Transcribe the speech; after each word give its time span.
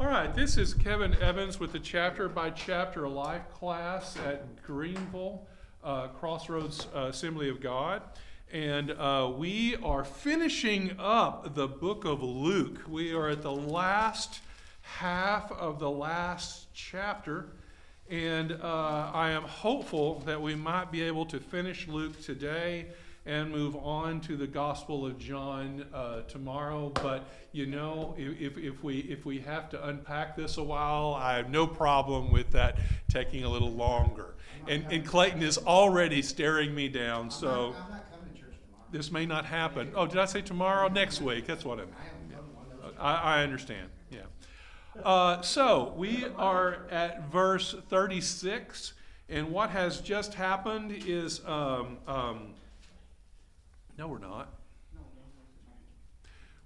All 0.00 0.06
right, 0.06 0.34
this 0.34 0.56
is 0.56 0.72
Kevin 0.72 1.14
Evans 1.20 1.60
with 1.60 1.72
the 1.72 1.78
chapter 1.78 2.26
by 2.26 2.48
chapter 2.48 3.06
life 3.06 3.42
class 3.52 4.16
at 4.16 4.62
Greenville 4.62 5.46
uh, 5.84 6.08
Crossroads 6.08 6.86
uh, 6.96 7.08
Assembly 7.10 7.50
of 7.50 7.60
God. 7.60 8.00
And 8.50 8.92
uh, 8.92 9.30
we 9.36 9.76
are 9.82 10.04
finishing 10.04 10.92
up 10.98 11.54
the 11.54 11.68
book 11.68 12.06
of 12.06 12.22
Luke. 12.22 12.80
We 12.88 13.12
are 13.12 13.28
at 13.28 13.42
the 13.42 13.52
last 13.52 14.40
half 14.80 15.52
of 15.52 15.78
the 15.78 15.90
last 15.90 16.72
chapter. 16.72 17.48
And 18.08 18.52
uh, 18.52 19.10
I 19.12 19.32
am 19.32 19.42
hopeful 19.42 20.20
that 20.20 20.40
we 20.40 20.54
might 20.54 20.90
be 20.90 21.02
able 21.02 21.26
to 21.26 21.38
finish 21.38 21.86
Luke 21.86 22.22
today 22.22 22.86
and 23.26 23.50
move 23.50 23.76
on 23.76 24.20
to 24.22 24.36
the 24.36 24.46
Gospel 24.46 25.04
of 25.04 25.18
John 25.18 25.84
uh, 25.92 26.22
tomorrow. 26.22 26.90
But 26.90 27.28
you 27.52 27.66
know, 27.66 28.14
if, 28.18 28.56
if 28.56 28.82
we 28.82 29.00
if 29.00 29.24
we 29.24 29.40
have 29.40 29.68
to 29.70 29.88
unpack 29.88 30.36
this 30.36 30.56
a 30.56 30.62
while, 30.62 31.14
I 31.14 31.36
have 31.36 31.50
no 31.50 31.66
problem 31.66 32.30
with 32.32 32.50
that 32.52 32.78
taking 33.08 33.44
a 33.44 33.48
little 33.48 33.72
longer. 33.72 34.34
And, 34.68 34.86
and 34.90 35.06
Clayton 35.06 35.42
is 35.42 35.58
already 35.58 36.22
staring 36.22 36.74
me 36.74 36.88
down, 36.88 37.30
so 37.30 37.74
this 38.90 39.10
may 39.10 39.26
not 39.26 39.44
happen. 39.46 39.92
Oh, 39.94 40.06
did 40.06 40.18
I 40.18 40.26
say 40.26 40.42
tomorrow? 40.42 40.88
Next 40.88 41.20
week. 41.20 41.46
That's 41.46 41.64
what 41.64 41.78
I 41.78 41.82
meant. 41.82 41.94
Yeah. 42.30 42.88
I, 42.98 43.14
I 43.14 43.42
understand. 43.42 43.88
Yeah. 44.10 44.20
Uh, 45.02 45.40
so 45.40 45.94
we 45.96 46.26
are 46.36 46.86
at 46.90 47.30
verse 47.30 47.74
36, 47.88 48.94
and 49.28 49.50
what 49.50 49.70
has 49.70 50.00
just 50.00 50.34
happened 50.34 50.92
is 51.06 51.40
um, 51.46 51.98
um, 52.06 52.54
no, 54.00 54.08
we're 54.08 54.18
not. 54.18 54.48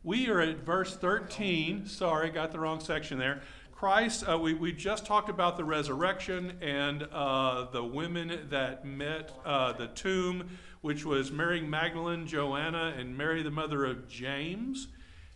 We 0.04 0.28
are 0.28 0.40
at 0.40 0.58
verse 0.58 0.96
13. 0.96 1.84
Sorry, 1.84 2.30
got 2.30 2.52
the 2.52 2.60
wrong 2.60 2.78
section 2.78 3.18
there. 3.18 3.42
Christ, 3.72 4.28
uh, 4.28 4.38
we, 4.38 4.54
we 4.54 4.72
just 4.72 5.04
talked 5.04 5.28
about 5.28 5.56
the 5.56 5.64
resurrection 5.64 6.56
and 6.60 7.02
uh, 7.10 7.66
the 7.72 7.82
women 7.82 8.46
that 8.50 8.84
met 8.84 9.32
uh, 9.44 9.72
the 9.72 9.88
tomb, 9.88 10.48
which 10.82 11.04
was 11.04 11.32
Mary 11.32 11.60
Magdalene, 11.60 12.24
Joanna, 12.28 12.94
and 12.96 13.18
Mary, 13.18 13.42
the 13.42 13.50
mother 13.50 13.84
of 13.84 14.06
James. 14.06 14.86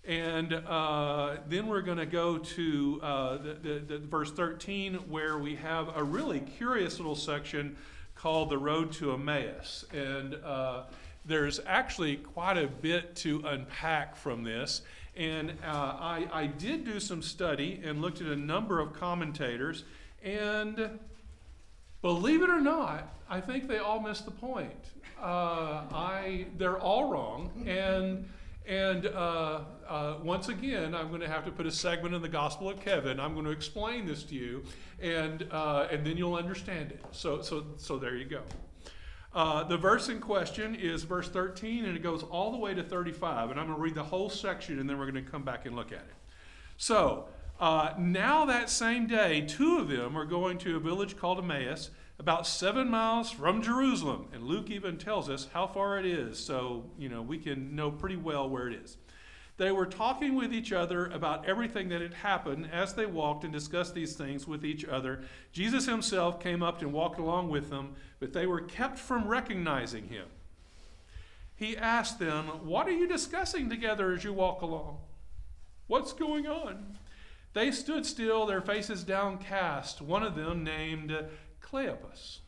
And 0.07 0.53
uh, 0.53 1.39
then 1.49 1.67
we're 1.67 1.83
going 1.83 1.99
to 1.99 2.07
go 2.07 2.39
to 2.39 3.01
uh, 3.03 3.37
the, 3.39 3.55
the, 3.55 3.79
the 3.81 3.99
verse 3.99 4.31
13, 4.31 4.95
where 5.09 5.37
we 5.37 5.57
have 5.57 5.97
a 5.97 6.05
really 6.05 6.39
curious 6.39 6.99
little 6.99 7.17
section 7.17 7.77
called 8.15 8.51
the 8.51 8.59
Road 8.59 8.93
to 8.93 9.15
Emmaus. 9.15 9.85
And 9.93 10.37
uh, 10.45 10.85
there's 11.29 11.61
actually 11.67 12.17
quite 12.17 12.57
a 12.57 12.67
bit 12.67 13.15
to 13.17 13.43
unpack 13.47 14.17
from 14.17 14.43
this. 14.43 14.83
And 15.15 15.51
uh, 15.65 15.97
I, 16.01 16.27
I 16.33 16.47
did 16.47 16.85
do 16.85 16.99
some 16.99 17.23
study 17.23 17.81
and 17.85 18.01
looked 18.01 18.21
at 18.21 18.29
a 18.29 18.37
number 18.37 18.81
of 18.81 18.95
commentators. 18.95 19.85
And 20.23 20.99
believe 22.03 22.43
it 22.43 22.51
or 22.51 22.61
not, 22.61 23.15
I 23.29 23.41
think 23.41 23.69
they 23.69 23.79
all 23.79 24.01
missed 24.01 24.25
the 24.25 24.31
point. 24.31 24.73
Uh, 25.21 25.85
I, 25.93 26.47
they're 26.57 26.79
all 26.79 27.11
wrong. 27.11 27.65
And, 27.67 28.29
and 28.67 29.07
uh, 29.07 29.61
uh 29.89 30.15
once 30.23 30.49
again, 30.49 30.95
I'm 30.95 31.09
going 31.09 31.21
to 31.21 31.29
have 31.29 31.45
to 31.45 31.51
put 31.51 31.67
a 31.67 31.71
segment 31.71 32.15
in 32.15 32.23
the 32.23 32.29
Gospel 32.29 32.71
of 32.71 32.81
Kevin. 32.81 33.21
I'm 33.21 33.35
going 33.35 33.45
to 33.45 33.51
explain 33.51 34.07
this 34.07 34.23
to 34.25 34.35
you, 34.35 34.63
and, 35.01 35.47
uh, 35.51 35.89
and 35.91 36.07
then 36.07 36.17
you'll 36.17 36.37
understand 36.37 36.93
it. 36.93 37.05
So, 37.11 37.43
so, 37.43 37.67
so 37.77 37.99
there 37.99 38.17
you 38.17 38.25
go. 38.25 38.43
Uh, 39.35 39.63
the 39.65 39.77
verse 39.77 40.09
in 40.09 40.21
question 40.21 40.75
is 40.75 41.05
verse 41.05 41.29
13, 41.29 41.85
and 41.85 41.97
it 41.97 42.03
goes 42.03 42.23
all 42.23 42.51
the 42.51 42.59
way 42.59 42.75
to 42.75 42.83
35. 42.83 43.51
And 43.51 43.61
I'm 43.61 43.67
going 43.67 43.77
to 43.77 43.83
read 43.83 43.95
the 43.95 44.03
whole 44.03 44.31
section, 44.31 44.79
and 44.79 44.89
then 44.89 44.99
we're 44.99 45.11
going 45.11 45.25
to 45.25 45.31
come 45.31 45.43
back 45.43 45.67
and 45.67 45.77
look 45.77 45.93
at 45.93 45.99
it. 45.99 46.15
So, 46.77 47.27
uh, 47.61 47.93
now 47.99 48.47
that 48.47 48.71
same 48.71 49.07
day, 49.07 49.43
two 49.43 49.79
of 49.79 49.89
them 49.89 50.17
are 50.17 50.25
going 50.25 50.59
to 50.59 50.77
a 50.77 50.81
village 50.81 51.17
called 51.17 51.39
Emmaus, 51.39 51.91
about 52.19 52.47
seven 52.47 52.89
miles 52.89 53.31
from 53.31 53.63
Jerusalem. 53.63 54.29
And 54.33 54.45
Luke 54.45 54.71
even 54.71 54.97
tells 54.97 55.29
us 55.29 55.49
how 55.53 55.67
far 55.67 55.99
it 55.99 56.07
is, 56.07 56.39
so, 56.39 56.85
you 56.99 57.09
know, 57.09 57.23
we 57.23 57.39
can 57.39 57.77
know 57.77 57.91
pretty 57.91 58.17
well 58.17 58.49
where 58.49 58.69
it 58.69 58.75
is. 58.75 58.97
They 59.59 59.73
were 59.73 59.87
talking 59.87 60.37
with 60.37 60.55
each 60.55 60.73
other 60.73 61.07
about 61.07 61.45
everything 61.45 61.89
that 61.89 62.01
had 62.01 62.15
happened 62.15 62.71
as 62.73 62.95
they 62.95 63.07
walked 63.07 63.43
and 63.43 63.53
discussed 63.53 63.93
these 63.93 64.15
things 64.15 64.47
with 64.47 64.65
each 64.65 64.85
other. 64.85 65.25
Jesus 65.53 65.85
himself 65.85 66.41
came 66.41 66.63
up 66.63 66.81
and 66.81 66.93
walked 66.93 67.19
along 67.19 67.51
with 67.51 67.69
them, 67.69 67.97
but 68.21 68.33
they 68.33 68.47
were 68.47 68.61
kept 68.61 69.01
from 69.01 69.27
recognizing 69.27 70.09
him. 70.09 70.27
He 71.57 71.77
asked 71.77 72.21
them, 72.21 72.47
What 72.67 72.87
are 72.87 72.93
you 72.93 73.09
discussing 73.09 73.69
together 73.69 74.13
as 74.13 74.23
you 74.23 74.33
walk 74.33 74.63
along? 74.63 74.99
What's 75.89 76.13
going 76.13 76.47
on? 76.47 76.97
They 77.53 77.73
stood 77.73 78.07
still, 78.07 78.47
their 78.47 78.61
faces 78.61 79.03
downcast. 79.03 80.01
One 80.01 80.23
of 80.23 80.37
them, 80.37 80.63
named 80.63 81.13
Cleopas, 81.61 82.39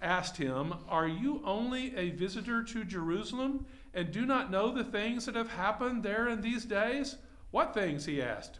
asked 0.00 0.38
him, 0.38 0.72
Are 0.88 1.08
you 1.08 1.42
only 1.44 1.94
a 1.94 2.08
visitor 2.08 2.62
to 2.62 2.84
Jerusalem? 2.84 3.66
And 3.94 4.10
do 4.10 4.26
not 4.26 4.50
know 4.50 4.72
the 4.72 4.84
things 4.84 5.26
that 5.26 5.36
have 5.36 5.50
happened 5.50 6.02
there 6.02 6.28
in 6.28 6.40
these 6.40 6.64
days? 6.64 7.16
What 7.50 7.72
things? 7.72 8.04
he 8.04 8.20
asked. 8.20 8.58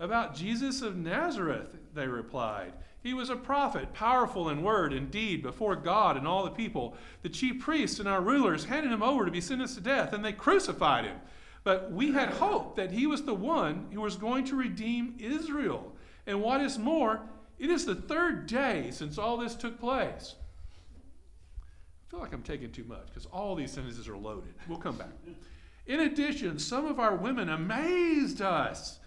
About 0.00 0.34
Jesus 0.34 0.82
of 0.82 0.96
Nazareth, 0.96 1.76
they 1.94 2.08
replied. 2.08 2.72
He 3.02 3.14
was 3.14 3.30
a 3.30 3.36
prophet, 3.36 3.92
powerful 3.92 4.48
in 4.48 4.62
word 4.62 4.92
and 4.92 5.10
deed 5.10 5.42
before 5.42 5.76
God 5.76 6.16
and 6.16 6.26
all 6.26 6.42
the 6.42 6.50
people. 6.50 6.96
The 7.22 7.28
chief 7.28 7.60
priests 7.60 8.00
and 8.00 8.08
our 8.08 8.20
rulers 8.20 8.64
handed 8.64 8.90
him 8.90 9.02
over 9.02 9.24
to 9.24 9.30
be 9.30 9.40
sentenced 9.40 9.76
to 9.76 9.80
death, 9.80 10.12
and 10.12 10.24
they 10.24 10.32
crucified 10.32 11.04
him. 11.04 11.18
But 11.62 11.92
we 11.92 12.12
had 12.12 12.30
hoped 12.30 12.76
that 12.76 12.90
he 12.90 13.06
was 13.06 13.22
the 13.22 13.34
one 13.34 13.88
who 13.92 14.00
was 14.00 14.16
going 14.16 14.44
to 14.46 14.56
redeem 14.56 15.14
Israel. 15.18 15.94
And 16.26 16.42
what 16.42 16.60
is 16.60 16.78
more, 16.78 17.20
it 17.58 17.70
is 17.70 17.86
the 17.86 17.94
third 17.94 18.46
day 18.46 18.90
since 18.90 19.18
all 19.18 19.36
this 19.36 19.54
took 19.54 19.78
place 19.78 20.34
feel 22.10 22.20
like 22.20 22.32
I'm 22.32 22.42
taking 22.42 22.72
too 22.72 22.84
much 22.84 23.06
because 23.06 23.26
all 23.26 23.54
these 23.54 23.72
sentences 23.72 24.08
are 24.08 24.16
loaded. 24.16 24.54
We'll 24.68 24.78
come 24.78 24.96
back. 24.96 25.12
In 25.86 26.00
addition, 26.00 26.58
some 26.58 26.86
of 26.86 26.98
our 26.98 27.16
women 27.16 27.48
amazed 27.48 28.40
us. 28.40 29.00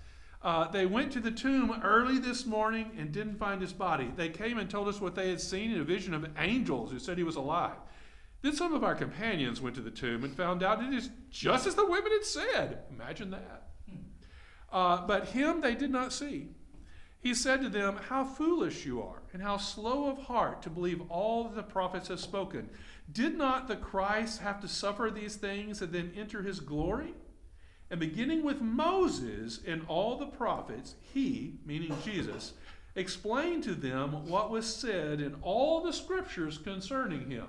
Uh, 0.44 0.70
they 0.70 0.86
went 0.86 1.12
to 1.12 1.20
the 1.20 1.32
tomb 1.32 1.82
early 1.84 2.20
this 2.20 2.46
morning 2.46 2.92
and 2.98 3.12
didn't 3.12 3.38
find 3.38 3.60
his 3.60 3.74
body. 3.74 4.12
They 4.16 4.30
came 4.30 4.60
and 4.60 4.70
told 4.70 4.88
us 4.88 5.02
what 5.02 5.16
they 5.16 5.30
had 5.30 5.42
seen 5.42 5.72
in 5.72 5.82
a 5.82 5.84
vision 5.84 6.14
of 6.14 6.28
angels 6.38 6.92
who 6.92 7.00
said 7.00 7.18
he 7.18 7.24
was 7.24 7.36
alive. 7.36 7.78
Then 8.44 8.54
some 8.54 8.74
of 8.74 8.84
our 8.84 8.94
companions 8.94 9.62
went 9.62 9.76
to 9.78 9.82
the 9.82 9.90
tomb 9.90 10.24
and 10.24 10.36
found 10.36 10.62
out 10.62 10.84
it 10.84 10.94
is 10.94 11.10
just 11.32 11.66
as 11.66 11.76
the 11.76 11.86
women 11.86 12.12
had 12.12 12.26
said. 12.26 12.84
Imagine 12.92 13.32
that. 13.32 13.70
Uh, 14.72 15.06
but 15.08 15.30
him 15.30 15.62
they 15.62 15.76
did 15.76 15.90
not 15.90 16.14
see. 16.14 16.50
He 17.20 17.34
said 17.34 17.62
to 17.62 17.70
them, 17.70 17.98
How 18.10 18.24
foolish 18.24 18.86
you 18.86 19.02
are, 19.02 19.24
and 19.34 19.42
how 19.42 19.58
slow 19.58 20.10
of 20.10 20.18
heart 20.18 20.62
to 20.64 20.70
believe 20.70 21.02
all 21.10 21.46
the 21.46 21.64
prophets 21.64 22.08
have 22.08 22.20
spoken. 22.20 22.70
Did 23.12 23.38
not 23.38 23.68
the 23.68 23.76
Christ 23.76 24.42
have 24.42 24.60
to 24.62 24.68
suffer 24.68 25.12
these 25.14 25.36
things 25.36 25.82
and 25.82 25.92
then 25.92 26.12
enter 26.16 26.42
his 26.42 26.60
glory? 26.60 27.14
And 27.90 28.00
beginning 28.00 28.44
with 28.44 28.62
Moses 28.62 29.62
and 29.66 29.86
all 29.88 30.18
the 30.18 30.26
prophets, 30.26 30.96
he, 31.14 31.60
meaning 31.66 31.96
Jesus, 32.04 32.54
explained 32.96 33.64
to 33.64 33.76
them 33.76 34.28
what 34.28 34.50
was 34.50 34.66
said 34.66 35.22
in 35.22 35.36
all 35.42 35.82
the 35.82 35.94
scriptures 35.94 36.58
concerning 36.58 37.30
him, 37.30 37.48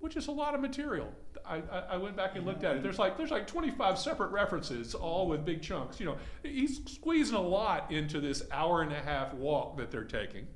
which 0.00 0.16
is 0.16 0.26
a 0.26 0.32
lot 0.32 0.54
of 0.54 0.60
material. 0.60 1.12
I, 1.48 1.62
I, 1.90 1.96
went 1.96 2.16
back 2.16 2.36
and 2.36 2.44
looked 2.44 2.64
at 2.64 2.76
it. 2.76 2.82
There's 2.82 2.98
like 2.98 3.16
there's 3.16 3.30
like 3.30 3.46
25 3.46 3.98
separate 3.98 4.30
references, 4.30 4.94
all 4.94 5.28
with 5.28 5.44
big 5.44 5.62
chunks. 5.62 6.00
You 6.00 6.06
know, 6.06 6.16
he's 6.42 6.80
squeezing 6.86 7.36
a 7.36 7.40
lot 7.40 7.90
into 7.92 8.20
this 8.20 8.42
hour 8.50 8.82
and 8.82 8.92
a 8.92 9.00
half 9.00 9.32
walk 9.34 9.76
that 9.78 9.90
they're 9.90 10.04
taking 10.04 10.46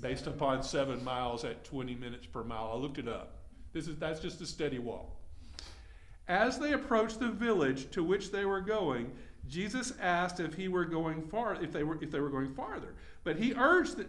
based 0.00 0.26
upon 0.26 0.62
seven 0.62 1.02
miles 1.02 1.44
at 1.44 1.64
20 1.64 1.94
minutes 1.94 2.26
per 2.26 2.44
mile. 2.44 2.70
I 2.72 2.76
looked 2.76 2.98
it 2.98 3.08
up. 3.08 3.38
This 3.72 3.88
is, 3.88 3.96
that's 3.96 4.20
just 4.20 4.40
a 4.40 4.46
steady 4.46 4.78
walk. 4.78 5.16
As 6.28 6.58
they 6.58 6.72
approached 6.72 7.18
the 7.18 7.30
village 7.30 7.90
to 7.90 8.04
which 8.04 8.30
they 8.30 8.44
were 8.44 8.60
going, 8.60 9.10
Jesus 9.48 9.92
asked 10.00 10.38
if 10.38 10.54
he 10.54 10.68
were 10.68 10.84
going 10.84 11.22
far, 11.22 11.60
if 11.62 11.72
they 11.72 11.82
were, 11.82 11.98
if 12.00 12.10
they 12.10 12.20
were 12.20 12.30
going 12.30 12.54
farther. 12.54 12.94
But 13.24 13.36
he 13.36 13.54
urged 13.54 13.96
that. 13.96 14.08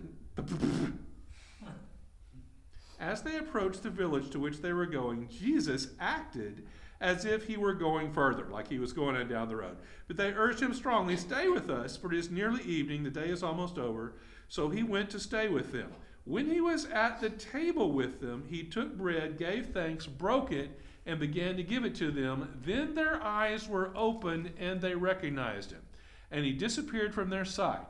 As 3.01 3.23
they 3.23 3.35
approached 3.37 3.81
the 3.81 3.89
village 3.89 4.29
to 4.29 4.39
which 4.39 4.61
they 4.61 4.73
were 4.73 4.85
going, 4.85 5.27
Jesus 5.27 5.87
acted 5.99 6.67
as 7.01 7.25
if 7.25 7.47
he 7.47 7.57
were 7.57 7.73
going 7.73 8.13
further, 8.13 8.45
like 8.45 8.67
he 8.67 8.77
was 8.77 8.93
going 8.93 9.15
on 9.15 9.27
down 9.27 9.49
the 9.49 9.55
road. 9.55 9.77
But 10.07 10.17
they 10.17 10.31
urged 10.31 10.59
him 10.59 10.71
strongly, 10.75 11.17
Stay 11.17 11.49
with 11.49 11.71
us, 11.71 11.97
for 11.97 12.13
it 12.13 12.19
is 12.19 12.29
nearly 12.29 12.61
evening, 12.61 13.03
the 13.03 13.09
day 13.09 13.29
is 13.29 13.41
almost 13.41 13.79
over. 13.79 14.13
So 14.49 14.69
he 14.69 14.83
went 14.83 15.09
to 15.09 15.19
stay 15.19 15.47
with 15.47 15.71
them. 15.71 15.89
When 16.25 16.45
he 16.45 16.61
was 16.61 16.85
at 16.85 17.19
the 17.19 17.31
table 17.31 17.91
with 17.91 18.21
them, 18.21 18.45
he 18.47 18.63
took 18.63 18.95
bread, 18.95 19.39
gave 19.39 19.71
thanks, 19.71 20.05
broke 20.05 20.51
it, 20.51 20.79
and 21.07 21.19
began 21.19 21.57
to 21.57 21.63
give 21.63 21.83
it 21.83 21.95
to 21.95 22.11
them. 22.11 22.61
Then 22.63 22.93
their 22.93 23.21
eyes 23.23 23.67
were 23.67 23.91
opened 23.95 24.51
and 24.59 24.79
they 24.79 24.93
recognized 24.93 25.71
him. 25.71 25.81
And 26.29 26.45
he 26.45 26.51
disappeared 26.51 27.15
from 27.15 27.31
their 27.31 27.45
sight. 27.45 27.89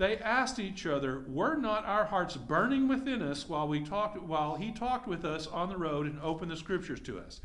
They 0.00 0.16
asked 0.16 0.58
each 0.58 0.86
other, 0.86 1.22
Were 1.28 1.56
not 1.56 1.84
our 1.84 2.06
hearts 2.06 2.34
burning 2.34 2.88
within 2.88 3.20
us 3.20 3.46
while 3.46 3.68
we 3.68 3.80
talked 3.80 4.22
while 4.22 4.54
he 4.54 4.72
talked 4.72 5.06
with 5.06 5.26
us 5.26 5.46
on 5.46 5.68
the 5.68 5.76
road 5.76 6.06
and 6.06 6.18
opened 6.22 6.50
the 6.50 6.56
scriptures 6.56 7.00
to 7.00 7.18
us? 7.18 7.42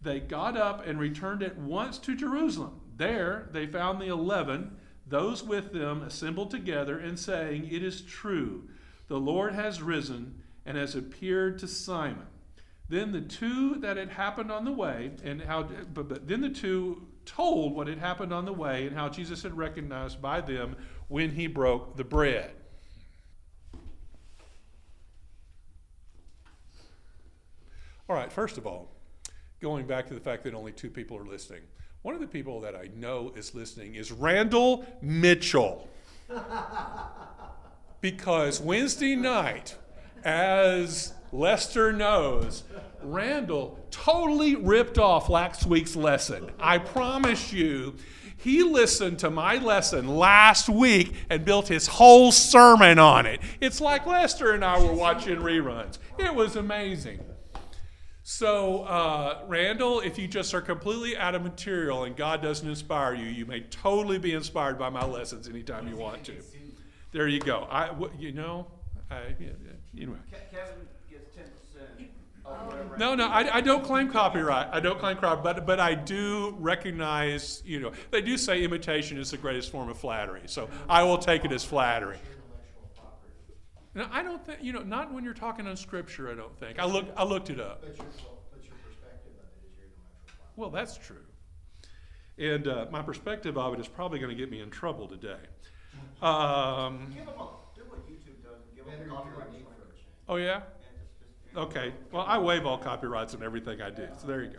They 0.00 0.20
got 0.20 0.56
up 0.56 0.86
and 0.86 1.00
returned 1.00 1.42
at 1.42 1.58
once 1.58 1.98
to 1.98 2.14
Jerusalem. 2.14 2.80
There 2.96 3.48
they 3.50 3.66
found 3.66 4.00
the 4.00 4.06
eleven 4.06 4.76
those 5.04 5.42
with 5.42 5.72
them 5.72 6.02
assembled 6.02 6.52
together 6.52 6.96
and 6.96 7.18
saying, 7.18 7.66
It 7.72 7.82
is 7.82 8.02
true, 8.02 8.68
the 9.08 9.18
Lord 9.18 9.54
has 9.54 9.82
risen 9.82 10.42
and 10.64 10.76
has 10.76 10.94
appeared 10.94 11.58
to 11.58 11.66
Simon. 11.66 12.28
Then 12.88 13.10
the 13.10 13.20
two 13.20 13.80
that 13.80 13.96
had 13.96 14.10
happened 14.10 14.52
on 14.52 14.64
the 14.64 14.70
way, 14.70 15.10
and 15.24 15.42
how, 15.42 15.64
but, 15.64 16.08
but 16.08 16.28
then 16.28 16.40
the 16.40 16.50
two 16.50 17.08
told 17.24 17.74
what 17.74 17.88
had 17.88 17.98
happened 17.98 18.32
on 18.32 18.44
the 18.44 18.52
way 18.52 18.86
and 18.86 18.96
how 18.96 19.08
Jesus 19.08 19.42
had 19.42 19.56
recognized 19.56 20.22
by 20.22 20.40
them 20.40 20.76
when 21.08 21.30
he 21.30 21.46
broke 21.46 21.96
the 21.96 22.04
bread. 22.04 22.50
All 28.08 28.14
right, 28.14 28.32
first 28.32 28.56
of 28.56 28.66
all, 28.66 28.88
going 29.60 29.86
back 29.86 30.06
to 30.08 30.14
the 30.14 30.20
fact 30.20 30.44
that 30.44 30.54
only 30.54 30.72
two 30.72 30.90
people 30.90 31.16
are 31.16 31.24
listening, 31.24 31.62
one 32.02 32.14
of 32.14 32.20
the 32.20 32.26
people 32.26 32.60
that 32.60 32.76
I 32.76 32.88
know 32.94 33.32
is 33.34 33.54
listening 33.54 33.96
is 33.96 34.12
Randall 34.12 34.86
Mitchell. 35.02 35.88
because 38.00 38.60
Wednesday 38.60 39.16
night, 39.16 39.74
as 40.24 41.12
Lester 41.32 41.92
knows, 41.92 42.62
Randall 43.02 43.84
totally 43.90 44.54
ripped 44.54 44.98
off 44.98 45.28
last 45.28 45.66
week's 45.66 45.96
lesson. 45.96 46.50
I 46.60 46.78
promise 46.78 47.52
you, 47.52 47.96
he 48.36 48.62
listened 48.62 49.18
to 49.20 49.30
my 49.30 49.56
lesson 49.56 50.08
last 50.08 50.68
week 50.68 51.14
and 51.30 51.44
built 51.44 51.68
his 51.68 51.86
whole 51.86 52.30
sermon 52.32 52.98
on 52.98 53.26
it. 53.26 53.40
It's 53.60 53.80
like 53.80 54.06
Lester 54.06 54.52
and 54.52 54.64
I 54.64 54.80
were 54.80 54.92
watching 54.92 55.36
reruns. 55.36 55.98
It 56.18 56.34
was 56.34 56.56
amazing. 56.56 57.20
So, 58.22 58.82
uh, 58.82 59.44
Randall, 59.46 60.00
if 60.00 60.18
you 60.18 60.26
just 60.26 60.52
are 60.52 60.60
completely 60.60 61.16
out 61.16 61.36
of 61.36 61.42
material 61.42 62.04
and 62.04 62.16
God 62.16 62.42
doesn't 62.42 62.68
inspire 62.68 63.14
you, 63.14 63.26
you 63.26 63.46
may 63.46 63.60
totally 63.60 64.18
be 64.18 64.32
inspired 64.32 64.78
by 64.78 64.90
my 64.90 65.04
lessons 65.04 65.48
anytime 65.48 65.86
you 65.86 65.96
want 65.96 66.24
to. 66.24 66.34
There 67.12 67.28
you 67.28 67.38
go. 67.38 67.68
I, 67.70 67.90
you 68.18 68.32
know, 68.32 68.66
I, 69.10 69.34
anyway. 69.96 70.18
Kevin 70.50 70.88
gets 71.08 71.34
ten 71.36 71.44
percent 71.44 71.88
of 71.90 71.96
whatever. 71.98 72.10
No, 72.98 73.14
no, 73.14 73.26
I, 73.26 73.56
I 73.56 73.60
don't 73.60 73.84
claim 73.84 74.10
copyright. 74.10 74.68
I 74.72 74.80
don't 74.80 74.98
claim 74.98 75.16
copyright, 75.16 75.42
but, 75.42 75.66
but 75.66 75.80
I 75.80 75.94
do 75.94 76.56
recognize, 76.58 77.62
you 77.66 77.78
know, 77.78 77.92
they 78.10 78.22
do 78.22 78.38
say 78.38 78.62
imitation 78.62 79.18
is 79.18 79.30
the 79.30 79.36
greatest 79.36 79.70
form 79.70 79.90
of 79.90 79.98
flattery. 79.98 80.42
So 80.46 80.68
I 80.88 81.02
will 81.02 81.18
take 81.18 81.44
it 81.44 81.52
as 81.52 81.62
flattery. 81.62 82.16
No, 83.94 84.06
I 84.10 84.22
don't 84.22 84.44
think, 84.44 84.62
you 84.62 84.72
know, 84.72 84.82
not 84.82 85.12
when 85.12 85.24
you're 85.24 85.34
talking 85.34 85.66
on 85.66 85.76
scripture, 85.76 86.30
I 86.30 86.34
don't 86.34 86.58
think. 86.58 86.78
I 86.78 86.84
looked, 86.84 87.12
I 87.18 87.24
looked 87.24 87.50
it 87.50 87.60
up. 87.60 87.80
But 87.82 87.96
your, 87.96 88.06
but 88.50 88.64
your 88.64 88.74
perspective 88.84 89.32
of 89.38 89.44
it 89.62 89.66
is 89.66 89.76
your 89.78 89.86
intellectual 89.86 90.36
property. 90.36 90.52
Well, 90.56 90.70
that's 90.70 90.96
true. 90.98 91.24
And 92.38 92.68
uh, 92.68 92.86
my 92.90 93.02
perspective 93.02 93.56
of 93.56 93.74
it 93.74 93.80
is 93.80 93.88
probably 93.88 94.18
going 94.18 94.30
to 94.30 94.36
get 94.36 94.50
me 94.50 94.60
in 94.60 94.70
trouble 94.70 95.06
today. 95.08 95.36
Um, 96.22 97.12
Give 97.14 97.26
them 97.26 97.34
a, 97.38 97.48
do 97.74 97.82
what 97.88 98.06
YouTube 98.06 98.42
does 98.42 98.60
and 98.66 98.74
give 98.74 98.84
them 98.86 99.10
a 99.10 99.14
copyright 99.14 99.48
a 99.48 99.52
need 99.52 99.60
strike. 99.62 99.76
for 99.76 99.84
a 99.84 99.96
change. 99.96 100.06
oh, 100.28 100.36
yeah? 100.36 100.60
And 101.56 101.64
Okay. 101.66 101.92
Well, 102.12 102.24
I 102.26 102.38
waive 102.38 102.66
all 102.66 102.78
copyrights 102.78 103.34
on 103.34 103.42
everything 103.42 103.80
I 103.80 103.90
do. 103.90 104.08
So 104.20 104.26
there 104.26 104.42
you 104.42 104.50
go. 104.50 104.58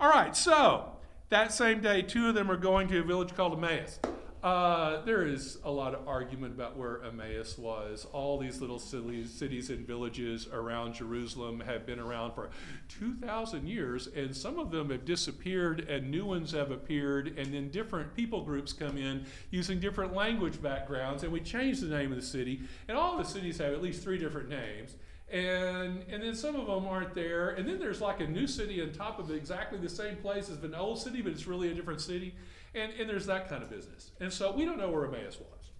All 0.00 0.10
right. 0.10 0.36
So 0.36 0.92
that 1.28 1.52
same 1.52 1.80
day, 1.80 2.02
two 2.02 2.28
of 2.28 2.34
them 2.34 2.50
are 2.50 2.56
going 2.56 2.88
to 2.88 2.98
a 2.98 3.02
village 3.02 3.34
called 3.34 3.54
Emmaus. 3.54 3.98
Uh, 4.42 5.02
there 5.06 5.26
is 5.26 5.56
a 5.64 5.70
lot 5.70 5.94
of 5.94 6.06
argument 6.06 6.52
about 6.52 6.76
where 6.76 7.02
Emmaus 7.02 7.56
was. 7.56 8.06
All 8.12 8.38
these 8.38 8.60
little 8.60 8.78
cities 8.78 9.70
and 9.70 9.86
villages 9.86 10.48
around 10.52 10.92
Jerusalem 10.92 11.60
have 11.60 11.86
been 11.86 11.98
around 11.98 12.34
for 12.34 12.50
2,000 12.90 13.66
years, 13.66 14.06
and 14.08 14.36
some 14.36 14.58
of 14.58 14.70
them 14.70 14.90
have 14.90 15.06
disappeared, 15.06 15.88
and 15.88 16.10
new 16.10 16.26
ones 16.26 16.52
have 16.52 16.72
appeared, 16.72 17.38
and 17.38 17.54
then 17.54 17.70
different 17.70 18.14
people 18.14 18.42
groups 18.42 18.74
come 18.74 18.98
in 18.98 19.24
using 19.50 19.80
different 19.80 20.12
language 20.12 20.60
backgrounds, 20.60 21.22
and 21.22 21.32
we 21.32 21.40
change 21.40 21.80
the 21.80 21.86
name 21.86 22.12
of 22.12 22.16
the 22.16 22.26
city, 22.26 22.60
and 22.86 22.98
all 22.98 23.16
the 23.16 23.24
cities 23.24 23.56
have 23.56 23.72
at 23.72 23.80
least 23.80 24.02
three 24.02 24.18
different 24.18 24.50
names 24.50 24.96
and 25.30 26.04
and 26.08 26.22
then 26.22 26.34
some 26.34 26.56
of 26.56 26.66
them 26.66 26.86
aren't 26.86 27.14
there. 27.14 27.50
And 27.50 27.68
then 27.68 27.78
there's 27.78 28.00
like 28.00 28.20
a 28.20 28.26
new 28.26 28.46
city 28.46 28.82
on 28.82 28.92
top 28.92 29.18
of 29.18 29.30
exactly 29.30 29.78
the 29.78 29.88
same 29.88 30.16
place 30.16 30.50
as 30.50 30.62
an 30.62 30.74
old 30.74 30.98
city 30.98 31.22
but 31.22 31.32
it's 31.32 31.46
really 31.46 31.70
a 31.70 31.74
different 31.74 32.00
city. 32.00 32.34
And 32.74 32.92
and 32.98 33.08
there's 33.08 33.26
that 33.26 33.48
kind 33.48 33.62
of 33.62 33.70
business. 33.70 34.12
And 34.20 34.32
so 34.32 34.52
we 34.52 34.64
don't 34.64 34.78
know 34.78 34.90
where 34.90 35.06
emmaus 35.06 35.38
was. 35.38 35.70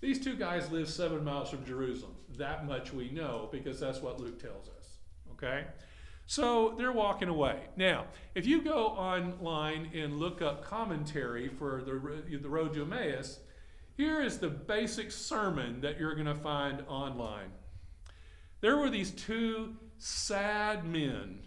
These 0.00 0.22
two 0.22 0.36
guys 0.36 0.70
live 0.70 0.88
seven 0.88 1.24
miles 1.24 1.50
from 1.50 1.64
jerusalem. 1.64 2.14
That 2.36 2.66
much 2.66 2.92
we 2.92 3.10
know 3.10 3.48
because 3.50 3.80
that's 3.80 4.00
what 4.00 4.20
luke 4.20 4.40
tells 4.40 4.68
us 4.68 4.78
okay? 5.32 5.66
So 6.26 6.74
they're 6.76 6.92
walking 6.92 7.28
away. 7.28 7.60
Now 7.76 8.06
if 8.34 8.46
you 8.46 8.62
go 8.62 8.88
online 8.88 9.90
and 9.94 10.18
look 10.18 10.42
up 10.42 10.64
commentary 10.64 11.48
for 11.48 11.82
the, 11.84 12.38
the 12.38 12.48
road 12.48 12.74
to 12.74 12.82
emmaus 12.82 13.40
here 13.96 14.22
is 14.22 14.38
the 14.38 14.48
basic 14.48 15.10
sermon 15.10 15.80
that 15.80 15.98
you're 15.98 16.14
going 16.14 16.26
to 16.26 16.34
find 16.34 16.84
online 16.86 17.50
there 18.60 18.76
were 18.76 18.90
these 18.90 19.10
two 19.10 19.76
sad 19.98 20.84
men 20.84 21.40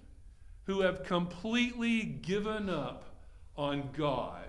who 0.66 0.82
have 0.82 1.04
completely 1.04 2.04
given 2.04 2.70
up 2.70 3.04
on 3.58 3.90
God 3.98 4.48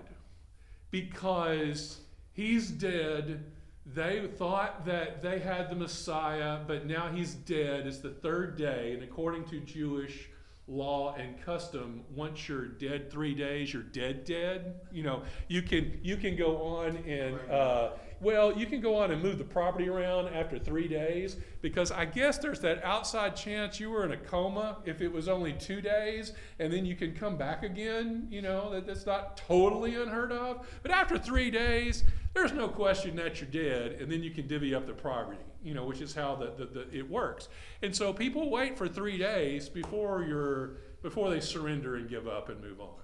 because 0.91 1.99
he's 2.31 2.69
dead. 2.69 3.43
They 3.85 4.27
thought 4.37 4.85
that 4.85 5.21
they 5.21 5.39
had 5.39 5.69
the 5.69 5.75
Messiah, 5.75 6.59
but 6.65 6.85
now 6.85 7.09
he's 7.09 7.33
dead. 7.33 7.85
It's 7.85 7.99
the 7.99 8.11
third 8.11 8.57
day, 8.57 8.93
and 8.93 9.03
according 9.03 9.45
to 9.45 9.59
Jewish 9.59 10.29
law 10.67 11.13
and 11.15 11.41
custom, 11.43 12.03
once 12.15 12.47
you're 12.47 12.67
dead 12.67 13.11
three 13.11 13.33
days, 13.33 13.73
you're 13.73 13.83
dead, 13.83 14.23
dead. 14.23 14.79
You 14.91 15.03
know, 15.03 15.23
you 15.49 15.61
can 15.61 15.99
you 16.01 16.15
can 16.15 16.37
go 16.37 16.57
on 16.57 16.97
and 16.97 17.37
uh, 17.51 17.89
well, 18.23 18.57
you 18.57 18.65
can 18.65 18.81
go 18.81 18.95
on 18.95 19.11
and 19.11 19.21
move 19.21 19.37
the 19.37 19.43
property 19.43 19.89
around 19.89 20.29
after 20.29 20.57
three 20.57 20.87
days 20.87 21.35
because 21.61 21.91
I 21.91 22.05
guess 22.05 22.37
there's 22.37 22.59
that 22.61 22.83
outside 22.83 23.35
chance 23.35 23.79
you 23.79 23.89
were 23.89 24.05
in 24.05 24.11
a 24.11 24.17
coma 24.17 24.77
if 24.85 25.01
it 25.01 25.11
was 25.11 25.27
only 25.27 25.53
two 25.53 25.81
days, 25.81 26.33
and 26.59 26.71
then 26.71 26.85
you 26.85 26.95
can 26.95 27.13
come 27.13 27.37
back 27.37 27.63
again. 27.63 28.27
You 28.29 28.41
know, 28.41 28.71
that, 28.71 28.87
that's 28.87 29.05
not 29.05 29.37
totally 29.37 29.95
unheard 29.95 30.31
of. 30.31 30.67
But 30.81 30.91
after 30.91 31.17
three 31.17 31.51
days, 31.51 32.03
there's 32.33 32.53
no 32.53 32.67
question 32.67 33.15
that 33.17 33.39
you're 33.39 33.49
dead, 33.49 34.01
and 34.01 34.11
then 34.11 34.23
you 34.23 34.31
can 34.31 34.47
divvy 34.47 34.73
up 34.73 34.87
the 34.87 34.93
property. 34.93 35.39
You 35.63 35.73
know, 35.73 35.85
which 35.85 36.01
is 36.01 36.13
how 36.13 36.35
the, 36.35 36.51
the, 36.57 36.65
the 36.65 36.97
it 36.97 37.09
works. 37.09 37.47
And 37.81 37.95
so 37.95 38.11
people 38.11 38.49
wait 38.49 38.77
for 38.77 38.87
three 38.87 39.17
days 39.17 39.69
before 39.69 40.23
you're 40.23 40.77
before 41.01 41.29
they 41.29 41.39
surrender 41.39 41.95
and 41.95 42.09
give 42.09 42.27
up 42.27 42.49
and 42.49 42.61
move 42.61 42.81
on. 42.81 42.95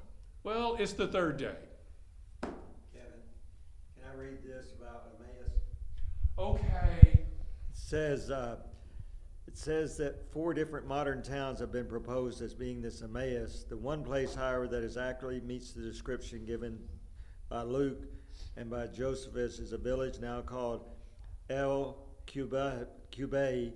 Well, 0.44 0.78
it's 0.80 0.94
the 0.94 1.08
third 1.08 1.38
day. 1.38 1.56
Kevin, 2.42 3.22
can 3.96 4.12
I 4.12 4.16
read 4.16 4.44
this? 4.44 4.68
Okay. 6.40 6.62
It 7.12 7.26
says, 7.74 8.32
uh, 8.32 8.56
it 9.46 9.58
says 9.58 9.98
that 9.98 10.32
four 10.32 10.54
different 10.54 10.88
modern 10.88 11.22
towns 11.22 11.60
have 11.60 11.72
been 11.72 11.88
proposed 11.88 12.42
as 12.42 12.54
being 12.54 12.82
this 12.82 13.02
Emmaus. 13.02 13.66
The 13.68 13.76
one 13.76 14.06
place, 14.06 14.36
however, 14.36 14.66
that 14.70 14.82
is 14.82 14.96
accurately 14.96 15.42
meets 15.42 15.74
the 15.74 15.82
description 15.82 16.46
given 16.46 16.80
by 17.50 17.64
Luke 17.64 18.06
and 18.56 18.70
by 18.70 18.88
Josephus 18.88 19.60
is 19.60 19.74
a 19.74 19.78
village 19.78 20.20
now 20.22 20.40
called 20.40 20.86
El 21.50 21.98
Cuba, 22.26 22.88
Cubay. 23.12 23.74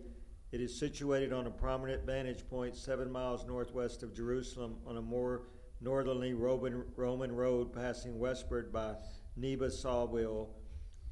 It 0.53 0.62
is 0.62 0.79
situated 0.79 1.34
on 1.34 1.48
a 1.48 1.51
prominent 1.51 2.05
vantage 2.05 2.48
point 2.50 2.77
seven 2.77 3.12
miles 3.12 3.46
northwest 3.46 4.03
of 4.03 4.15
Jerusalem 4.15 4.77
on 4.88 4.96
a 4.96 5.01
more 5.01 5.48
northerly 5.82 6.34
Roman, 6.34 6.86
Roman 6.96 7.36
road 7.36 7.74
passing 7.74 8.20
westward 8.20 8.72
by 8.72 8.93
Neba 9.38 9.70
Sawville. 9.70 10.48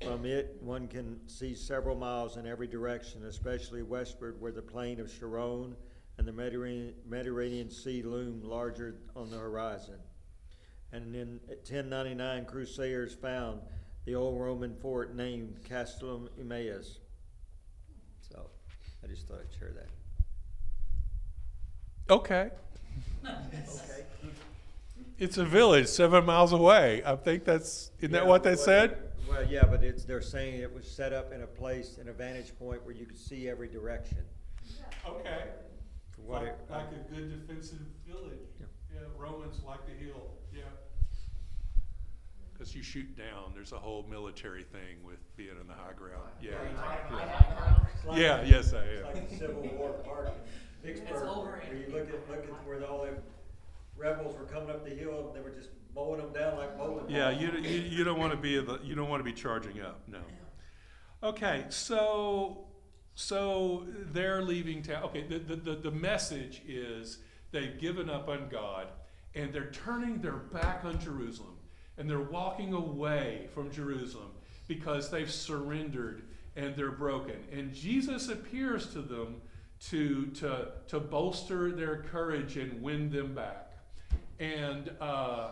From 0.03 0.25
it, 0.25 0.57
one 0.61 0.87
can 0.87 1.19
see 1.27 1.53
several 1.53 1.95
miles 1.95 2.37
in 2.37 2.47
every 2.47 2.67
direction, 2.67 3.25
especially 3.25 3.83
westward 3.83 4.41
where 4.41 4.51
the 4.51 4.61
plain 4.61 4.99
of 4.99 5.11
Sharon 5.11 5.75
and 6.17 6.27
the 6.27 6.31
Mediterranean, 6.31 6.95
Mediterranean 7.07 7.69
Sea 7.69 8.01
loom 8.01 8.41
larger 8.43 8.95
on 9.15 9.29
the 9.29 9.37
horizon. 9.37 9.99
And 10.91 11.15
in 11.15 11.39
1099, 11.47 12.45
Crusaders 12.45 13.13
found 13.13 13.61
the 14.05 14.15
old 14.15 14.41
Roman 14.41 14.75
fort 14.75 15.15
named 15.15 15.59
Castellum 15.63 16.29
Emmaus. 16.39 16.97
So, 18.21 18.49
I 19.03 19.07
just 19.07 19.27
thought 19.27 19.39
I'd 19.39 19.59
share 19.59 19.73
that. 19.73 19.89
Okay. 22.11 22.49
Okay. 23.23 24.03
It's 25.21 25.37
a 25.37 25.45
village 25.45 25.85
seven 25.85 26.25
miles 26.25 26.51
away. 26.51 27.03
I 27.05 27.15
think 27.15 27.43
that's, 27.45 27.91
isn't 27.99 28.11
that 28.11 28.25
what 28.25 28.41
that 28.41 28.57
said? 28.57 28.97
Well, 29.29 29.45
yeah, 29.47 29.63
but 29.65 29.83
it's, 29.83 30.03
they're 30.03 30.19
saying 30.19 30.59
it 30.59 30.73
was 30.73 30.89
set 30.89 31.13
up 31.13 31.31
in 31.31 31.43
a 31.43 31.45
place, 31.47 31.99
in 32.01 32.07
a 32.07 32.11
vantage 32.11 32.57
point 32.57 32.83
where 32.83 32.95
you 32.95 33.05
could 33.05 33.19
see 33.19 33.47
every 33.47 33.67
direction. 33.67 34.17
Okay. 35.07 35.43
For 36.09 36.21
what 36.21 36.41
it, 36.41 36.57
Like, 36.71 36.85
like 36.85 36.87
a 37.07 37.13
good 37.13 37.47
defensive 37.47 37.77
village. 38.07 38.49
Yeah. 38.59 38.65
Yeah, 38.95 39.01
Romans 39.15 39.61
like 39.63 39.85
the 39.85 39.91
hill, 39.91 40.31
yeah. 40.51 40.61
Because 42.51 42.73
you 42.73 42.81
shoot 42.81 43.15
down, 43.15 43.51
there's 43.53 43.73
a 43.73 43.77
whole 43.77 44.03
military 44.09 44.63
thing 44.63 45.03
with 45.05 45.19
being 45.37 45.51
on 45.61 45.67
the 45.67 45.73
high 45.75 45.93
ground, 45.95 46.31
yeah. 46.41 46.53
It's 47.93 48.05
like- 48.07 48.19
Yeah, 48.19 48.41
yes, 48.43 48.73
I 48.73 48.79
It's 48.85 48.99
am. 49.07 49.13
like 49.13 49.29
the 49.29 49.37
Civil 49.37 49.69
War 49.77 49.91
Park 50.03 50.31
in 50.83 50.95
Vicksburg, 50.95 51.23
over 51.27 51.41
where 51.51 51.61
in- 51.71 51.77
you 51.77 51.95
look 51.95 52.09
at, 52.09 52.27
look 52.27 52.43
at 52.43 52.67
where 52.67 52.83
all 52.87 53.05
them 53.05 53.17
rebels 54.01 54.37
were 54.37 54.45
coming 54.45 54.69
up 54.69 54.83
the 54.83 54.93
hill 54.95 55.27
and 55.27 55.35
they 55.35 55.41
were 55.41 55.55
just 55.55 55.69
mowing 55.95 56.19
them 56.19 56.31
down 56.33 56.57
like 56.57 56.77
bowling 56.77 57.09
Yeah, 57.09 57.31
balls. 57.31 57.41
you, 57.41 57.51
you, 57.59 57.79
you 57.81 58.03
don't 58.03 58.19
want 58.19 58.31
to 58.31 58.37
be 58.37 58.59
the, 58.59 58.79
you 58.83 58.95
don't 58.95 59.09
want 59.09 59.19
to 59.19 59.23
be 59.23 59.33
charging 59.33 59.81
up. 59.81 60.01
No. 60.07 60.19
Okay, 61.23 61.65
so 61.69 62.65
so 63.13 63.85
they're 64.11 64.41
leaving 64.41 64.81
town. 64.81 65.03
Okay, 65.03 65.27
the, 65.27 65.37
the, 65.39 65.55
the, 65.55 65.75
the 65.75 65.91
message 65.91 66.61
is 66.67 67.19
they've 67.51 67.77
given 67.79 68.09
up 68.09 68.27
on 68.29 68.47
God 68.49 68.87
and 69.35 69.53
they're 69.53 69.71
turning 69.71 70.21
their 70.21 70.37
back 70.37 70.83
on 70.83 70.99
Jerusalem 70.99 71.57
and 71.97 72.09
they're 72.09 72.19
walking 72.19 72.73
away 72.73 73.49
from 73.53 73.69
Jerusalem 73.71 74.31
because 74.67 75.11
they've 75.11 75.29
surrendered 75.29 76.23
and 76.55 76.75
they're 76.75 76.91
broken. 76.91 77.35
And 77.51 77.73
Jesus 77.73 78.29
appears 78.29 78.87
to 78.93 79.01
them 79.01 79.41
to, 79.89 80.27
to, 80.27 80.69
to 80.87 80.99
bolster 80.99 81.71
their 81.71 82.03
courage 82.03 82.57
and 82.57 82.81
win 82.81 83.09
them 83.09 83.33
back. 83.35 83.70
And, 84.41 84.91
uh, 84.99 85.51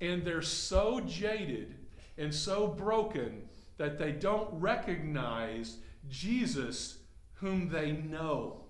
and 0.00 0.24
they're 0.24 0.40
so 0.40 1.00
jaded 1.00 1.76
and 2.16 2.34
so 2.34 2.66
broken 2.66 3.42
that 3.76 3.98
they 3.98 4.12
don't 4.12 4.48
recognize 4.52 5.76
Jesus 6.08 6.98
whom 7.34 7.68
they 7.68 7.92
know. 7.92 8.64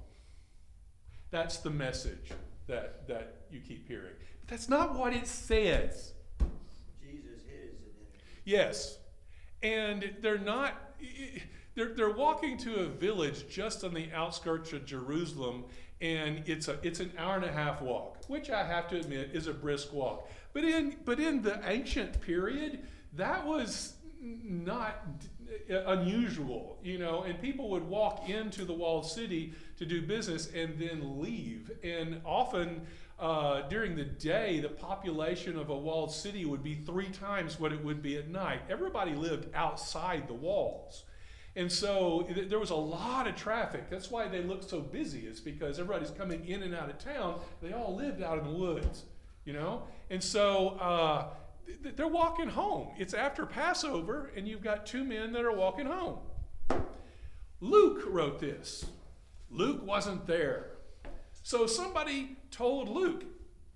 That's 1.30 1.58
the 1.58 1.70
message 1.70 2.30
that, 2.66 3.06
that 3.06 3.42
you 3.50 3.60
keep 3.60 3.86
hearing. 3.86 4.14
But 4.40 4.48
that's 4.48 4.68
not 4.68 4.96
what 4.96 5.12
it 5.12 5.26
says. 5.26 6.14
Jesus 7.00 7.42
identity. 7.44 7.94
Yes. 8.44 8.98
And 9.62 10.14
they're 10.20 10.38
not, 10.38 10.74
they're, 11.76 11.94
they're 11.94 12.10
walking 12.10 12.58
to 12.58 12.80
a 12.80 12.86
village 12.86 13.48
just 13.48 13.84
on 13.84 13.94
the 13.94 14.08
outskirts 14.12 14.72
of 14.72 14.84
Jerusalem, 14.84 15.64
and 16.00 16.42
it's, 16.46 16.68
a, 16.68 16.78
it's 16.82 17.00
an 17.00 17.12
hour 17.18 17.36
and 17.36 17.44
a 17.44 17.52
half 17.52 17.82
walk, 17.82 18.18
which 18.28 18.50
I 18.50 18.64
have 18.64 18.88
to 18.88 18.96
admit 18.96 19.30
is 19.32 19.46
a 19.46 19.52
brisk 19.52 19.92
walk. 19.92 20.28
But 20.52 20.64
in, 20.64 20.96
but 21.04 21.20
in 21.20 21.42
the 21.42 21.60
ancient 21.68 22.20
period, 22.20 22.80
that 23.14 23.46
was 23.46 23.94
not 24.20 25.04
unusual, 25.68 26.78
you 26.82 26.98
know, 26.98 27.22
and 27.22 27.40
people 27.40 27.70
would 27.70 27.82
walk 27.82 28.28
into 28.28 28.64
the 28.64 28.72
walled 28.72 29.06
city 29.06 29.52
to 29.78 29.86
do 29.86 30.02
business 30.02 30.50
and 30.54 30.78
then 30.78 31.20
leave. 31.20 31.70
And 31.82 32.20
often 32.24 32.82
uh, 33.18 33.62
during 33.68 33.96
the 33.96 34.04
day, 34.04 34.60
the 34.60 34.68
population 34.68 35.58
of 35.58 35.70
a 35.70 35.76
walled 35.76 36.12
city 36.12 36.44
would 36.44 36.62
be 36.62 36.74
three 36.74 37.08
times 37.08 37.58
what 37.58 37.72
it 37.72 37.82
would 37.84 38.02
be 38.02 38.16
at 38.16 38.28
night. 38.28 38.62
Everybody 38.68 39.14
lived 39.14 39.48
outside 39.54 40.28
the 40.28 40.34
walls. 40.34 41.04
And 41.56 41.70
so 41.70 42.26
th- 42.32 42.48
there 42.48 42.60
was 42.60 42.70
a 42.70 42.76
lot 42.76 43.26
of 43.26 43.34
traffic. 43.34 43.90
That's 43.90 44.10
why 44.10 44.28
they 44.28 44.42
looked 44.42 44.70
so 44.70 44.80
busy, 44.80 45.26
is 45.26 45.40
because 45.40 45.78
everybody's 45.80 46.12
coming 46.12 46.46
in 46.46 46.62
and 46.62 46.74
out 46.74 46.88
of 46.88 46.98
town. 46.98 47.40
They 47.60 47.72
all 47.72 47.94
lived 47.94 48.22
out 48.22 48.38
in 48.38 48.44
the 48.44 48.52
woods, 48.52 49.04
you 49.44 49.52
know? 49.52 49.82
And 50.10 50.22
so 50.22 50.70
uh, 50.80 51.26
th- 51.82 51.96
they're 51.96 52.08
walking 52.08 52.48
home. 52.48 52.88
It's 52.98 53.14
after 53.14 53.46
Passover, 53.46 54.30
and 54.36 54.46
you've 54.46 54.62
got 54.62 54.86
two 54.86 55.02
men 55.02 55.32
that 55.32 55.44
are 55.44 55.52
walking 55.52 55.86
home. 55.86 56.18
Luke 57.60 58.04
wrote 58.06 58.38
this. 58.38 58.86
Luke 59.50 59.84
wasn't 59.84 60.26
there. 60.26 60.78
So 61.42 61.66
somebody 61.66 62.36
told 62.50 62.88
Luke, 62.88 63.24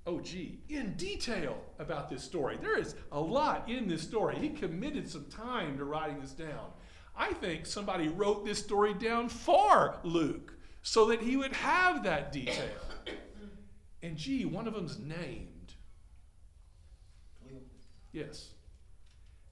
oh, 0.07 0.21
gee, 0.21 0.61
in 0.69 0.95
detail 0.95 1.57
about 1.79 2.09
this 2.09 2.23
story. 2.23 2.57
There 2.61 2.79
is 2.79 2.95
a 3.11 3.21
lot 3.21 3.69
in 3.69 3.89
this 3.89 4.03
story. 4.03 4.37
He 4.37 4.51
committed 4.51 5.11
some 5.11 5.25
time 5.25 5.77
to 5.79 5.85
writing 5.85 6.21
this 6.21 6.33
down. 6.33 6.71
I 7.17 7.33
think 7.33 7.67
somebody 7.67 8.09
wrote 8.09 8.45
this 8.45 8.59
story 8.59 8.95
down 8.95 9.29
for 9.29 9.97
Luke 10.03 10.55
so 10.83 11.07
that 11.07 11.23
he 11.23 11.37
would 11.37 11.53
have 11.53 12.03
that 12.05 12.33
detail. 12.33 12.69
And 14.03 14.17
gee, 14.17 14.45
one 14.45 14.67
of 14.67 14.75
them's 14.75 14.99
named. 14.99 15.75
Yes. 18.13 18.51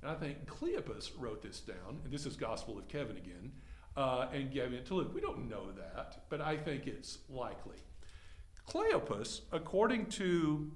And 0.02 0.10
I 0.10 0.14
think 0.14 0.46
Cleopas 0.46 1.10
wrote 1.18 1.42
this 1.42 1.60
down, 1.60 2.00
and 2.04 2.12
this 2.12 2.26
is 2.26 2.36
Gospel 2.36 2.78
of 2.78 2.88
Kevin 2.88 3.16
again, 3.16 3.52
uh, 3.96 4.26
and 4.32 4.52
gave 4.52 4.72
it 4.72 4.86
to 4.86 4.94
Luke. 4.94 5.14
We 5.14 5.20
don't 5.20 5.48
know 5.48 5.72
that, 5.72 6.24
but 6.28 6.40
I 6.40 6.56
think 6.56 6.86
it's 6.86 7.18
likely. 7.28 7.76
Cleopas, 8.68 9.42
according 9.52 10.06
to 10.06 10.70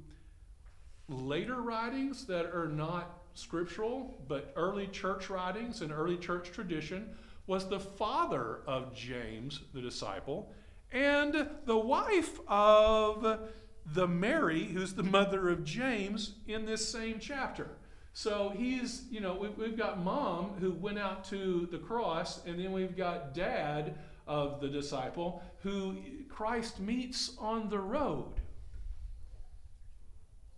later 1.09 1.61
writings 1.61 2.27
that 2.27 2.47
are 2.47 2.69
not 2.69 3.23
scriptural, 3.37 4.23
but 4.29 4.53
early 4.57 4.87
church 4.89 5.31
writings 5.31 5.83
and 5.83 5.93
early 5.93 6.17
church 6.17 6.51
tradition, 6.51 7.11
was 7.47 7.69
the 7.69 7.81
father 7.81 8.61
of 8.67 8.95
James 8.95 9.61
the 9.73 9.81
disciple 9.81 10.53
and 10.93 11.49
the 11.65 11.77
wife 11.77 12.41
of 12.49 13.51
the 13.93 14.07
Mary, 14.09 14.65
who's 14.65 14.95
the 14.95 15.03
mother 15.03 15.49
of 15.49 15.65
James, 15.65 16.35
in 16.47 16.65
this 16.65 16.89
same 16.89 17.19
chapter. 17.21 17.69
So 18.13 18.53
he's, 18.57 19.05
you 19.11 19.21
know, 19.21 19.35
we, 19.35 19.49
we've 19.51 19.77
got 19.77 20.03
mom 20.03 20.55
who 20.59 20.73
went 20.73 20.99
out 20.99 21.25
to 21.25 21.69
the 21.71 21.79
cross, 21.79 22.45
and 22.47 22.59
then 22.59 22.73
we've 22.73 22.97
got 22.97 23.35
dad 23.35 23.99
of 24.27 24.61
the 24.61 24.69
disciple 24.69 25.43
who 25.63 25.97
Christ 26.29 26.81
meets 26.81 27.37
on 27.39 27.69
the 27.69 27.79
road. 27.79 28.41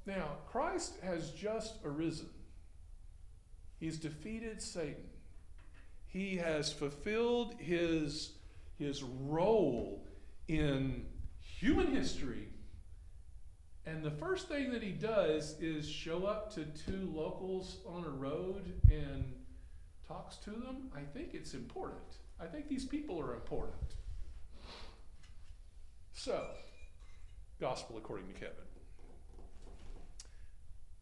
Now, 0.06 0.36
Christ 0.46 0.94
has 1.02 1.32
just 1.32 1.74
arisen. 1.84 2.28
He's 3.78 3.98
defeated 3.98 4.60
Satan. 4.60 5.08
He 6.06 6.36
has 6.36 6.72
fulfilled 6.72 7.54
his, 7.58 8.32
his 8.78 9.02
role 9.02 10.06
in 10.48 11.06
human 11.40 11.94
history. 11.94 12.48
And 13.86 14.02
the 14.02 14.10
first 14.10 14.48
thing 14.48 14.70
that 14.72 14.82
he 14.82 14.90
does 14.92 15.58
is 15.60 15.88
show 15.88 16.24
up 16.24 16.52
to 16.54 16.64
two 16.64 17.10
locals 17.14 17.78
on 17.86 18.04
a 18.04 18.10
road 18.10 18.72
and 18.90 19.32
talks 20.06 20.36
to 20.38 20.50
them. 20.50 20.90
I 20.94 21.00
think 21.00 21.34
it's 21.34 21.54
important. 21.54 22.18
I 22.40 22.46
think 22.46 22.68
these 22.68 22.84
people 22.84 23.20
are 23.20 23.34
important. 23.34 23.94
So, 26.12 26.46
Gospel 27.60 27.96
according 27.96 28.26
to 28.28 28.34
Kevin. 28.34 28.54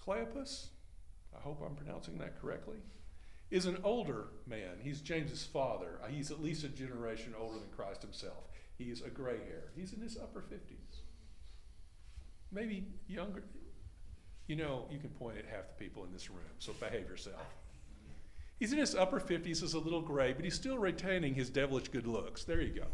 Cleopas, 0.05 0.67
I 1.37 1.41
hope 1.41 1.63
I'm 1.65 1.75
pronouncing 1.75 2.19
that 2.19 2.41
correctly, 2.41 2.77
is 3.51 3.67
an 3.67 3.79
older 3.85 4.29
man. 4.47 4.79
He's 4.83 5.01
James's 5.01 5.45
father. 5.45 5.99
Uh, 6.03 6.09
He's 6.09 6.31
at 6.31 6.43
least 6.43 6.65
a 6.65 6.69
generation 6.69 7.35
older 7.39 7.59
than 7.59 7.69
Christ 7.77 8.03
himself. 8.03 8.45
He's 8.77 9.03
a 9.03 9.09
gray 9.09 9.39
hair. 9.39 9.65
He's 9.75 9.93
in 9.93 10.01
his 10.01 10.17
upper 10.17 10.41
50s. 10.41 11.01
Maybe 12.53 12.87
younger. 13.09 13.45
You 14.47 14.57
know, 14.57 14.87
you 14.91 14.99
can 14.99 15.11
point 15.11 15.39
at 15.39 15.45
half 15.47 15.69
the 15.69 15.85
people 15.85 16.05
in 16.05 16.13
this 16.13 16.31
room, 16.31 16.41
so 16.59 16.73
behave 16.75 17.09
yourself. 17.09 17.43
He's 18.59 18.73
in 18.73 18.79
his 18.79 18.95
upper 18.95 19.21
50s, 19.21 19.63
is 19.63 19.75
a 19.75 19.79
little 19.79 20.01
gray, 20.01 20.33
but 20.33 20.45
he's 20.45 20.55
still 20.55 20.79
retaining 20.79 21.35
his 21.35 21.51
devilish 21.51 21.89
good 21.89 22.07
looks. 22.07 22.45
There 22.45 22.61
you 22.61 22.73
go. 22.73 22.87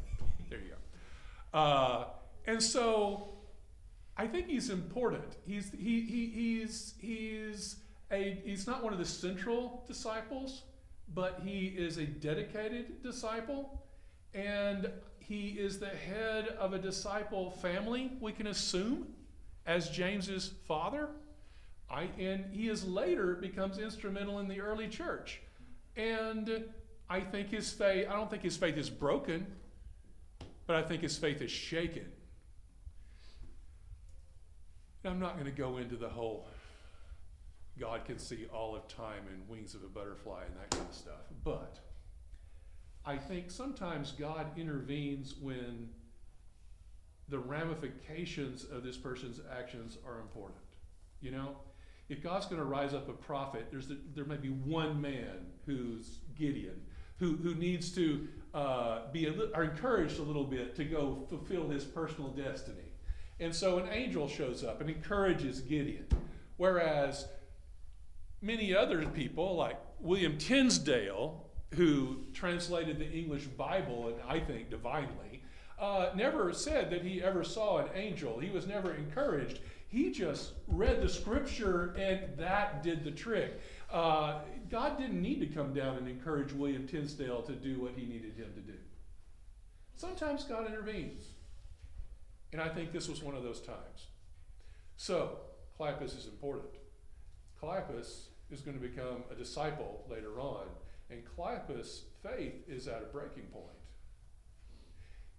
There 0.50 0.58
you 0.58 0.70
go. 0.70 1.58
Uh, 1.58 2.06
and 2.46 2.62
so 2.62 3.34
I 4.16 4.26
think 4.26 4.48
he's 4.48 4.70
important. 4.70 5.36
He's, 5.46 5.70
he, 5.70 6.00
he, 6.00 6.26
he's, 6.34 6.94
he's, 6.98 7.76
a, 8.12 8.40
he's 8.44 8.66
not 8.66 8.82
one 8.84 8.92
of 8.92 8.98
the 8.98 9.04
central 9.04 9.84
disciples, 9.86 10.62
but 11.14 11.40
he 11.44 11.66
is 11.66 11.96
a 11.98 12.04
dedicated 12.04 13.02
disciple. 13.02 13.82
And 14.34 14.90
he 15.18 15.50
is 15.50 15.78
the 15.78 15.88
head 15.88 16.48
of 16.58 16.72
a 16.72 16.78
disciple 16.78 17.50
family, 17.50 18.12
we 18.20 18.32
can 18.32 18.48
assume, 18.48 19.06
as 19.66 19.88
James's 19.90 20.52
father. 20.66 21.08
I, 21.90 22.08
and 22.18 22.46
he 22.52 22.68
is 22.68 22.84
later 22.84 23.34
becomes 23.34 23.78
instrumental 23.78 24.38
in 24.38 24.48
the 24.48 24.60
early 24.60 24.88
church. 24.88 25.40
And 25.96 26.64
I 27.08 27.20
think 27.20 27.50
his 27.50 27.70
faith, 27.70 28.08
I 28.08 28.14
don't 28.14 28.30
think 28.30 28.42
his 28.42 28.56
faith 28.56 28.76
is 28.76 28.88
broken, 28.88 29.46
but 30.66 30.76
I 30.76 30.82
think 30.82 31.02
his 31.02 31.18
faith 31.18 31.42
is 31.42 31.50
shaken. 31.50 32.06
Now, 35.04 35.10
I'm 35.10 35.20
not 35.20 35.34
going 35.34 35.46
to 35.46 35.50
go 35.50 35.78
into 35.78 35.96
the 35.96 36.08
whole 36.08 36.46
God 37.82 38.04
can 38.04 38.16
see 38.16 38.46
all 38.54 38.76
of 38.76 38.86
time 38.86 39.24
and 39.28 39.48
wings 39.48 39.74
of 39.74 39.82
a 39.82 39.88
butterfly 39.88 40.44
and 40.46 40.54
that 40.54 40.70
kind 40.70 40.88
of 40.88 40.94
stuff, 40.94 41.26
but 41.42 41.80
I 43.04 43.16
think 43.16 43.50
sometimes 43.50 44.12
God 44.12 44.46
intervenes 44.56 45.34
when 45.34 45.88
the 47.28 47.40
ramifications 47.40 48.62
of 48.62 48.84
this 48.84 48.96
person's 48.96 49.40
actions 49.58 49.98
are 50.06 50.20
important. 50.20 50.60
You 51.20 51.32
know, 51.32 51.56
if 52.08 52.22
God's 52.22 52.46
going 52.46 52.60
to 52.60 52.64
rise 52.64 52.94
up 52.94 53.08
a 53.08 53.14
prophet, 53.14 53.66
there's 53.72 53.88
the, 53.88 53.98
there 54.14 54.26
may 54.26 54.36
be 54.36 54.50
one 54.50 55.00
man 55.00 55.48
who's 55.66 56.20
Gideon 56.36 56.80
who, 57.18 57.36
who 57.36 57.56
needs 57.56 57.90
to 57.96 58.28
uh, 58.54 59.10
be 59.12 59.26
a 59.26 59.32
li- 59.32 59.50
or 59.56 59.64
encouraged 59.64 60.20
a 60.20 60.22
little 60.22 60.44
bit 60.44 60.76
to 60.76 60.84
go 60.84 61.24
fulfill 61.28 61.68
his 61.68 61.84
personal 61.84 62.30
destiny. 62.30 62.92
And 63.40 63.52
so 63.52 63.78
an 63.78 63.88
angel 63.90 64.28
shows 64.28 64.62
up 64.62 64.80
and 64.80 64.88
encourages 64.88 65.60
Gideon. 65.60 66.06
Whereas 66.58 67.26
many 68.42 68.74
other 68.74 69.06
people, 69.06 69.56
like 69.56 69.78
William 70.00 70.36
Tinsdale, 70.36 71.46
who 71.74 72.24
translated 72.34 72.98
the 72.98 73.10
English 73.10 73.46
Bible, 73.46 74.08
and 74.08 74.16
I 74.28 74.40
think 74.40 74.68
divinely, 74.68 75.42
uh, 75.78 76.10
never 76.14 76.52
said 76.52 76.90
that 76.90 77.02
he 77.02 77.22
ever 77.22 77.42
saw 77.42 77.78
an 77.78 77.88
angel. 77.94 78.38
He 78.38 78.50
was 78.50 78.66
never 78.66 78.94
encouraged. 78.94 79.60
He 79.88 80.10
just 80.10 80.52
read 80.66 81.02
the 81.02 81.08
scripture 81.08 81.94
and 81.98 82.38
that 82.38 82.82
did 82.82 83.04
the 83.04 83.10
trick. 83.10 83.60
Uh, 83.90 84.40
God 84.70 84.96
didn't 84.96 85.20
need 85.20 85.40
to 85.40 85.46
come 85.46 85.74
down 85.74 85.96
and 85.98 86.08
encourage 86.08 86.52
William 86.52 86.86
Tinsdale 86.86 87.42
to 87.42 87.52
do 87.52 87.80
what 87.80 87.92
he 87.96 88.06
needed 88.06 88.34
him 88.36 88.52
to 88.54 88.60
do. 88.60 88.78
Sometimes 89.96 90.44
God 90.44 90.66
intervenes. 90.66 91.24
And 92.52 92.60
I 92.60 92.68
think 92.68 92.92
this 92.92 93.08
was 93.08 93.22
one 93.22 93.34
of 93.34 93.42
those 93.42 93.60
times. 93.60 94.08
So, 94.96 95.38
Cleopas 95.78 96.16
is 96.16 96.26
important. 96.26 96.72
Cleopas 97.62 98.28
is 98.52 98.60
going 98.60 98.78
to 98.78 98.82
become 98.86 99.24
a 99.30 99.34
disciple 99.34 100.04
later 100.10 100.38
on, 100.38 100.66
and 101.10 101.22
Cleopas' 101.24 102.02
faith 102.22 102.68
is 102.68 102.86
at 102.86 103.02
a 103.02 103.06
breaking 103.06 103.44
point. 103.44 103.66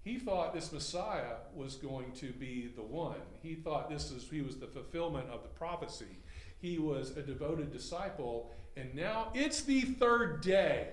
He 0.03 0.20
thought 0.20 0.53
this 0.53 0.72
Messiah 0.72 1.36
was 1.55 1.75
going 1.75 2.12
to 2.13 2.34
be 2.34 2.70
the 2.75 2.82
one. 2.82 3.22
He 3.41 3.55
thought 3.55 3.89
this 3.89 4.12
is 4.12 4.27
he 4.29 4.41
was 4.41 4.58
the 4.58 4.67
fulfillment 4.67 5.29
of 5.29 5.43
the 5.43 5.50
prophecy. 5.50 6.17
He 6.60 6.77
was 6.77 7.15
a 7.15 7.22
devoted 7.22 7.72
disciple, 7.72 8.51
and 8.75 8.93
now 8.93 9.29
it's 9.34 9.62
the 9.62 9.82
third 9.82 10.41
day. 10.41 10.89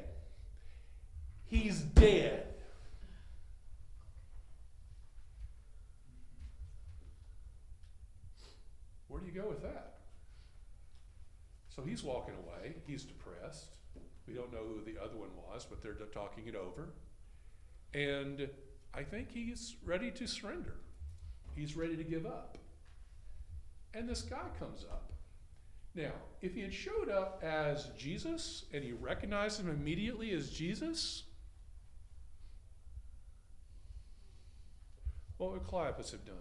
He's 1.47 1.81
dead. 1.81 2.47
Where 9.09 9.21
do 9.21 9.27
you 9.27 9.33
go 9.33 9.49
with 9.49 9.63
that? 9.63 9.90
So 11.81 11.87
he's 11.87 12.03
walking 12.03 12.35
away. 12.35 12.75
He's 12.87 13.05
depressed. 13.05 13.77
We 14.29 14.35
don't 14.35 14.53
know 14.53 14.59
who 14.59 14.85
the 14.85 15.03
other 15.03 15.17
one 15.17 15.31
was, 15.49 15.65
but 15.65 15.83
they're 15.83 15.95
talking 16.13 16.47
it 16.47 16.55
over. 16.55 16.91
And 17.95 18.51
I 18.93 19.03
think 19.03 19.33
he's 19.33 19.77
ready 19.83 20.11
to 20.11 20.27
surrender. 20.27 20.75
He's 21.57 21.77
ready 21.77 21.97
to 21.97 22.05
give 22.05 22.27
up. 22.27 22.59
And 23.95 24.07
this 24.07 24.21
guy 24.21 24.43
comes 24.59 24.85
up. 24.91 25.13
Now, 25.95 26.13
if 26.43 26.55
he 26.55 26.61
had 26.61 26.75
showed 26.75 27.09
up 27.09 27.43
as 27.43 27.89
Jesus 27.97 28.67
and 28.75 28.85
he 28.85 28.93
recognized 28.93 29.59
him 29.59 29.71
immediately 29.71 30.33
as 30.33 30.51
Jesus, 30.51 31.23
what 35.39 35.53
would 35.53 35.65
Cleopas 35.65 36.11
have 36.11 36.27
done? 36.27 36.37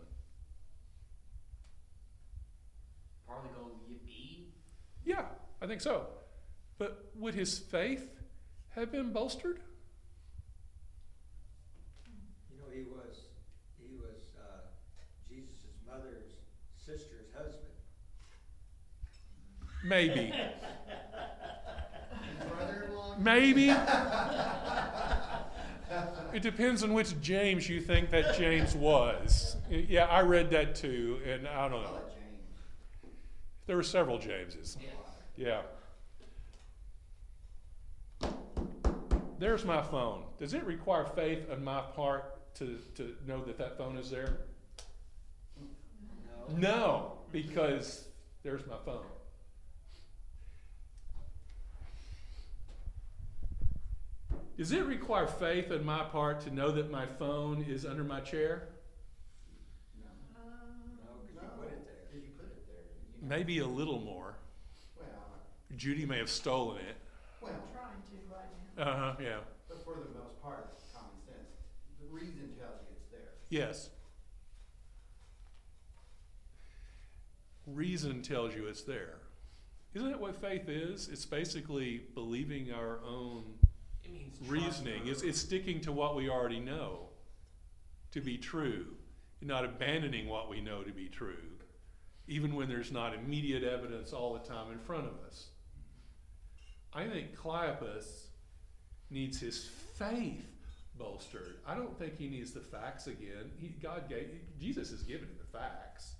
Probably 3.26 3.52
go 3.56 3.70
I 5.62 5.68
think 5.68 5.82
so. 5.82 6.08
But 6.78 7.12
would 7.16 7.36
his 7.36 7.60
faith 7.60 8.10
have 8.70 8.90
been 8.92 9.12
bolstered? 9.12 9.60
You 12.50 12.58
know, 12.58 12.64
he 12.74 12.84
was, 12.84 13.18
he 13.78 13.94
was, 13.96 14.34
uh, 14.40 14.62
Jesus' 15.28 15.66
mother's 15.86 16.32
sister's 16.78 17.28
husband. 17.36 17.66
Maybe. 19.84 20.34
Brother-in-law? 22.58 23.18
Maybe. 23.20 23.74
It 26.32 26.44
depends 26.44 26.84
on 26.84 26.94
which 26.94 27.20
James 27.22 27.68
you 27.68 27.82
think 27.82 28.12
that 28.12 28.38
James 28.38 28.76
was. 28.76 29.58
Yeah, 29.70 30.06
I 30.06 30.22
read 30.22 30.52
that 30.52 30.76
too, 30.76 31.20
and 31.26 31.48
I 31.48 31.68
don't 31.68 31.82
know. 31.82 31.88
Call 31.88 31.98
it 31.98 32.14
James. 32.14 32.48
There 33.66 33.76
were 33.76 33.82
several 33.84 34.20
Jameses. 34.20 34.78
Yes. 34.80 34.92
Yeah. 35.40 35.62
There's 39.40 39.64
my 39.64 39.82
phone. 39.82 40.24
Does 40.38 40.54
it 40.54 40.66
require 40.66 41.06
faith 41.06 41.50
on 41.50 41.64
my 41.64 41.80
part 41.80 42.54
to, 42.56 42.78
to 42.96 43.16
know 43.26 43.42
that 43.46 43.58
that 43.58 43.78
phone 43.78 43.96
is 43.96 44.12
there? 44.12 44.40
No. 46.50 46.58
No, 46.58 47.14
because 47.32 48.04
there's 48.44 48.68
my 48.68 48.76
phone. 48.84 49.06
Does 54.58 54.74
it 54.74 54.84
require 54.84 55.26
faith 55.26 55.72
on 55.72 55.86
my 55.86 56.04
part 56.04 56.42
to 56.42 56.54
know 56.54 56.70
that 56.72 56.92
my 56.92 57.06
phone 57.06 57.64
is 57.64 57.86
under 57.86 58.04
my 58.04 58.20
chair? 58.20 58.68
No, 59.96 60.10
because 61.26 61.34
you 61.34 61.50
put 61.58 61.68
it 61.70 61.86
there. 61.86 62.20
You 62.20 62.28
put 62.36 62.46
it 62.48 62.68
there? 62.68 62.76
You 63.22 63.30
know, 63.30 63.38
Maybe 63.38 63.60
a 63.60 63.66
little 63.68 64.02
more. 64.02 64.29
Well, 65.80 65.86
Judy 65.96 66.06
may 66.06 66.18
have 66.18 66.30
stolen 66.30 66.78
it. 66.78 66.98
well, 67.42 67.54
trying 67.72 68.02
to 68.04 68.36
right 68.36 68.46
now. 68.78 68.84
Uh 68.84 68.98
huh, 68.98 69.16
yeah. 69.22 69.38
but 69.70 69.82
for 69.86 69.94
the 69.94 70.20
most 70.20 70.42
part, 70.44 70.68
common 70.94 71.12
sense. 71.26 71.48
The 72.02 72.08
reason 72.14 72.50
tells 72.60 72.82
you 72.82 72.96
it's 72.98 73.08
there. 73.10 73.30
Yes. 73.50 73.90
Reason 77.66 78.22
tells 78.22 78.56
you 78.56 78.68
it's 78.68 78.82
there. 78.82 79.20
Isn't 79.94 80.10
that 80.10 80.20
what 80.20 80.36
faith 80.36 80.68
is? 80.68 81.08
It's 81.08 81.26
basically 81.26 82.02
believing 82.14 82.74
our 82.74 83.00
own 83.08 83.46
It 84.04 84.12
means 84.12 84.38
trust 84.38 84.52
reasoning. 84.52 85.08
or- 85.08 85.12
It's, 85.12 85.22
it's 85.22 85.40
sticking 85.40 85.80
to 85.82 85.94
what 85.94 86.16
we 86.18 86.30
already 86.30 86.60
know 86.60 87.10
to 88.12 88.20
be 88.22 88.38
true, 88.38 88.88
not 89.42 89.64
abandoning 89.64 90.28
what 90.28 90.50
we 90.50 90.60
know 90.62 90.84
to 90.84 90.92
be 90.92 91.08
true, 91.08 91.38
even 92.28 92.56
when 92.56 92.68
there's 92.68 92.92
not 92.92 93.14
immediate 93.14 93.64
evidence 93.64 94.12
all 94.12 94.34
the 94.34 94.40
time 94.40 94.72
in 94.74 94.80
front 94.80 95.06
of 95.06 95.14
us. 95.26 95.49
I 96.94 97.06
think 97.08 97.36
Cleopas 97.36 98.28
needs 99.10 99.40
his 99.40 99.70
faith 99.98 100.46
bolstered. 100.98 101.56
I 101.66 101.76
don't 101.76 101.98
think 101.98 102.18
he 102.18 102.28
needs 102.28 102.52
the 102.52 102.60
facts 102.60 103.08
again. 103.08 103.52
He, 103.58 103.70
God 103.82 104.10
gave 104.10 104.30
Jesus 104.60 104.92
has 104.92 105.04
given 105.04 105.28
him 105.28 105.38
the 105.40 105.58
facts. 105.58 106.16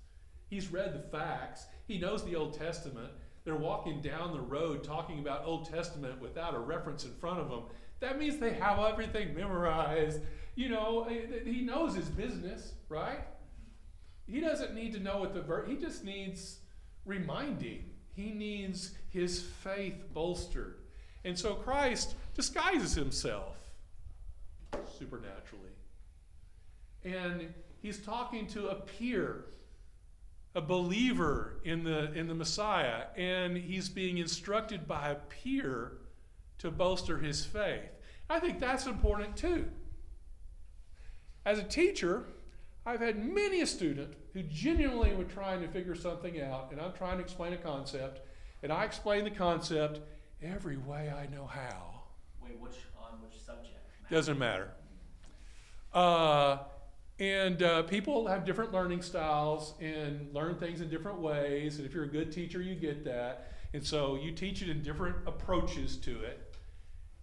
He's 0.48 0.72
read 0.72 0.94
the 0.94 1.16
facts. 1.16 1.66
He 1.86 1.98
knows 1.98 2.24
the 2.24 2.34
Old 2.34 2.58
Testament. 2.58 3.10
They're 3.44 3.56
walking 3.56 4.00
down 4.00 4.32
the 4.32 4.40
road 4.40 4.82
talking 4.82 5.20
about 5.20 5.44
Old 5.44 5.70
Testament 5.70 6.20
without 6.20 6.54
a 6.54 6.58
reference 6.58 7.04
in 7.04 7.14
front 7.14 7.40
of 7.40 7.48
them. 7.48 7.62
That 8.00 8.18
means 8.18 8.38
they 8.38 8.54
have 8.54 8.78
everything 8.78 9.34
memorized. 9.34 10.20
You 10.56 10.70
know, 10.70 11.06
eh, 11.08 11.44
he 11.44 11.60
knows 11.60 11.94
his 11.94 12.08
business, 12.08 12.72
right? 12.88 13.20
He 14.26 14.40
doesn't 14.40 14.74
need 14.74 14.92
to 14.94 15.00
know 15.00 15.18
what 15.18 15.34
the 15.34 15.42
verse. 15.42 15.68
He 15.68 15.76
just 15.76 16.04
needs 16.04 16.58
reminding. 17.04 17.89
He 18.14 18.30
needs 18.30 18.92
his 19.08 19.42
faith 19.42 20.12
bolstered. 20.12 20.78
And 21.24 21.38
so 21.38 21.54
Christ 21.54 22.14
disguises 22.34 22.94
himself 22.94 23.56
supernaturally. 24.98 25.70
And 27.04 27.52
he's 27.80 27.98
talking 27.98 28.46
to 28.48 28.68
a 28.68 28.74
peer, 28.74 29.46
a 30.54 30.60
believer 30.60 31.60
in 31.64 31.84
the, 31.84 32.12
in 32.12 32.26
the 32.28 32.34
Messiah, 32.34 33.04
and 33.16 33.56
he's 33.56 33.88
being 33.88 34.18
instructed 34.18 34.86
by 34.86 35.10
a 35.10 35.14
peer 35.14 35.92
to 36.58 36.70
bolster 36.70 37.18
his 37.18 37.44
faith. 37.44 37.90
I 38.28 38.38
think 38.38 38.60
that's 38.60 38.86
important 38.86 39.36
too. 39.36 39.70
As 41.44 41.58
a 41.58 41.64
teacher, 41.64 42.26
I've 42.90 43.00
had 43.00 43.24
many 43.24 43.60
a 43.60 43.66
student 43.68 44.14
who 44.34 44.42
genuinely 44.42 45.14
were 45.14 45.22
trying 45.22 45.60
to 45.60 45.68
figure 45.68 45.94
something 45.94 46.40
out, 46.40 46.72
and 46.72 46.80
I'm 46.80 46.92
trying 46.92 47.18
to 47.18 47.22
explain 47.22 47.52
a 47.52 47.56
concept, 47.56 48.20
and 48.64 48.72
I 48.72 48.82
explain 48.84 49.22
the 49.22 49.30
concept 49.30 50.00
every 50.42 50.76
way 50.76 51.08
I 51.08 51.32
know 51.32 51.46
how. 51.46 52.00
Wait, 52.42 52.58
which 52.58 52.74
on 53.00 53.20
which 53.22 53.40
subject? 53.40 53.78
Doesn't 54.10 54.40
matter. 54.40 54.72
Uh, 55.94 56.58
and 57.20 57.62
uh, 57.62 57.84
people 57.84 58.26
have 58.26 58.44
different 58.44 58.72
learning 58.72 59.02
styles 59.02 59.74
and 59.80 60.34
learn 60.34 60.56
things 60.56 60.80
in 60.80 60.90
different 60.90 61.20
ways. 61.20 61.76
And 61.76 61.86
if 61.86 61.94
you're 61.94 62.04
a 62.04 62.10
good 62.10 62.32
teacher, 62.32 62.60
you 62.60 62.74
get 62.74 63.04
that. 63.04 63.52
And 63.72 63.86
so 63.86 64.16
you 64.16 64.32
teach 64.32 64.62
it 64.62 64.68
in 64.68 64.82
different 64.82 65.14
approaches 65.28 65.96
to 65.98 66.24
it. 66.24 66.56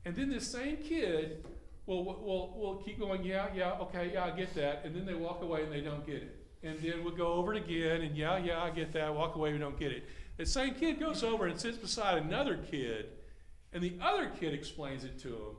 And 0.05 0.15
then 0.15 0.29
this 0.29 0.49
same 0.49 0.77
kid 0.77 1.43
will, 1.87 2.03
will, 2.03 2.53
will 2.59 2.75
keep 2.85 2.99
going, 2.99 3.23
yeah, 3.23 3.47
yeah, 3.55 3.71
okay, 3.81 4.11
yeah, 4.13 4.25
I 4.25 4.31
get 4.31 4.53
that. 4.55 4.81
And 4.83 4.95
then 4.95 5.05
they 5.05 5.15
walk 5.15 5.41
away 5.41 5.63
and 5.63 5.71
they 5.71 5.81
don't 5.81 6.05
get 6.05 6.17
it. 6.17 6.43
And 6.61 6.79
then 6.81 7.03
we'll 7.03 7.15
go 7.15 7.33
over 7.33 7.53
it 7.53 7.63
again, 7.63 8.01
and 8.01 8.15
yeah, 8.15 8.37
yeah, 8.37 8.61
I 8.61 8.69
get 8.69 8.91
that. 8.93 9.13
Walk 9.13 9.35
away, 9.35 9.53
we 9.53 9.59
don't 9.59 9.79
get 9.79 9.91
it. 9.91 10.03
The 10.37 10.45
same 10.45 10.75
kid 10.75 10.99
goes 10.99 11.23
over 11.23 11.47
and 11.47 11.59
sits 11.59 11.77
beside 11.77 12.17
another 12.17 12.57
kid, 12.57 13.09
and 13.73 13.81
the 13.81 13.93
other 14.01 14.29
kid 14.39 14.53
explains 14.53 15.03
it 15.03 15.19
to 15.21 15.29
him, 15.29 15.55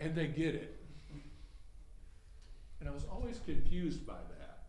and 0.00 0.14
they 0.14 0.28
get 0.28 0.54
it. 0.54 0.76
And 2.80 2.88
I 2.88 2.92
was 2.92 3.04
always 3.10 3.40
confused 3.44 4.06
by 4.06 4.14
that. 4.38 4.60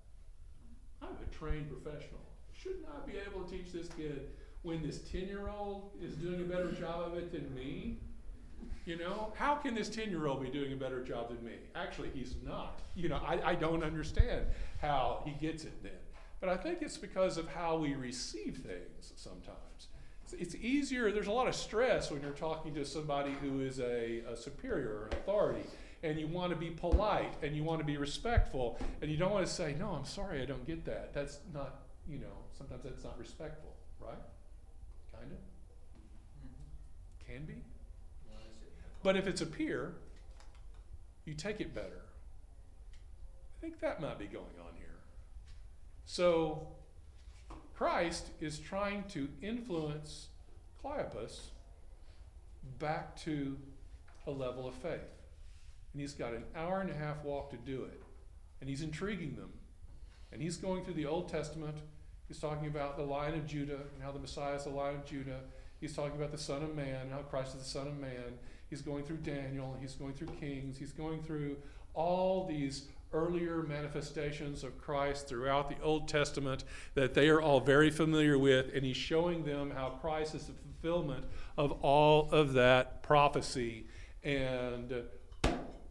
I'm 1.02 1.10
a 1.10 1.36
trained 1.36 1.70
professional. 1.70 2.20
Shouldn't 2.52 2.86
I 2.86 3.06
be 3.10 3.18
able 3.18 3.46
to 3.46 3.52
teach 3.52 3.72
this 3.72 3.88
kid 3.96 4.32
when 4.64 4.86
this 4.86 5.00
10 5.12 5.28
year 5.28 5.48
old 5.48 5.92
is 6.02 6.16
doing 6.16 6.42
a 6.42 6.44
better 6.44 6.72
job 6.72 7.12
of 7.12 7.18
it 7.18 7.32
than 7.32 7.54
me? 7.56 8.00
You 8.86 8.98
know, 8.98 9.32
how 9.36 9.56
can 9.56 9.76
this 9.76 9.90
10 9.90 10.10
year 10.10 10.28
old 10.28 10.42
be 10.42 10.50
doing 10.50 10.74
a 10.74 10.76
better 10.76 11.04
job 11.04 11.30
than 11.30 11.44
me? 11.46 11.54
Actually, 11.76 12.10
he's 12.14 12.36
not. 12.44 12.80
You 12.96 13.10
know, 13.10 13.22
I, 13.26 13.52
I 13.52 13.56
don't 13.56 13.84
understand 13.84 14.46
how 14.82 15.22
he 15.26 15.32
gets 15.32 15.64
it 15.66 15.84
then. 15.84 15.92
But 16.40 16.50
I 16.50 16.58
think 16.58 16.82
it's 16.82 16.98
because 16.98 17.38
of 17.38 17.48
how 17.48 17.78
we 17.78 17.94
receive 17.94 18.58
things 18.58 19.14
sometimes. 19.16 19.90
It's, 20.24 20.34
it's 20.34 20.56
easier, 20.56 21.12
there's 21.12 21.28
a 21.28 21.32
lot 21.32 21.48
of 21.48 21.54
stress 21.54 22.10
when 22.10 22.22
you're 22.22 22.32
talking 22.32 22.74
to 22.74 22.84
somebody 22.84 23.34
who 23.42 23.62
is 23.62 23.80
a, 23.80 24.24
a 24.28 24.36
superior 24.36 24.90
or 24.90 25.06
an 25.12 25.14
authority, 25.14 25.68
and 26.02 26.20
you 26.20 26.28
want 26.28 26.52
to 26.52 26.56
be 26.56 26.72
polite 26.72 27.36
and 27.44 27.56
you 27.56 27.64
want 27.64 27.80
to 27.80 27.86
be 27.86 27.98
respectful, 27.98 28.80
and 29.02 29.12
you 29.12 29.18
don't 29.18 29.32
want 29.32 29.46
to 29.46 29.52
say, 29.52 29.76
No, 29.78 29.90
I'm 29.90 30.06
sorry, 30.06 30.42
I 30.42 30.46
don't 30.46 30.66
get 30.66 30.84
that. 30.86 31.14
That's 31.14 31.40
not 31.54 31.82
you 32.08 32.20
know, 32.20 32.44
sometimes 32.58 32.84
that's 32.84 33.04
not 33.04 33.18
respectful, 33.18 33.76
right? 34.00 34.18
Kinda? 35.12 35.36
Mm-hmm. 35.36 37.32
Can 37.32 37.46
be? 37.46 37.64
But 39.04 39.16
if 39.16 39.28
it's 39.28 39.42
a 39.42 39.46
peer, 39.46 39.96
you 41.26 41.34
take 41.34 41.60
it 41.60 41.74
better. 41.74 42.02
I 43.58 43.62
think 43.62 43.80
that 43.80 44.02
might 44.02 44.20
be 44.20 44.26
going 44.26 44.58
on 44.60 44.76
here. 44.78 44.88
So, 46.06 46.68
Christ 47.76 48.28
is 48.40 48.60
trying 48.60 49.04
to 49.10 49.28
influence 49.42 50.28
Cleopas 50.84 51.40
back 52.80 53.16
to 53.22 53.58
a 54.28 54.32
level 54.32 54.68
of 54.68 54.74
faith. 54.76 55.00
And 55.94 56.02
he's 56.02 56.14
got 56.14 56.34
an 56.34 56.44
hour 56.56 56.82
and 56.82 56.90
a 56.90 56.96
half 56.96 57.24
walk 57.24 57.50
to 57.52 57.58
do 57.58 57.84
it. 57.84 58.02
And 58.60 58.70
he's 58.70 58.82
intriguing 58.82 59.36
them. 59.36 59.52
And 60.32 60.42
he's 60.42 60.58
going 60.58 60.84
through 60.84 60.94
the 60.94 61.06
Old 61.06 61.30
Testament. 61.30 61.78
He's 62.28 62.40
talking 62.40 62.68
about 62.68 62.98
the 62.98 63.04
Lion 63.04 63.34
of 63.34 63.46
Judah 63.46 63.80
and 63.94 64.02
how 64.02 64.12
the 64.12 64.20
Messiah 64.20 64.56
is 64.56 64.64
the 64.64 64.70
Lion 64.70 64.96
of 64.96 65.06
Judah. 65.06 65.42
He's 65.80 65.96
talking 65.96 66.16
about 66.16 66.32
the 66.32 66.38
Son 66.38 66.64
of 66.64 66.76
Man 66.76 67.02
and 67.02 67.12
how 67.12 67.20
Christ 67.20 67.56
is 67.56 67.64
the 67.64 67.70
Son 67.70 67.88
of 67.88 67.98
Man. 68.00 68.38
He's 68.72 68.82
going 68.82 69.04
through 69.04 69.18
Daniel. 69.18 69.78
He's 69.80 69.94
going 69.96 70.14
through 70.14 70.30
Kings. 70.40 70.78
He's 70.78 70.94
going 70.94 71.22
through 71.22 71.58
all 71.94 72.48
these 72.48 72.88
earlier 73.14 73.64
manifestations 73.64 74.64
of 74.64 74.78
Christ 74.80 75.28
throughout 75.28 75.70
the 75.70 75.76
Old 75.84 76.08
Testament 76.08 76.64
that 76.96 77.14
they 77.14 77.28
are 77.28 77.42
all 77.42 77.60
very 77.60 77.90
familiar 77.92 78.38
with. 78.40 78.74
And 78.74 78.86
he's 78.86 78.96
showing 78.96 79.44
them 79.44 79.72
how 79.72 79.90
Christ 80.02 80.34
is 80.36 80.46
the 80.46 80.54
fulfillment 80.54 81.26
of 81.58 81.74
all 81.84 82.30
of 82.32 82.54
that 82.54 83.04
prophecy. 83.04 83.88
And 84.24 84.94
uh, 84.94 85.50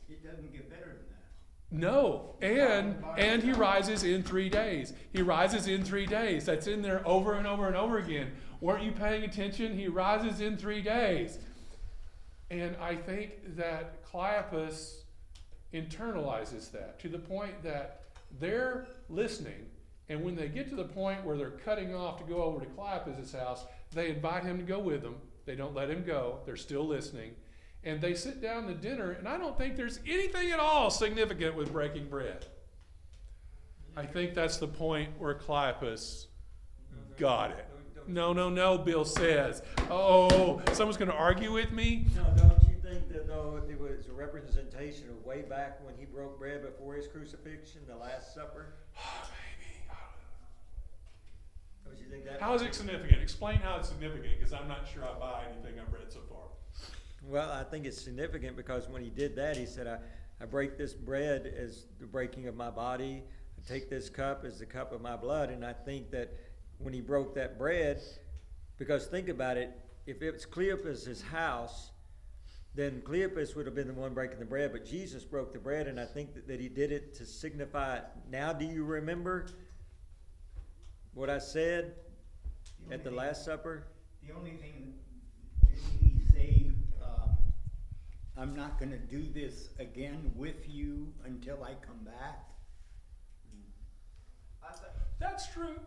It 0.09 0.25
doesn't 0.25 0.51
get 0.51 0.71
better 0.71 0.87
than 0.87 1.05
that. 1.11 1.87
no, 1.93 2.37
and 2.41 3.05
and 3.19 3.43
he 3.43 3.53
rises 3.53 4.05
in 4.05 4.23
three 4.23 4.49
days. 4.49 4.95
He 5.13 5.21
rises 5.21 5.67
in 5.69 5.85
three 5.85 6.07
days. 6.07 6.47
That's 6.47 6.67
in 6.67 6.81
there 6.81 7.03
over 7.07 7.35
and 7.35 7.47
over 7.47 7.67
and 7.67 7.77
over 7.77 7.99
again. 7.99 8.33
Weren't 8.63 8.85
you 8.85 8.93
paying 8.93 9.25
attention? 9.25 9.77
He 9.77 9.89
rises 9.89 10.41
in 10.41 10.57
three 10.57 10.81
days. 10.81 11.39
And 12.51 12.77
I 12.81 12.97
think 12.97 13.57
that 13.57 14.05
Cleopas 14.05 15.03
internalizes 15.73 16.71
that 16.73 16.99
to 17.01 17.09
the 17.09 17.19
point 17.19 17.63
that 17.63 18.03
they're 18.41 18.87
listening, 19.09 19.67
and 20.09 20.25
when 20.25 20.35
they 20.35 20.49
get 20.49 20.69
to 20.71 20.75
the 20.75 20.85
point 20.85 21.25
where 21.25 21.37
they're 21.37 21.51
cutting 21.51 21.95
off 21.95 22.19
to 22.19 22.25
go 22.25 22.43
over 22.43 22.61
to 22.61 22.67
Cleopas's 22.67 23.33
house, 23.33 23.65
they 23.93 24.11
invite 24.11 24.43
him 24.43 24.59
to 24.59 24.65
go 24.65 24.81
with 24.81 25.03
them. 25.03 25.17
They 25.47 25.55
don't 25.55 25.75
let 25.75 25.89
him 25.89 26.03
go. 26.05 26.41
They're 26.45 26.57
still 26.57 26.87
listening. 26.87 27.33
And 27.85 28.01
they 28.01 28.15
sit 28.15 28.43
down 28.43 28.67
to 28.67 28.75
dinner, 28.75 29.13
and 29.13 29.29
I 29.29 29.39
don't 29.39 29.57
think 29.57 29.77
there's 29.77 30.01
anything 30.07 30.51
at 30.51 30.59
all 30.59 30.91
significant 30.91 31.55
with 31.55 31.73
breaking 31.73 32.09
bread. 32.09 32.47
I 33.97 34.05
think 34.05 34.35
that's 34.35 34.59
the 34.59 34.69
point 34.69 35.11
where 35.19 35.35
Cleopas 35.35 36.27
got 37.17 37.53
it. 37.53 37.67
No, 38.11 38.33
no, 38.33 38.51
no, 38.51 38.77
Bill 38.77 39.05
says. 39.05 39.63
Oh, 39.89 40.61
someone's 40.73 40.97
going 40.97 41.11
to 41.11 41.17
argue 41.17 41.53
with 41.53 41.71
me? 41.71 42.07
No, 42.17 42.25
don't 42.37 42.63
you 42.65 42.75
think 42.83 43.09
that 43.13 43.29
though 43.29 43.61
it 43.69 43.81
was 43.81 44.09
a 44.09 44.13
representation 44.13 45.09
of 45.11 45.25
way 45.25 45.43
back 45.43 45.79
when 45.85 45.95
he 45.97 46.07
broke 46.07 46.39
bread 46.39 46.63
before 46.63 46.95
his 46.95 47.07
crucifixion, 47.07 47.83
the 47.87 47.97
Last 47.97 48.35
Supper? 48.35 48.75
Oh, 49.93 49.97
don't 51.93 51.99
you 51.99 52.07
think 52.11 52.25
that? 52.25 52.41
How 52.41 52.55
is 52.55 52.63
it 52.63 52.75
significant? 52.75 53.21
Explain 53.21 53.57
how 53.57 53.77
it's 53.77 53.89
significant, 53.89 54.39
because 54.39 54.53
I'm 54.53 54.69
not 54.69 54.87
sure 54.93 55.03
I 55.05 55.19
buy 55.19 55.43
anything 55.53 55.81
I've 55.81 55.93
read 55.93 56.13
so 56.13 56.21
far. 56.29 56.39
Well, 57.29 57.51
I 57.51 57.65
think 57.65 57.85
it's 57.85 58.01
significant 58.01 58.57
because 58.57 58.89
when 58.89 59.03
he 59.03 59.11
did 59.11 59.35
that, 59.37 59.57
he 59.57 59.67
said, 59.67 59.87
I, 59.87 59.99
I 60.43 60.47
break 60.47 60.79
this 60.79 60.93
bread 60.93 61.47
as 61.47 61.87
the 61.99 62.07
breaking 62.07 62.47
of 62.47 62.55
my 62.55 62.71
body. 62.71 63.23
I 63.59 63.69
take 63.69 63.91
this 63.91 64.09
cup 64.09 64.45
as 64.45 64.59
the 64.59 64.67
cup 64.67 64.93
of 64.93 65.01
my 65.01 65.17
blood. 65.17 65.51
And 65.51 65.65
I 65.65 65.73
think 65.73 66.11
that 66.13 66.33
when 66.81 66.93
he 66.95 67.01
broke 67.01 67.35
that 67.35 67.59
bread, 67.59 68.01
because 68.79 69.07
think 69.07 69.29
about 69.29 69.57
it, 69.57 69.71
if 70.07 70.23
it's 70.23 70.47
Cleopas' 70.47 71.23
house, 71.23 71.91
then 72.75 73.03
Cleopas 73.03 73.57
would 73.57 73.67
have 73.67 73.75
been 73.75 73.89
the 73.89 73.95
one 73.95 74.15
breaking 74.15 74.39
the 74.39 74.45
bread, 74.45 74.73
but 74.73 74.87
Jesus 74.87 75.25
broke 75.25 75.53
the 75.53 75.59
bread, 75.59 75.87
and 75.87 75.99
I 75.99 76.07
think 76.07 76.35
that, 76.35 76.47
that 76.49 76.61
he 76.61 76.69
did 76.69 76.93
it 76.93 77.15
to 77.17 77.27
signify, 77.27 78.01
now 78.31 78.53
do 78.53 78.65
you 78.65 78.85
remember 78.85 79.47
what 81.15 81.29
I 81.29 81.39
said 81.39 81.95
The 82.89 82.95
at 82.95 83.05
the 83.05 83.11
only 83.11 83.23
Last 83.23 83.45
Supper? 83.45 83.85
The 84.27 84.35
only 84.35 84.53
thing, 84.53 84.95
did 85.69 85.79
he 86.01 86.21
say, 86.33 86.71
uh, 87.03 87.29
I'm 88.37 88.55
not 88.55 88.79
gonna 88.79 88.99
do 88.99 89.23
this 89.35 89.71
again 89.79 90.31
with 90.37 90.69
you 90.69 91.13
until 91.25 91.65
I 91.65 91.75
come 91.85 92.05
back? 92.05 92.47
I 94.63 94.73
think, 94.73 94.93
That's 95.19 95.53
true. 95.53 95.81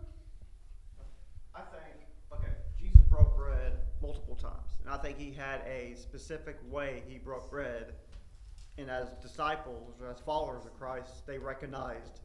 I 1.56 1.62
think, 1.62 2.08
okay, 2.34 2.54
Jesus 2.78 3.02
broke 3.10 3.38
bread 3.38 3.74
multiple 4.04 4.36
times, 4.36 4.72
and 4.84 4.94
I 4.94 4.98
think 4.98 5.18
he 5.18 5.32
had 5.32 5.62
a 5.66 5.96
specific 5.96 6.58
way 6.70 7.02
he 7.08 7.18
broke 7.18 7.50
bread. 7.50 7.94
And 8.78 8.90
as 8.90 9.14
disciples, 9.22 10.02
or 10.02 10.10
as 10.12 10.20
followers 10.20 10.66
of 10.66 10.74
Christ, 10.78 11.26
they 11.28 11.38
recognized 11.38 12.20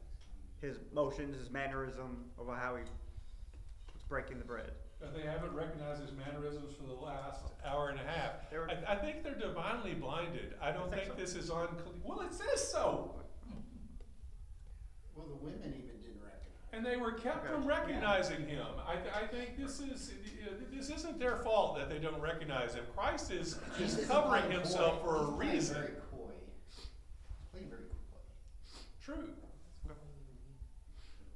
his 0.60 0.78
motions, 0.92 1.36
his 1.38 1.50
mannerism 1.50 2.24
of 2.38 2.48
how 2.48 2.74
he 2.76 2.82
was 2.82 4.02
breaking 4.08 4.38
the 4.38 4.44
bread. 4.44 4.72
But 4.98 5.14
they 5.14 5.22
haven't 5.22 5.54
recognized 5.54 6.00
his 6.00 6.10
mannerisms 6.12 6.74
for 6.74 6.84
the 6.84 6.94
last 6.94 7.44
hour 7.64 7.90
and 7.90 8.00
a 8.00 8.02
half. 8.02 8.50
Were- 8.50 8.68
I, 8.70 8.94
I 8.94 8.96
think 8.96 9.22
they're 9.22 9.34
divinely 9.38 9.92
blinded. 9.94 10.54
I 10.60 10.72
don't 10.72 10.88
I 10.92 10.96
think 10.96 11.02
think 11.02 11.12
so. 11.18 11.20
this 11.24 11.34
is 11.36 11.50
on. 11.50 11.68
Well, 12.02 12.22
it 12.22 12.32
says 12.34 12.66
so. 12.72 13.14
Well, 15.14 15.26
the 15.26 15.36
women 15.36 15.60
even 15.66 15.74
didn't 15.86 15.86
recognize. 15.86 15.97
And 16.72 16.84
they 16.84 16.96
were 16.96 17.12
kept 17.12 17.44
Okay. 17.46 17.54
from 17.54 17.66
recognizing 17.66 18.46
him. 18.46 18.66
I, 18.86 19.22
I 19.22 19.26
think 19.26 19.56
this 19.56 19.80
is 19.80 20.12
this 20.70 20.90
isn't 20.90 21.18
their 21.18 21.36
fault 21.38 21.76
that 21.78 21.88
they 21.88 21.98
don't 21.98 22.20
recognize 22.20 22.74
him. 22.74 22.84
Christ 22.94 23.30
is 23.30 23.58
is 23.80 24.06
covering 24.06 24.42
playing 24.42 24.60
himself 24.60 25.02
coy. 25.02 25.06
for 25.08 25.16
a 25.16 25.20
He's 25.20 25.30
playing 25.30 25.50
reason. 25.54 25.74
Very 25.76 25.92
coy. 26.12 26.34
Playing 27.52 27.68
very 27.70 27.82
coy. 27.82 28.80
True. 29.02 29.28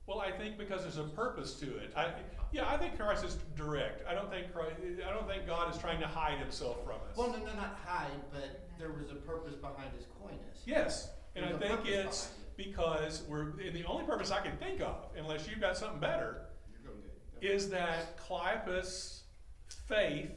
Well, 0.07 0.21
I 0.21 0.31
think 0.33 0.59
because 0.59 0.83
there's 0.83 0.99
a 0.99 1.05
purpose 1.05 1.55
to 1.61 1.67
it. 1.79 1.93
I, 1.97 2.11
yeah, 2.53 2.69
I 2.69 2.77
think 2.77 2.99
Christ 2.99 3.25
is 3.25 3.39
direct. 3.57 4.07
I 4.07 4.13
don't 4.15 4.29
think 4.31 4.53
Christ, 4.53 4.75
I 5.09 5.11
don't 5.13 5.27
think 5.27 5.47
God 5.47 5.73
is 5.75 5.81
trying 5.81 6.01
to 6.01 6.07
hide 6.07 6.39
himself 6.39 6.85
from 6.85 6.97
us. 7.09 7.17
Well, 7.17 7.29
no, 7.29 7.39
no, 7.39 7.55
not 7.55 7.79
hide, 7.87 8.11
but 8.31 8.69
there 8.79 8.91
was 8.91 9.11
a 9.11 9.15
purpose 9.15 9.55
behind 9.55 9.91
his 9.97 10.05
coyness. 10.21 10.59
Yes, 10.67 11.09
and 11.35 11.45
I 11.47 11.49
There's 11.53 11.57
a 11.63 11.67
think 11.67 11.81
purpose 11.81 11.95
it's 11.95 12.27
behind 12.27 12.42
because 12.57 13.23
we're, 13.29 13.59
and 13.61 13.75
the 13.75 13.85
only 13.85 14.05
purpose 14.05 14.31
I 14.31 14.41
can 14.41 14.57
think 14.57 14.81
of, 14.81 15.07
unless 15.17 15.49
you've 15.49 15.61
got 15.61 15.77
something 15.77 16.01
better, 16.01 16.43
is 17.41 17.69
that 17.71 18.17
Cleopas' 18.19 19.23
faith 19.89 20.31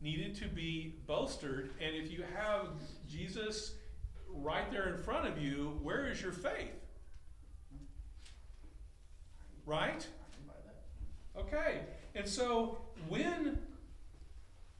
needed 0.00 0.34
to 0.36 0.48
be 0.48 0.96
bolstered. 1.06 1.70
And 1.80 1.94
if 1.94 2.10
you 2.10 2.24
have 2.36 2.68
Jesus 3.08 3.76
right 4.28 4.70
there 4.72 4.88
in 4.88 4.98
front 4.98 5.28
of 5.28 5.40
you, 5.40 5.78
where 5.82 6.08
is 6.08 6.20
your 6.20 6.32
faith? 6.32 6.74
Right? 9.64 10.06
Okay. 11.36 11.82
And 12.14 12.26
so 12.26 12.78
when 13.08 13.58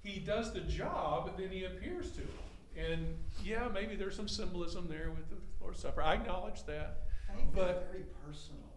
he 0.02 0.18
does 0.18 0.52
the 0.52 0.60
job, 0.60 1.38
then 1.38 1.50
he 1.50 1.64
appears 1.64 2.10
to 2.12 2.20
him. 2.20 2.28
And 2.76 3.18
yeah, 3.44 3.68
maybe 3.72 3.94
there's 3.94 4.16
some 4.16 4.28
symbolism 4.28 4.88
there 4.88 5.10
with 5.10 5.30
Lord's 5.62 5.80
Supper. 5.80 6.02
I 6.02 6.14
acknowledge 6.14 6.64
that. 6.66 7.06
Faith 7.28 7.48
is 7.48 7.54
But- 7.54 7.90
very 7.90 8.04
personal 8.26 8.68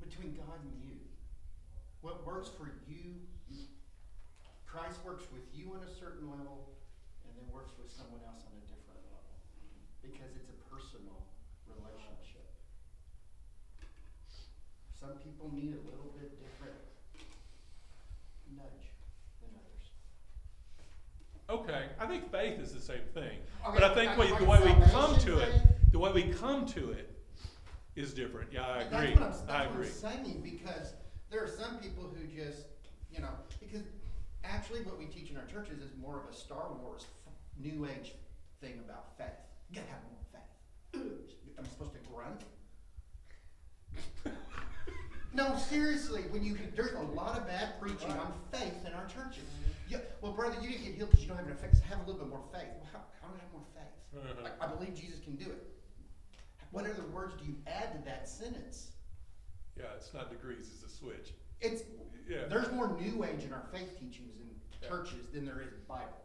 between 0.00 0.34
God 0.34 0.60
and 0.62 0.82
you. 0.84 0.98
What 2.00 2.24
works 2.26 2.48
for 2.48 2.70
you, 2.86 3.26
Christ 4.66 5.02
works 5.04 5.24
with 5.32 5.42
you 5.54 5.74
on 5.74 5.82
a 5.82 5.88
certain 5.88 6.28
level, 6.30 6.76
and 7.24 7.36
then 7.36 7.48
works 7.50 7.72
with 7.78 7.90
someone 7.90 8.20
else 8.22 8.44
on 8.44 8.52
a 8.56 8.66
different 8.66 9.00
level, 9.06 9.40
because 10.02 10.34
it's 10.36 10.50
a 10.50 10.58
personal 10.70 11.26
relationship. 11.66 12.52
Some 14.92 15.18
people 15.18 15.50
need 15.52 15.74
a 15.74 15.80
little 15.80 16.12
bit 16.18 16.38
different 16.38 16.78
nudge 18.50 18.92
than 19.40 19.50
others. 19.54 19.90
Okay, 21.50 21.84
I 21.98 22.06
think 22.06 22.30
faith 22.30 22.60
is 22.60 22.72
the 22.72 22.80
same 22.80 23.00
thing. 23.14 23.38
Okay, 23.66 23.74
But 23.80 23.82
I 23.84 23.94
think 23.94 24.16
we, 24.18 24.26
the 24.36 24.44
way 24.44 24.58
we 24.62 24.72
come 24.90 25.16
to 25.20 25.38
it, 25.38 25.52
the 25.92 25.98
way 25.98 26.12
we 26.12 26.24
come 26.24 26.66
to 26.66 26.90
it 26.90 27.10
is 27.96 28.12
different. 28.12 28.52
Yeah, 28.52 28.66
I 28.66 28.84
That's 28.84 28.92
agree. 28.92 29.10
what 29.14 29.22
I'm, 29.22 29.30
that's 29.30 29.42
I 29.48 29.66
what. 29.68 29.76
I'm 29.76 29.84
saying, 29.86 30.40
because 30.44 30.92
there 31.30 31.42
are 31.42 31.48
some 31.48 31.78
people 31.78 32.04
who 32.04 32.26
just, 32.26 32.66
you 33.10 33.20
know, 33.20 33.30
because 33.60 33.80
actually 34.44 34.80
what 34.82 34.98
we 34.98 35.06
teach 35.06 35.30
in 35.30 35.38
our 35.38 35.46
churches 35.46 35.80
is 35.80 35.90
more 35.98 36.18
of 36.20 36.30
a 36.30 36.36
Star 36.36 36.66
Wars 36.82 37.06
f- 37.26 37.32
New 37.58 37.86
Age 37.86 38.12
thing 38.60 38.80
about 38.84 39.16
faith. 39.16 39.28
You 39.70 39.76
gotta 39.76 39.90
have 39.90 40.00
more 40.04 40.20
faith. 40.32 41.02
I'm 41.58 41.64
supposed 41.64 41.92
to 41.94 41.98
grunt? 42.12 42.42
No, 45.34 45.56
seriously, 45.56 46.22
when 46.30 46.42
you, 46.42 46.56
there's 46.74 46.94
a 46.94 47.02
lot 47.14 47.36
of 47.36 47.46
bad 47.46 47.78
preaching 47.80 48.10
on 48.12 48.32
faith 48.50 48.74
in 48.86 48.92
our 48.94 49.04
churches. 49.06 49.44
Mm-hmm. 49.44 49.70
Yeah, 49.88 49.98
well, 50.20 50.32
brother, 50.32 50.56
you 50.60 50.68
didn't 50.68 50.84
get 50.84 50.94
healed 50.94 51.10
because 51.10 51.22
you 51.24 51.28
don't 51.28 51.38
have 51.38 51.46
enough 51.46 51.60
faith. 51.60 51.80
Have 51.82 51.98
a 51.98 52.10
little 52.10 52.20
bit 52.20 52.28
more 52.28 52.42
faith. 52.52 52.68
Well, 52.76 52.88
how, 52.92 53.00
how 53.22 53.28
do 53.28 53.34
I 53.38 53.42
have 53.42 53.52
more 53.52 53.64
faith? 53.74 54.54
I, 54.60 54.64
I 54.64 54.68
believe 54.68 54.94
Jesus 54.94 55.20
can 55.20 55.36
do 55.36 55.46
it. 55.46 55.62
What 56.70 56.84
other 56.84 57.04
words 57.12 57.34
do 57.40 57.46
you 57.46 57.56
add 57.66 57.92
to 57.92 58.04
that 58.04 58.28
sentence? 58.28 58.90
Yeah, 59.76 59.84
it's 59.96 60.12
not 60.12 60.30
degrees, 60.30 60.70
it's 60.74 60.82
a 60.92 60.94
switch. 60.94 61.32
It's, 61.60 61.82
Yeah. 62.28 62.46
there's 62.48 62.70
more 62.72 62.94
new 63.00 63.24
age 63.24 63.44
in 63.44 63.52
our 63.52 63.64
faith 63.72 63.98
teachings 63.98 64.36
in 64.40 64.48
Yeah. 64.82 64.88
churches 64.88 65.28
than 65.32 65.46
there 65.46 65.60
is 65.60 65.72
Bible. 65.88 66.20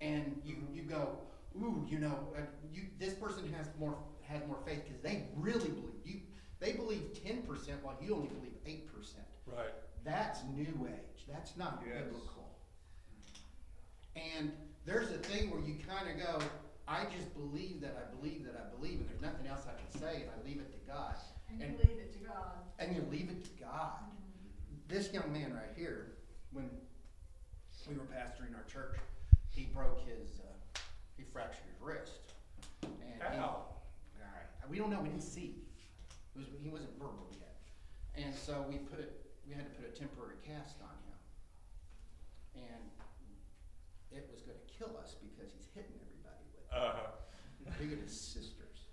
And 0.00 0.40
you, 0.44 0.56
you 0.72 0.82
go, 0.82 1.18
ooh, 1.56 1.84
you 1.88 1.98
know, 1.98 2.28
uh, 2.36 2.42
you, 2.72 2.82
this 2.98 3.14
person 3.14 3.50
has 3.54 3.68
more, 3.80 3.96
has 4.22 4.46
more 4.46 4.58
faith 4.66 4.82
because 4.84 5.00
they 5.02 5.24
really 5.36 5.68
believe. 5.70 5.94
You, 6.04 6.20
they 6.60 6.72
believe 6.72 7.02
ten 7.24 7.42
percent 7.42 7.82
while 7.82 7.96
you 8.00 8.14
only 8.14 8.28
believe 8.28 8.52
eight 8.66 8.92
percent. 8.94 9.26
Right. 9.46 9.72
That's 10.06 10.44
new 10.54 10.86
age. 10.88 11.26
That's 11.28 11.56
not 11.56 11.82
Yes. 11.84 12.04
biblical. 12.04 12.48
And 14.14 14.52
there's 14.84 15.10
a 15.10 15.18
thing 15.18 15.50
where 15.50 15.60
you 15.60 15.74
kind 15.84 16.08
of 16.08 16.16
go, 16.16 16.38
I 16.88 17.04
just 17.06 17.34
believe 17.34 17.80
that 17.80 17.96
I 17.96 18.14
believe 18.14 18.44
that 18.44 18.56
I 18.56 18.70
believe, 18.70 19.00
and 19.00 19.08
there's 19.10 19.20
nothing 19.20 19.48
else 19.48 19.66
I 19.66 19.74
can 19.74 20.00
say, 20.00 20.22
and 20.22 20.30
I 20.30 20.44
leave 20.44 20.60
it 20.60 20.70
to 20.72 20.78
God. 20.86 21.16
And 21.50 21.58
you 21.60 21.66
And- 21.66 21.78
leave 21.80 21.98
it 21.98 22.12
to 22.12 22.18
God. 22.20 22.52
And 22.78 22.94
you 22.94 23.02
leave 23.02 23.30
it 23.30 23.44
to 23.44 23.50
God. 23.62 23.98
This 24.86 25.12
young 25.12 25.32
man 25.32 25.52
right 25.52 25.74
here, 25.74 26.16
when 26.52 26.70
we 27.88 27.96
were 27.96 28.06
pastoring 28.06 28.54
our 28.56 28.64
church, 28.64 28.96
he 29.50 29.66
broke 29.66 29.98
his, 30.06 30.38
uh, 30.40 30.78
he 31.16 31.24
fractured 31.24 31.66
his 31.66 31.80
wrist. 31.80 32.20
And 32.82 32.94
he- 33.02 33.20
Ow. 33.22 33.42
All 33.42 33.74
right, 34.20 34.68
we 34.70 34.78
don't 34.78 34.90
know, 34.90 35.00
we 35.00 35.08
didn't 35.08 35.22
see. 35.22 35.64
It 36.34 36.38
was, 36.38 36.46
he 36.62 36.68
wasn't 36.68 36.92
verbal 36.98 37.28
yet. 37.32 37.56
And 38.14 38.32
so 38.34 38.62
we 38.62 38.78
put, 38.78 39.25
we 39.46 39.54
had 39.54 39.64
to 39.64 39.72
put 39.78 39.86
a 39.86 39.94
temporary 39.94 40.36
cast 40.42 40.82
on 40.82 40.94
him. 41.06 41.18
And 42.66 42.82
it 44.10 44.26
was 44.30 44.42
gonna 44.42 44.58
kill 44.66 44.98
us 44.98 45.14
because 45.22 45.54
he's 45.54 45.70
hitting 45.74 45.94
everybody 46.02 46.42
with 46.50 46.66
it 46.66 46.74
Uh-huh. 46.74 47.14
bigger 47.78 47.96
his 48.02 48.14
sisters. 48.14 48.90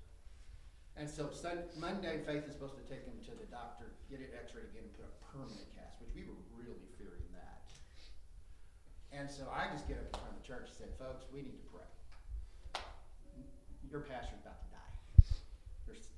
And 0.95 1.09
so 1.09 1.29
Sun, 1.33 1.65
Monday, 1.81 2.21
Faith 2.21 2.45
is 2.45 2.53
supposed 2.53 2.77
to 2.77 2.85
take 2.85 3.05
him 3.05 3.17
to 3.25 3.33
the 3.33 3.49
doctor, 3.49 3.97
get 4.09 4.21
it 4.21 4.29
x-rayed 4.37 4.69
again, 4.69 4.85
and 4.85 4.93
put 4.93 5.09
a 5.09 5.13
permanent 5.33 5.65
cast, 5.73 5.97
which 6.01 6.13
we 6.13 6.21
were 6.29 6.37
really 6.53 6.85
fearing 7.01 7.25
that. 7.33 7.65
And 9.09 9.25
so 9.29 9.49
I 9.49 9.73
just 9.73 9.87
get 9.89 9.97
up 9.97 10.05
in 10.05 10.13
front 10.21 10.37
of 10.37 10.41
the 10.41 10.45
church 10.45 10.69
and 10.69 10.75
said, 10.77 10.91
folks, 11.01 11.25
we 11.33 11.41
need 11.41 11.57
to 11.57 11.69
pray. 11.73 11.89
Your 13.89 14.01
pastor's 14.05 14.41
about 14.41 14.57
to 14.61 14.69
die. 14.73 14.93
There's, 15.85 16.09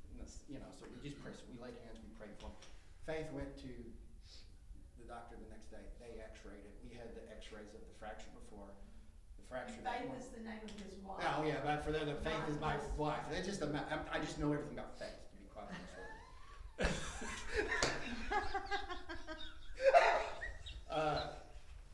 you 0.47 0.59
know, 0.59 0.71
so 0.79 0.87
we 0.91 0.99
just 1.03 1.19
pray, 1.23 1.31
so 1.35 1.43
we 1.51 1.59
laid 1.59 1.75
hands, 1.87 1.99
we 2.03 2.11
prayed 2.19 2.35
for 2.39 2.47
him. 2.51 2.59
Faith 3.07 3.27
went 3.35 3.51
to 3.63 3.71
the 5.05 5.13
doctor 5.13 5.35
the 5.37 5.45
next 5.53 5.69
day, 5.69 5.85
they 6.01 6.17
x-rayed 6.17 6.65
it, 6.65 6.73
we 6.81 6.97
had 6.97 7.13
the 7.13 7.21
x-rays 7.29 7.69
of 7.77 7.81
the 7.85 7.93
fracture 8.01 8.33
before, 8.33 8.73
the 9.37 9.45
fracture. 9.45 9.77
that 9.85 10.01
Faith 10.01 10.09
one- 10.09 10.17
is 10.17 10.27
the 10.33 10.41
name 10.41 10.65
of 10.65 10.73
his 10.81 10.97
wife. 11.05 11.21
Oh 11.37 11.45
yeah, 11.45 11.61
but 11.63 11.85
for 11.85 11.91
the, 11.93 12.01
the 12.05 12.17
faith 12.25 12.41
is 12.49 12.57
my 12.59 12.75
wife. 12.97 13.21
It's 13.31 13.45
just 13.47 13.61
a 13.61 13.67
ma- 13.69 13.85
I'm- 13.93 14.05
I 14.11 14.17
just 14.19 14.39
know 14.41 14.49
everything 14.51 14.73
about 14.81 14.97
faith. 14.97 15.13
To 15.13 15.37
be 15.37 15.45
quite 15.53 15.69
honest 15.69 15.85
with 15.93 16.89
you. 16.89 16.89
uh, 20.91 21.27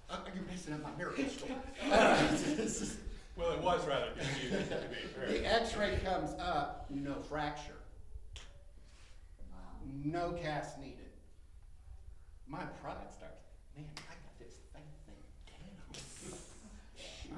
uh, 0.10 0.18
you're 0.34 0.44
messing 0.46 0.74
up 0.74 0.84
my 0.84 0.92
miracle 0.98 1.26
story. 1.28 1.52
This 1.90 2.82
is- 2.82 2.98
Well, 3.36 3.52
it 3.52 3.62
was 3.62 3.86
rather 3.88 4.12
confusing 4.18 4.68
to 4.68 4.88
be 4.90 5.08
fair. 5.16 5.28
the 5.28 5.46
X-ray 5.62 6.00
comes 6.04 6.32
up, 6.40 6.86
no 6.90 7.22
fracture, 7.22 7.80
Wow. 9.52 9.58
no 10.04 10.32
cast 10.34 10.80
needed. 10.80 10.98
My 12.52 12.68
pride 12.84 13.08
starts. 13.16 13.48
Man, 13.80 13.88
I 14.12 14.12
got 14.20 14.36
this 14.36 14.60
thing 14.76 14.84
thing 15.08 15.24
down. 15.48 15.80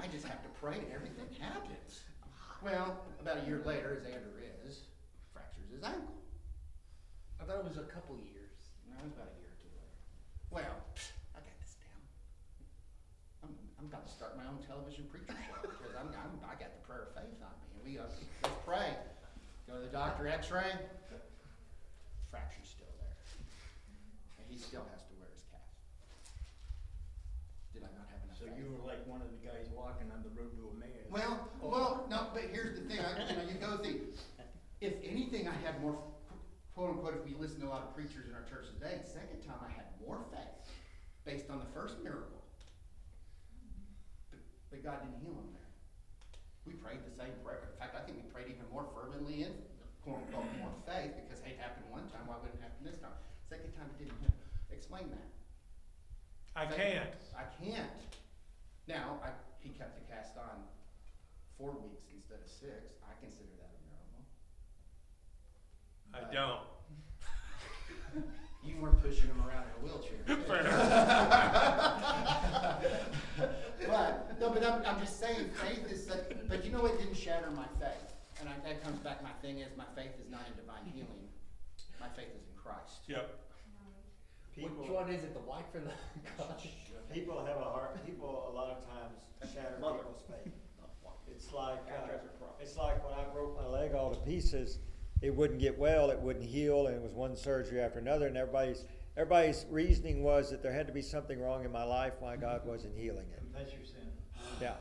I 0.02 0.10
just 0.10 0.26
have 0.26 0.42
to 0.42 0.50
pray 0.58 0.82
and 0.82 0.90
everything 0.90 1.30
happens. 1.38 2.02
Well, 2.66 2.98
about 3.22 3.44
a 3.44 3.46
year 3.46 3.62
later, 3.62 3.94
as 3.94 4.10
Andrew 4.10 4.42
is, 4.66 4.90
fractures 5.30 5.70
his 5.70 5.86
ankle. 5.86 6.18
I 7.38 7.46
thought 7.46 7.62
it 7.62 7.68
was 7.70 7.78
a 7.78 7.86
couple 7.94 8.18
years. 8.26 8.74
No, 8.90 8.98
it 8.98 9.06
was 9.06 9.14
about 9.14 9.30
a 9.30 9.38
year 9.38 9.54
or 9.54 9.60
two 9.62 9.70
later. 9.78 9.94
Well, 10.50 10.76
I 11.38 11.46
got 11.46 11.58
this 11.62 11.78
down. 11.78 12.02
I'm, 13.46 13.54
I'm 13.78 13.86
about 13.94 14.10
to 14.10 14.14
start 14.18 14.34
my 14.34 14.50
own 14.50 14.66
television 14.66 15.06
preacher 15.14 15.38
show 15.46 15.62
because 15.62 15.94
I'm, 15.94 16.10
I'm, 16.10 16.42
I 16.42 16.58
got 16.58 16.74
the 16.74 16.82
prayer 16.90 17.06
of 17.06 17.14
faith 17.14 17.38
on 17.38 17.54
me. 17.62 17.70
And 17.78 17.82
we, 17.86 18.02
uh, 18.02 18.10
let's 18.42 18.58
pray. 18.66 18.98
Go 19.70 19.78
to 19.78 19.84
the 19.86 19.94
doctor, 19.94 20.26
x-ray, 20.26 20.74
fracture's 22.34 22.66
still 22.66 22.90
there. 22.98 23.14
And 24.40 24.48
he 24.48 24.56
still 24.56 24.88
has 24.96 25.04
to 25.08 25.14
wear 25.20 25.28
his 25.36 25.44
cast. 25.52 25.76
Did 27.76 27.84
I 27.84 27.92
not 27.92 28.08
have 28.08 28.24
enough 28.24 28.33
So 28.44 28.52
you 28.60 28.68
were 28.68 28.84
like 28.84 29.00
one 29.08 29.24
of 29.24 29.32
the 29.32 29.40
guys 29.40 29.72
walking 29.72 30.12
on 30.12 30.20
the 30.20 30.32
road 30.36 30.52
to 30.60 30.68
Emmaus. 30.76 31.08
Well, 31.08 31.48
well, 31.64 32.04
no, 32.12 32.28
but 32.36 32.52
here's 32.52 32.76
the 32.76 32.84
thing, 32.84 33.00
I, 33.00 33.24
you 33.32 33.36
know, 33.40 33.46
you 33.48 33.56
go 33.56 33.80
through, 33.80 34.12
if 34.84 35.00
anything, 35.00 35.48
I 35.48 35.56
had 35.64 35.80
more, 35.80 35.96
quote 36.76 36.92
unquote, 36.92 37.16
if 37.16 37.24
we 37.24 37.40
listen 37.40 37.64
to 37.64 37.68
a 37.68 37.72
lot 37.72 37.88
of 37.88 37.96
preachers 37.96 38.28
in 38.28 38.36
our 38.36 38.44
church 38.44 38.68
today, 38.76 39.00
second 39.08 39.40
time 39.48 39.64
I 39.64 39.72
had 39.72 39.96
more 40.04 40.28
faith 40.28 40.68
based 41.24 41.48
on 41.48 41.64
the 41.64 41.70
first 41.72 42.04
miracle. 42.04 42.44
But, 44.28 44.44
but 44.68 44.84
God 44.84 45.08
didn't 45.08 45.24
heal 45.24 45.40
him 45.40 45.56
there. 45.56 45.72
We 46.68 46.76
prayed 46.84 47.00
the 47.08 47.16
same 47.16 47.32
prayer. 47.48 47.72
In 47.72 47.80
fact, 47.80 47.96
I 47.96 48.04
think 48.04 48.20
we 48.20 48.28
prayed 48.28 48.52
even 48.52 48.68
more 48.68 48.84
fervently 48.92 49.48
in, 49.48 49.56
quote 50.04 50.20
unquote, 50.28 50.52
more 50.60 50.76
faith, 50.84 51.16
because 51.16 51.40
hey, 51.48 51.56
it 51.56 51.64
happened 51.64 51.88
one 51.88 52.12
time, 52.12 52.28
why 52.28 52.36
wouldn't 52.44 52.60
it 52.60 52.64
happen 52.68 52.84
this 52.84 53.00
time? 53.00 53.16
Second 53.48 53.72
time 53.80 53.88
it 53.96 54.04
didn't 54.04 54.20
happen. 54.20 54.44
Explain 54.68 55.08
that. 55.16 55.30
I 56.60 56.68
can't. 56.68 57.16
I 57.38 57.48
can't. 57.64 58.02
Now, 58.88 59.20
I, 59.24 59.30
he 59.60 59.70
kept 59.70 59.96
the 59.96 60.02
cast 60.14 60.38
on 60.38 60.64
four 61.58 61.72
weeks 61.72 62.04
instead 62.14 62.40
of 62.44 62.48
six. 62.48 62.94
I 63.04 63.14
consider 63.22 63.50
that 63.60 63.72
a 63.72 63.80
miracle. 63.88 64.26
I 66.14 66.20
don't. 66.34 66.62
You 68.66 68.78
weren't 68.80 69.02
pushing 69.04 69.28
him 69.28 69.42
around 69.46 69.66
in 69.68 69.72
a 69.76 69.80
wheelchair. 69.84 70.20
but 73.88 74.40
no, 74.40 74.50
but 74.52 74.64
I'm, 74.64 74.86
I'm 74.86 75.00
just 75.02 75.20
saying, 75.20 75.50
faith 75.56 75.92
is 75.92 76.08
such. 76.08 76.24
But 76.48 76.64
you 76.64 76.72
know 76.72 76.82
what 76.82 76.98
didn't 76.98 77.18
shatter 77.18 77.52
my 77.52 77.68
faith, 77.78 78.14
and 78.40 78.48
I, 78.48 78.54
that 78.66 78.82
comes 78.82 79.00
back. 79.00 79.22
My 79.22 79.34
thing 79.42 79.60
is, 79.60 79.76
my 79.76 79.84
faith 79.98 80.16
is 80.18 80.30
not 80.32 80.48
in 80.48 80.56
divine 80.56 80.86
healing. 80.86 81.28
My 82.00 82.08
faith 82.16 82.30
is 82.30 82.48
in 82.48 82.56
Christ. 82.56 83.04
Yep. 83.08 83.43
Which 84.56 84.66
People, 84.68 84.94
one 84.94 85.10
is 85.10 85.24
it, 85.24 85.34
the 85.34 85.40
wife 85.42 85.66
or 85.74 85.80
the 85.82 85.92
God? 86.38 86.62
people 87.12 87.44
have 87.46 87.58
a 87.58 87.62
hard, 87.64 88.06
people 88.06 88.50
a 88.52 88.56
lot 88.56 88.70
of 88.70 88.78
times 88.86 89.54
shatter 89.54 89.78
Mother. 89.80 90.00
people's 90.00 90.24
faith. 90.28 90.54
It's 91.32 91.52
like, 91.52 91.80
uh, 91.90 92.14
it's 92.62 92.78
like 92.78 93.04
when 93.04 93.14
I 93.18 93.24
broke 93.34 93.58
my 93.58 93.66
leg 93.68 93.94
all 93.94 94.12
to 94.14 94.20
pieces, 94.22 94.78
it 95.22 95.34
wouldn't 95.36 95.60
get 95.60 95.78
well, 95.78 96.10
it 96.12 96.20
wouldn't 96.20 96.46
heal, 96.46 96.88
and 96.88 96.96
it 96.96 97.02
was 97.02 97.14
one 97.14 97.36
surgery 97.36 97.82
after 97.82 98.00
another, 98.00 98.28
and 98.28 98.38
everybody's, 98.38 98.86
everybody's 99.18 99.66
reasoning 99.72 100.24
was 100.24 100.52
that 100.52 100.62
there 100.62 100.72
had 100.72 100.86
to 100.88 100.94
be 100.94 101.02
something 101.02 101.42
wrong 101.42 101.66
in 101.66 101.72
my 101.72 101.84
life 101.84 102.14
why 102.20 102.36
God 102.38 102.62
wasn't 102.66 102.96
healing 102.96 103.26
it. 103.34 103.40
Confess 103.40 103.74
your 103.74 103.84
sin. 103.86 104.12
Yeah. 104.62 104.74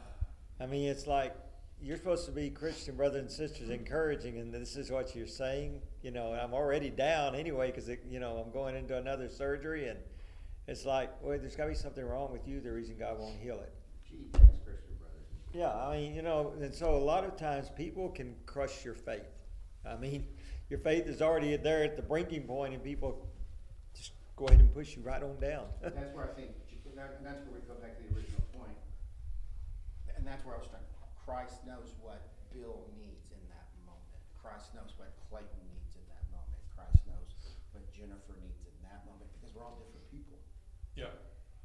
I 0.61 0.67
mean, 0.67 0.89
it's 0.89 1.07
like, 1.07 1.35
you're 1.83 1.97
supposed 1.97 2.27
to 2.27 2.33
be 2.33 2.49
Christian 2.51 2.97
brothers 2.97 3.21
and 3.21 3.31
sisters 3.31 3.69
encouraging, 3.69 4.39
and 4.39 4.55
this 4.55 4.77
is 4.77 4.91
what 4.91 5.17
you're 5.17 5.27
saying, 5.27 5.81
you 6.03 6.11
know, 6.11 6.33
and 6.33 6.41
I'm 6.41 6.55
already 6.55 6.91
down 6.91 7.35
anyway, 7.35 7.71
cause 7.73 7.91
you 8.09 8.21
know, 8.21 8.37
I'm 8.37 8.53
going 8.53 8.77
into 8.77 8.97
another 8.97 9.29
surgery, 9.29 9.89
and 9.89 9.99
it's 10.69 10.85
like, 10.85 11.11
well, 11.23 11.39
there's 11.39 11.57
gotta 11.57 11.71
be 11.71 11.75
something 11.75 12.05
wrong 12.05 12.31
with 12.33 12.47
you, 12.47 12.61
the 12.61 12.71
reason 12.71 12.97
God 12.99 13.19
won't 13.19 13.37
heal 13.41 13.61
it. 13.61 13.73
Gee, 14.09 14.27
thanks, 14.33 14.59
Christian 14.65 14.95
brothers. 14.99 15.27
Yeah, 15.53 15.73
I 15.75 15.97
mean, 15.97 16.15
you 16.15 16.23
know, 16.23 16.53
and 16.61 16.73
so 16.73 16.95
a 16.95 17.05
lot 17.05 17.25
of 17.25 17.37
times 17.37 17.69
people 17.77 18.09
can 18.11 18.35
crush 18.47 18.85
your 18.85 18.95
faith. 18.95 19.23
I 19.85 19.97
mean, 19.97 20.27
your 20.71 20.79
faith 20.79 21.07
is 21.07 21.21
already 21.21 21.57
there 21.57 21.83
at 21.83 21.97
the 21.97 22.03
breaking 22.03 22.43
point, 22.43 22.75
and 22.75 22.83
people 22.83 23.27
just 23.95 24.13
go 24.37 24.47
ahead 24.47 24.61
and 24.61 24.73
push 24.73 24.97
you 24.97 25.03
right 25.03 25.23
on 25.23 25.39
down. 25.41 25.65
That's 25.83 25.97
where 26.15 26.25
I 26.25 26.35
think, 26.35 26.51
and 26.87 26.99
that's 26.99 27.45
where 27.47 27.55
we 27.55 27.61
go 27.67 27.75
back 27.81 27.97
to 27.97 28.03
the 28.03 28.15
original. 28.15 28.39
And 30.15 30.31
that's 30.31 30.47
where 30.47 30.55
I 30.55 30.59
was 30.59 30.69
trying, 30.69 30.83
Christ 31.23 31.63
knows 31.63 31.95
what 32.03 32.35
Bill 32.51 32.91
needs 32.99 33.31
in 33.31 33.43
that 33.55 33.71
moment. 33.87 34.19
Christ 34.43 34.75
knows 34.75 34.91
what 34.99 35.15
Clayton 35.31 35.63
needs 35.71 35.95
in 35.95 36.03
that 36.11 36.27
moment. 36.35 36.59
Christ 36.75 37.07
knows 37.07 37.39
what 37.71 37.87
Jennifer 37.95 38.35
needs 38.43 38.67
in 38.67 38.75
that 38.83 39.07
moment, 39.07 39.31
because 39.39 39.55
we're 39.55 39.63
all 39.63 39.79
different 39.79 40.05
people. 40.11 40.43
Yeah. 40.99 41.15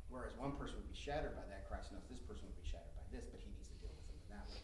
Whereas 0.07 0.37
one 0.37 0.55
person 0.55 0.79
would 0.79 0.87
be 0.87 0.95
shattered 0.95 1.35
by 1.35 1.43
that, 1.51 1.67
Christ 1.67 1.91
knows 1.91 2.05
this 2.07 2.23
person 2.23 2.47
would 2.47 2.59
be 2.61 2.69
shattered 2.69 2.93
by 2.95 3.03
this, 3.11 3.25
but 3.27 3.41
he 3.43 3.49
needs 3.51 3.67
to 3.73 3.77
deal 3.83 3.91
with 3.91 4.07
them 4.07 4.17
in 4.21 4.29
that 4.31 4.45
way. 4.47 4.63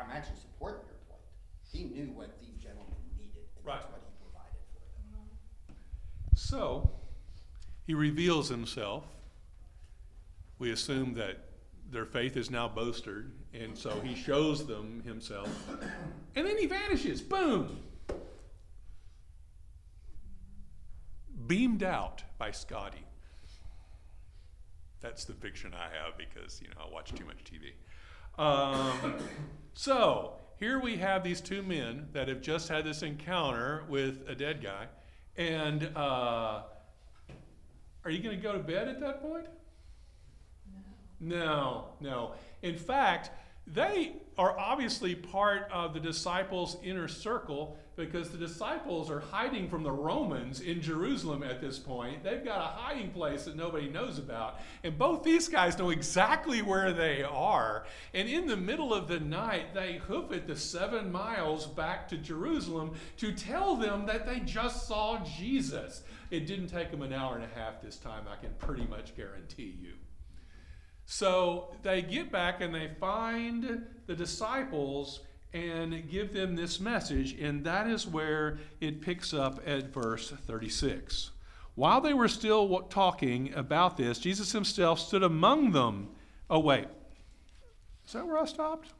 I'm 0.00 0.10
actually 0.10 0.40
supporting 0.40 0.82
your 0.90 0.98
point. 1.06 1.22
He 1.62 1.86
knew 1.86 2.10
what 2.16 2.40
these 2.42 2.58
gentlemen 2.58 2.98
needed, 3.14 3.46
and 3.54 3.62
that's 3.62 3.86
what 3.92 4.02
he 4.02 4.10
provided 4.18 4.64
for 4.74 4.82
them. 4.82 5.14
So, 6.34 6.90
he 7.86 7.94
reveals 7.94 8.48
himself. 8.48 9.04
We 10.58 10.72
assume 10.72 11.14
that 11.14 11.53
their 11.94 12.04
faith 12.04 12.36
is 12.36 12.50
now 12.50 12.68
bolstered, 12.68 13.30
and 13.54 13.78
so 13.78 14.00
he 14.00 14.16
shows 14.16 14.66
them 14.66 15.00
himself. 15.06 15.48
And 16.34 16.44
then 16.44 16.58
he 16.58 16.66
vanishes. 16.66 17.22
Boom! 17.22 17.78
Beamed 21.46 21.84
out 21.84 22.24
by 22.36 22.50
Scotty. 22.50 23.04
That's 25.00 25.24
the 25.24 25.34
fiction 25.34 25.72
I 25.72 25.84
have 25.84 26.18
because, 26.18 26.60
you 26.60 26.68
know, 26.68 26.86
I 26.88 26.92
watch 26.92 27.14
too 27.14 27.24
much 27.26 27.44
TV. 27.44 27.74
Um, 28.42 29.14
so, 29.74 30.32
here 30.58 30.80
we 30.80 30.96
have 30.96 31.22
these 31.22 31.40
two 31.40 31.62
men 31.62 32.08
that 32.12 32.26
have 32.26 32.40
just 32.40 32.68
had 32.68 32.84
this 32.84 33.02
encounter 33.02 33.84
with 33.88 34.24
a 34.26 34.34
dead 34.34 34.62
guy, 34.62 34.86
And 35.36 35.90
uh, 35.94 36.62
are 38.04 38.10
you 38.10 38.22
going 38.22 38.36
to 38.36 38.42
go 38.42 38.52
to 38.52 38.58
bed 38.58 38.88
at 38.88 38.98
that 39.00 39.22
point? 39.22 39.46
No, 41.20 41.86
no. 42.00 42.32
In 42.62 42.76
fact, 42.76 43.30
they 43.66 44.16
are 44.36 44.58
obviously 44.58 45.14
part 45.14 45.70
of 45.72 45.94
the 45.94 46.00
disciples' 46.00 46.76
inner 46.82 47.08
circle 47.08 47.78
because 47.96 48.30
the 48.30 48.36
disciples 48.36 49.10
are 49.10 49.20
hiding 49.20 49.68
from 49.68 49.82
the 49.84 49.92
Romans 49.92 50.60
in 50.60 50.82
Jerusalem 50.82 51.42
at 51.42 51.60
this 51.60 51.78
point. 51.78 52.24
They've 52.24 52.44
got 52.44 52.58
a 52.58 52.76
hiding 52.76 53.10
place 53.10 53.44
that 53.44 53.56
nobody 53.56 53.88
knows 53.88 54.18
about. 54.18 54.60
And 54.82 54.98
both 54.98 55.22
these 55.22 55.48
guys 55.48 55.78
know 55.78 55.90
exactly 55.90 56.60
where 56.60 56.92
they 56.92 57.22
are. 57.22 57.86
And 58.12 58.28
in 58.28 58.46
the 58.46 58.56
middle 58.56 58.92
of 58.92 59.08
the 59.08 59.20
night, 59.20 59.72
they 59.72 59.98
hoof 59.98 60.32
it 60.32 60.46
the 60.46 60.56
seven 60.56 61.12
miles 61.12 61.66
back 61.66 62.08
to 62.08 62.18
Jerusalem 62.18 62.94
to 63.18 63.32
tell 63.32 63.76
them 63.76 64.06
that 64.06 64.26
they 64.26 64.40
just 64.40 64.88
saw 64.88 65.24
Jesus. 65.24 66.02
It 66.30 66.46
didn't 66.46 66.68
take 66.68 66.90
them 66.90 67.02
an 67.02 67.12
hour 67.12 67.36
and 67.36 67.44
a 67.44 67.58
half 67.58 67.80
this 67.80 67.96
time, 67.96 68.24
I 68.30 68.36
can 68.36 68.54
pretty 68.58 68.86
much 68.86 69.16
guarantee 69.16 69.78
you. 69.80 69.92
So 71.06 71.74
they 71.82 72.02
get 72.02 72.32
back 72.32 72.60
and 72.60 72.74
they 72.74 72.90
find 72.98 73.86
the 74.06 74.14
disciples 74.14 75.20
and 75.52 76.10
give 76.10 76.32
them 76.32 76.56
this 76.56 76.80
message, 76.80 77.40
and 77.40 77.64
that 77.64 77.86
is 77.86 78.08
where 78.08 78.58
it 78.80 79.00
picks 79.00 79.32
up 79.32 79.60
at 79.64 79.92
verse 79.94 80.30
36. 80.30 81.30
While 81.76 82.00
they 82.00 82.12
were 82.12 82.28
still 82.28 82.80
talking 82.82 83.52
about 83.54 83.96
this, 83.96 84.18
Jesus 84.18 84.50
himself 84.50 84.98
stood 84.98 85.22
among 85.22 85.70
them. 85.70 86.08
Oh, 86.50 86.58
wait. 86.58 86.86
Is 88.06 88.12
that 88.12 88.26
where 88.26 88.38
I 88.38 88.44
stopped? 88.46 88.92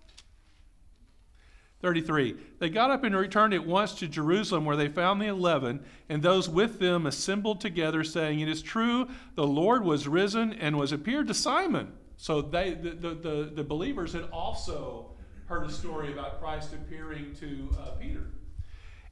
33. 1.84 2.34
They 2.60 2.70
got 2.70 2.90
up 2.90 3.04
and 3.04 3.14
returned 3.14 3.52
at 3.52 3.66
once 3.66 3.92
to 3.96 4.08
Jerusalem, 4.08 4.64
where 4.64 4.74
they 4.74 4.88
found 4.88 5.20
the 5.20 5.26
eleven, 5.26 5.84
and 6.08 6.22
those 6.22 6.48
with 6.48 6.78
them 6.78 7.04
assembled 7.04 7.60
together, 7.60 8.02
saying, 8.02 8.40
It 8.40 8.48
is 8.48 8.62
true, 8.62 9.06
the 9.34 9.46
Lord 9.46 9.84
was 9.84 10.08
risen 10.08 10.54
and 10.54 10.78
was 10.78 10.92
appeared 10.92 11.28
to 11.28 11.34
Simon. 11.34 11.92
So 12.16 12.40
they, 12.40 12.72
the, 12.72 12.92
the, 12.92 13.14
the, 13.14 13.50
the 13.56 13.64
believers 13.64 14.14
had 14.14 14.30
also 14.32 15.10
heard 15.44 15.66
a 15.66 15.70
story 15.70 16.10
about 16.10 16.40
Christ 16.40 16.72
appearing 16.72 17.34
to 17.40 17.68
uh, 17.78 17.90
Peter. 18.00 18.30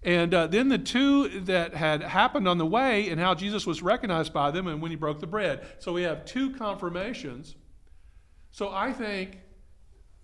And 0.03 0.33
uh, 0.33 0.47
then 0.47 0.71
the 0.71 0.79
two 0.79 1.41
that 1.41 1.75
had 1.75 2.03
happened 2.03 2.49
on 2.49 2.57
the 2.57 2.65
way, 2.65 3.11
and 3.11 3.21
how 3.21 3.35
Jesus 3.35 3.67
was 3.67 3.83
recognized 3.83 4.33
by 4.33 4.51
them, 4.51 4.67
and 4.67 4.81
when 4.81 4.91
he 4.91 4.97
broke 4.97 5.21
the 5.21 5.27
bread. 5.27 5.67
So 5.79 5.93
we 5.93 6.05
have 6.05 6.25
two 6.25 6.55
confirmations. 6.55 7.55
So 8.51 8.71
I 8.71 8.95
think 8.95 9.41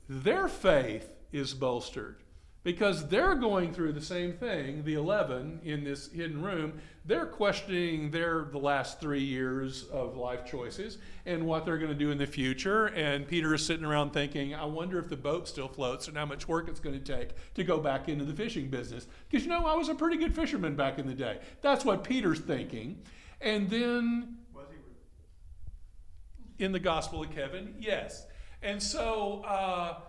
their 0.08 0.48
faith 0.48 1.14
is 1.30 1.52
bolstered 1.52 2.22
because 2.64 3.08
they're 3.08 3.34
going 3.34 3.72
through 3.72 3.92
the 3.92 4.00
same 4.00 4.32
thing 4.32 4.82
the 4.84 4.94
11 4.94 5.60
in 5.62 5.84
this 5.84 6.10
hidden 6.12 6.42
room 6.42 6.72
they're 7.04 7.26
questioning 7.26 8.10
their 8.10 8.48
the 8.50 8.58
last 8.58 9.00
three 9.00 9.22
years 9.22 9.84
of 9.84 10.16
life 10.16 10.44
choices 10.44 10.98
and 11.24 11.46
what 11.46 11.64
they're 11.64 11.78
going 11.78 11.90
to 11.90 11.98
do 11.98 12.10
in 12.10 12.18
the 12.18 12.26
future 12.26 12.86
and 12.88 13.26
peter 13.28 13.54
is 13.54 13.64
sitting 13.64 13.84
around 13.84 14.12
thinking 14.12 14.54
i 14.54 14.64
wonder 14.64 14.98
if 14.98 15.08
the 15.08 15.16
boat 15.16 15.46
still 15.46 15.68
floats 15.68 16.08
and 16.08 16.16
how 16.16 16.26
much 16.26 16.48
work 16.48 16.68
it's 16.68 16.80
going 16.80 16.98
to 16.98 17.16
take 17.16 17.30
to 17.54 17.62
go 17.64 17.78
back 17.78 18.08
into 18.08 18.24
the 18.24 18.34
fishing 18.34 18.68
business 18.68 19.06
because 19.30 19.44
you 19.44 19.50
know 19.50 19.64
i 19.66 19.74
was 19.74 19.88
a 19.88 19.94
pretty 19.94 20.16
good 20.16 20.34
fisherman 20.34 20.74
back 20.74 20.98
in 20.98 21.06
the 21.06 21.14
day 21.14 21.38
that's 21.62 21.84
what 21.84 22.02
peter's 22.04 22.40
thinking 22.40 23.00
and 23.40 23.70
then 23.70 24.36
Was 24.52 24.66
he? 26.58 26.64
in 26.64 26.72
the 26.72 26.80
Gospel 26.80 27.22
of 27.22 27.30
Kevin? 27.30 27.74
Yes. 27.78 28.26
And 28.62 28.82
so 28.82 29.44
uh, 29.46 30.00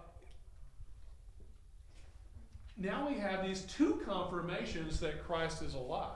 now 2.80 3.08
we 3.08 3.16
have 3.16 3.46
these 3.46 3.62
two 3.64 4.02
confirmations 4.06 5.00
that 5.02 5.24
Christ 5.26 5.62
is 5.62 5.74
alive. 5.74 6.16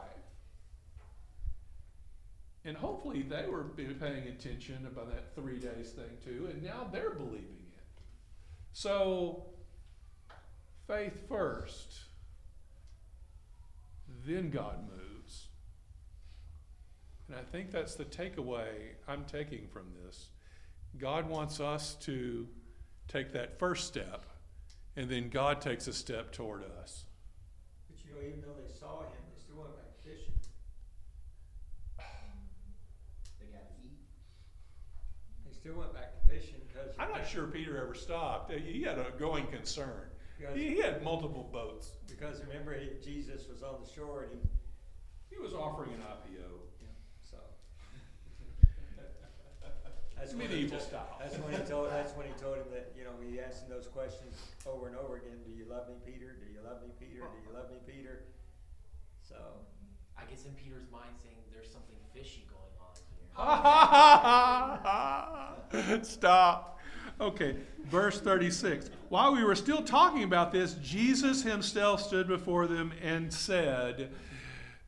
And 2.65 2.77
hopefully 2.77 3.23
they 3.23 3.45
were 3.47 3.63
paying 3.63 4.27
attention 4.27 4.87
about 4.89 5.09
that 5.09 5.35
three 5.35 5.59
days 5.59 5.89
thing 5.89 6.17
too, 6.23 6.47
and 6.49 6.63
now 6.63 6.87
they're 6.91 7.09
believing 7.09 7.41
it. 7.73 7.81
So, 8.71 9.43
faith 10.87 11.27
first, 11.27 11.99
then 14.25 14.49
God 14.49 14.77
moves. 14.89 15.47
And 17.27 17.37
I 17.37 17.41
think 17.41 17.71
that's 17.71 17.95
the 17.95 18.05
takeaway 18.05 18.93
I'm 19.07 19.25
taking 19.25 19.67
from 19.67 19.87
this. 20.05 20.29
God 20.97 21.29
wants 21.29 21.59
us 21.59 21.95
to 22.01 22.47
take 23.07 23.33
that 23.33 23.59
first 23.59 23.87
step, 23.87 24.25
and 24.95 25.09
then 25.09 25.29
God 25.29 25.61
takes 25.61 25.87
a 25.87 25.93
step 25.93 26.31
toward 26.31 26.63
us. 26.81 27.05
But 27.89 28.03
you 28.05 28.11
know, 28.13 28.21
even 28.27 28.41
though 28.41 28.55
they 28.65 28.71
saw 28.73 29.01
him, 29.01 29.09
they 29.33 29.39
still 29.41 29.61
went 29.61 29.75
back 29.75 29.97
fishing. 30.03 30.33
They 33.39 33.47
gotta 33.47 33.65
eat. 33.83 33.99
They 35.45 35.53
still 35.53 35.75
went 35.75 35.93
back 35.93 36.13
to 36.21 36.27
fishing 36.33 36.61
because. 36.67 36.95
I'm 36.99 37.11
not 37.11 37.27
sure 37.27 37.47
Peter 37.47 37.81
ever 37.81 37.93
stopped. 37.95 38.51
He 38.51 38.83
had 38.83 38.99
a 38.99 39.11
going 39.17 39.47
concern. 39.47 40.09
He 40.55 40.69
he 40.75 40.79
had 40.81 41.03
multiple 41.03 41.49
boats. 41.53 41.91
because 42.07 42.41
remember, 42.47 42.77
he, 42.77 42.89
Jesus 43.01 43.47
was 43.47 43.63
on 43.63 43.75
the 43.81 43.89
shore 43.89 44.23
and 44.23 44.31
he, 44.33 45.35
He 45.35 45.41
was 45.41 45.53
offering 45.53 45.91
an 45.93 46.01
IPO. 46.01 46.49
so. 47.23 47.37
That's 50.33 50.49
when 50.49 50.49
he 50.49 50.55
Medieval 50.65 50.79
told- 50.79 50.89
style. 50.89 51.17
That's 51.19 51.37
when 51.37 51.51
he 51.53 51.59
told, 51.69 51.91
that's 51.91 52.13
when 52.17 52.25
he 52.27 52.33
told 52.41 52.57
him 52.57 52.65
that, 52.73 52.93
you 52.97 53.03
know, 53.03 53.11
he 53.21 53.39
asked 53.39 53.63
him 53.63 53.69
those 53.69 53.87
questions 53.87 54.33
over 54.65 54.87
and 54.87 54.95
over 54.95 55.17
again, 55.17 55.37
do 55.45 55.51
you 55.51 55.65
love 55.69 55.87
me, 55.87 55.95
Peter? 56.05 56.35
Do 56.41 56.51
you 56.51 56.59
love 56.65 56.81
me, 56.81 56.89
Peter? 56.99 57.21
Do 57.21 57.37
you 57.45 57.53
love 57.53 57.69
me, 57.69 57.77
Peter? 57.85 58.23
So, 59.21 59.35
I 60.17 60.23
guess 60.25 60.45
in 60.45 60.53
Peter's 60.53 60.89
mind 60.91 61.13
saying 61.21 61.35
there's 61.53 61.69
something 61.71 61.95
fishy 62.13 62.45
going 62.49 62.73
on 62.81 62.97
here. 65.77 66.03
Stop. 66.03 66.79
Okay, 67.21 67.55
verse 67.85 68.19
36. 68.19 68.89
While 69.09 69.33
we 69.33 69.43
were 69.43 69.55
still 69.55 69.83
talking 69.83 70.23
about 70.23 70.51
this, 70.51 70.73
Jesus 70.81 71.43
himself 71.43 72.01
stood 72.01 72.27
before 72.27 72.65
them 72.67 72.91
and 73.01 73.31
said, 73.31 74.09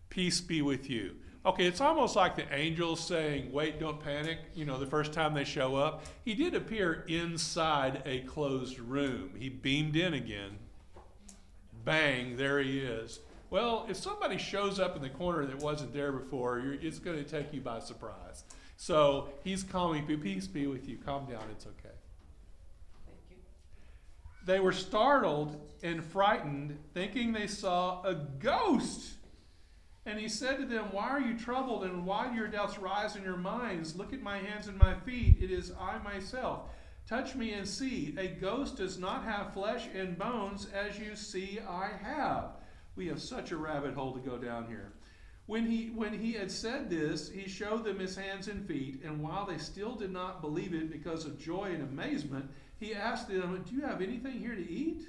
Peace 0.10 0.42
be 0.42 0.62
with 0.64 0.90
you. 0.90 1.16
Okay, 1.46 1.68
it's 1.68 1.80
almost 1.80 2.16
like 2.16 2.36
the 2.36 2.52
angels 2.52 3.00
saying, 3.00 3.52
Wait, 3.52 3.80
don't 3.80 4.00
panic. 4.00 4.40
You 4.56 4.66
know, 4.66 4.80
the 4.80 4.88
first 4.88 5.14
time 5.14 5.36
they 5.36 5.44
show 5.44 5.76
up, 5.76 6.04
he 6.24 6.34
did 6.34 6.56
appear 6.56 7.06
inside 7.08 8.02
a 8.06 8.22
closed 8.22 8.80
room. 8.80 9.32
He 9.38 9.50
beamed 9.50 9.96
in 9.96 10.16
again. 10.16 10.58
Bang, 11.84 12.36
there 12.36 12.60
he 12.60 12.80
is. 12.80 13.20
Well, 13.52 13.86
if 13.88 13.96
somebody 13.96 14.40
shows 14.40 14.80
up 14.80 14.96
in 14.96 15.04
the 15.04 15.10
corner 15.10 15.46
that 15.46 15.60
wasn't 15.60 15.94
there 15.94 16.12
before, 16.12 16.60
it's 16.82 16.98
going 16.98 17.24
to 17.24 17.30
take 17.30 17.54
you 17.54 17.62
by 17.62 17.80
surprise. 17.80 18.44
So 18.76 19.30
he's 19.44 19.62
calming, 19.62 20.06
peace 20.18 20.48
be 20.48 20.66
with 20.66 20.90
you. 20.90 20.98
Calm 20.98 21.28
down, 21.28 21.44
it's 21.52 21.68
okay. 21.68 21.96
Thank 23.06 23.20
you. 23.30 23.38
They 24.48 24.60
were 24.60 24.74
startled 24.74 25.62
and 25.84 26.04
frightened, 26.04 26.80
thinking 26.96 27.34
they 27.34 27.48
saw 27.48 28.02
a 28.04 28.16
ghost. 28.16 29.12
And 30.06 30.20
he 30.20 30.30
said 30.30 30.58
to 30.58 30.66
them, 30.66 30.90
Why 30.92 31.10
are 31.10 31.20
you 31.20 31.38
troubled, 31.38 31.84
and 31.84 32.06
why 32.06 32.28
do 32.28 32.36
your 32.36 32.48
doubts 32.48 32.78
rise 32.78 33.16
in 33.16 33.24
your 33.24 33.38
minds? 33.38 33.96
Look 33.96 34.14
at 34.14 34.22
my 34.22 34.38
hands 34.38 34.68
and 34.68 34.78
my 34.78 34.94
feet. 35.00 35.38
It 35.42 35.50
is 35.50 35.72
I 35.80 35.98
myself. 36.00 36.70
Touch 37.08 37.36
me 37.36 37.54
and 37.54 37.68
see. 37.68 38.16
A 38.18 38.28
ghost 38.28 38.78
does 38.78 39.00
not 39.00 39.24
have 39.24 39.54
flesh 39.54 39.88
and 39.96 40.18
bones, 40.18 40.68
as 40.74 41.00
you 41.00 41.16
see 41.16 41.60
I 41.68 41.90
have. 42.04 42.52
We 42.96 43.08
have 43.08 43.22
such 43.22 43.52
a 43.52 43.58
rabbit 43.58 43.96
hole 43.96 44.14
to 44.14 44.20
go 44.20 44.38
down 44.38 44.68
here. 44.68 44.94
When 45.48 45.66
he, 45.66 45.88
when 45.88 46.14
he 46.14 46.34
had 46.34 46.50
said 46.50 46.90
this, 46.90 47.30
he 47.30 47.48
showed 47.48 47.84
them 47.84 48.00
his 48.00 48.16
hands 48.16 48.48
and 48.48 48.68
feet, 48.68 49.02
and 49.04 49.22
while 49.22 49.46
they 49.46 49.60
still 49.60 49.94
did 49.96 50.12
not 50.12 50.42
believe 50.42 50.74
it 50.74 50.92
because 50.92 51.26
of 51.26 51.40
joy 51.40 51.66
and 51.66 51.84
amazement, 51.84 52.50
he 52.80 52.96
asked 52.96 53.28
them, 53.28 53.64
Do 53.68 53.76
you 53.76 53.82
have 53.82 54.02
anything 54.02 54.40
here 54.40 54.56
to 54.56 54.70
eat? 54.70 55.04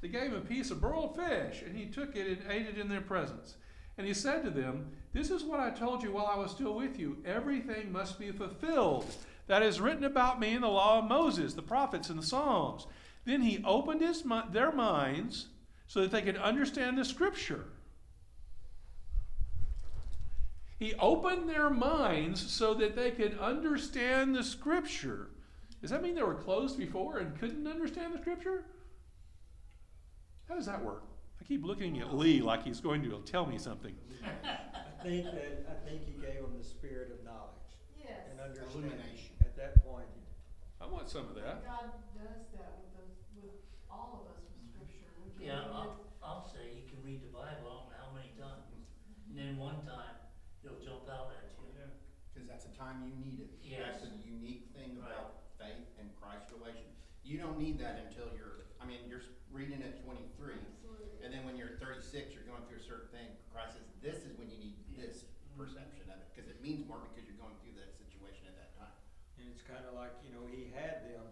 They 0.00 0.08
gave 0.08 0.32
him 0.32 0.34
a 0.34 0.40
piece 0.40 0.70
of 0.70 0.80
broiled 0.80 1.16
fish, 1.16 1.62
and 1.62 1.76
he 1.76 1.86
took 1.86 2.16
it 2.16 2.26
and 2.26 2.50
ate 2.50 2.66
it 2.66 2.78
in 2.78 2.88
their 2.88 3.00
presence. 3.00 3.56
And 3.98 4.06
he 4.06 4.14
said 4.14 4.44
to 4.44 4.50
them, 4.50 4.92
This 5.12 5.30
is 5.30 5.42
what 5.42 5.60
I 5.60 5.70
told 5.70 6.02
you 6.02 6.12
while 6.12 6.26
I 6.26 6.36
was 6.36 6.50
still 6.50 6.74
with 6.74 6.98
you. 6.98 7.18
Everything 7.24 7.90
must 7.90 8.18
be 8.18 8.30
fulfilled 8.30 9.06
that 9.46 9.62
is 9.62 9.80
written 9.80 10.04
about 10.04 10.40
me 10.40 10.54
in 10.54 10.62
the 10.62 10.68
law 10.68 10.98
of 10.98 11.08
Moses, 11.08 11.54
the 11.54 11.62
prophets, 11.62 12.10
and 12.10 12.18
the 12.18 12.26
Psalms. 12.26 12.86
Then 13.24 13.42
he 13.42 13.62
opened 13.64 14.00
his, 14.00 14.24
their 14.50 14.72
minds 14.72 15.46
so 15.86 16.02
that 16.02 16.10
they 16.10 16.22
could 16.22 16.36
understand 16.36 16.98
the 16.98 17.04
scripture. 17.04 17.66
He 20.78 20.94
opened 20.94 21.48
their 21.48 21.70
minds 21.70 22.50
so 22.52 22.74
that 22.74 22.96
they 22.96 23.10
could 23.10 23.38
understand 23.38 24.34
the 24.34 24.42
scripture. 24.42 25.28
Does 25.80 25.90
that 25.90 26.02
mean 26.02 26.14
they 26.14 26.22
were 26.22 26.34
closed 26.34 26.76
before 26.76 27.18
and 27.18 27.38
couldn't 27.38 27.66
understand 27.66 28.14
the 28.14 28.18
scripture? 28.18 28.64
How 30.48 30.54
does 30.54 30.66
that 30.66 30.84
work? 30.84 31.04
I 31.46 31.48
keep 31.48 31.62
looking 31.62 32.02
at 32.02 32.10
Lee 32.10 32.42
like 32.42 32.66
he's 32.66 32.80
going 32.82 33.06
to 33.06 33.22
tell 33.22 33.46
me 33.46 33.54
something. 33.54 33.94
I 34.42 34.98
think 35.06 35.30
that, 35.30 35.62
I 35.70 35.78
think 35.86 36.02
he 36.02 36.18
gave 36.18 36.42
him 36.42 36.58
the 36.58 36.66
spirit 36.66 37.14
of 37.14 37.22
knowledge 37.22 37.70
Yes. 37.94 38.26
and 38.34 38.42
understanding. 38.42 38.90
Illumination. 38.90 39.38
At 39.46 39.54
that 39.54 39.78
point, 39.86 40.10
I 40.82 40.90
want 40.90 41.06
some 41.06 41.30
of 41.30 41.38
that. 41.38 41.62
God 41.62 41.94
does 42.18 42.50
that 42.58 42.82
with 42.82 42.98
us, 42.98 43.14
with 43.38 43.54
all 43.86 44.26
of 44.26 44.34
us 44.34 44.42
with 44.42 44.58
scripture. 44.74 45.06
We 45.22 45.46
Yeah, 45.46 45.70
I'll. 45.70 46.02
I'll 46.18 46.42
say 46.50 46.66
you 46.74 46.82
can 46.90 46.98
read 47.06 47.22
the 47.22 47.30
Bible, 47.30 47.62
I 47.62 47.78
don't 47.78 47.94
know 47.94 47.98
how 48.02 48.10
many 48.10 48.34
times. 48.34 48.66
and 49.30 49.38
then 49.38 49.54
one 49.54 49.78
time, 49.86 50.18
it'll 50.66 50.82
jump 50.82 51.06
out 51.06 51.30
at 51.30 51.46
you. 51.54 51.70
Cause 52.34 52.42
that's 52.50 52.66
the 52.68 52.74
time 52.76 53.00
you 53.06 53.14
need 53.22 53.38
it. 53.46 53.48
Yes. 53.64 54.02
That's 54.02 54.10
the 54.10 54.12
unique 54.26 54.68
thing 54.76 54.98
Right. 54.98 55.08
about 55.14 55.46
faith 55.56 55.86
and 55.96 56.10
Christ's 56.20 56.50
relation. 56.52 56.90
You 57.24 57.38
don't 57.40 57.56
need 57.56 57.78
that 57.80 58.02
until 58.04 58.28
you're, 58.36 58.66
I 58.76 58.84
mean, 58.84 59.06
you're 59.08 59.24
s- 59.24 59.30
reading 59.48 59.80
at 59.80 60.04
twenty-three, 60.04 60.60
and 61.24 61.32
then 61.32 61.48
when 61.48 61.56
you're 61.56 61.80
thirty-six, 61.80 62.36
you're 62.36 62.44
going 62.44 62.60
through 62.68 62.84
a 62.84 62.86
certain 62.86 63.08
thing. 63.08 63.30
Christ 63.50 63.80
says, 63.80 63.88
this 64.04 64.20
is 64.28 64.36
when 64.36 64.52
you 64.52 64.58
need 64.60 64.76
this 65.00 65.24
perception 65.56 66.12
of 66.12 66.20
it, 66.20 66.28
cause 66.36 66.44
it 66.52 66.60
means 66.60 66.84
more 66.84 67.00
because 67.08 67.24
you're 67.24 67.40
going 67.40 67.56
through 67.64 67.72
that 67.80 67.96
situation 67.96 68.44
at 68.52 68.54
that 68.60 68.76
time. 68.76 68.92
And 69.40 69.48
it's 69.48 69.64
kinda 69.64 69.88
like, 69.96 70.12
you 70.20 70.28
know, 70.36 70.44
he 70.44 70.68
had 70.76 71.08
them, 71.08 71.24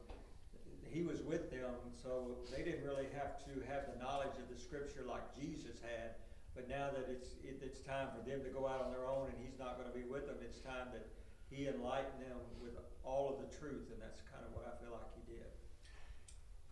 he 0.88 1.04
was 1.04 1.20
with 1.22 1.52
them, 1.52 1.76
so 2.00 2.40
they 2.48 2.64
didn't 2.64 2.82
really 2.88 3.12
have 3.12 3.44
to 3.44 3.52
have 3.68 3.92
the 3.92 4.00
knowledge 4.00 4.34
of 4.40 4.48
the 4.48 4.56
scripture 4.56 5.04
like 5.04 5.36
Jesus 5.36 5.84
had. 5.84 6.16
But 6.56 6.64
now 6.66 6.88
that 6.96 7.03
it's, 7.14 7.38
it, 7.44 7.62
it's 7.62 7.80
time 7.80 8.08
for 8.10 8.28
them 8.28 8.42
to 8.42 8.50
go 8.50 8.66
out 8.66 8.82
on 8.82 8.90
their 8.90 9.06
own 9.06 9.28
and 9.30 9.38
he's 9.38 9.58
not 9.58 9.78
gonna 9.78 9.94
be 9.94 10.02
with 10.02 10.26
them, 10.26 10.36
it's 10.42 10.58
time 10.58 10.88
that 10.92 11.06
he 11.48 11.68
enlightened 11.68 12.20
them 12.20 12.38
with 12.60 12.74
all 13.04 13.30
of 13.30 13.38
the 13.38 13.56
truth, 13.56 13.90
and 13.92 14.02
that's 14.02 14.20
kinda 14.30 14.50
what 14.52 14.66
I 14.66 14.82
feel 14.82 14.92
like 14.92 15.14
he 15.14 15.32
did. 15.32 15.46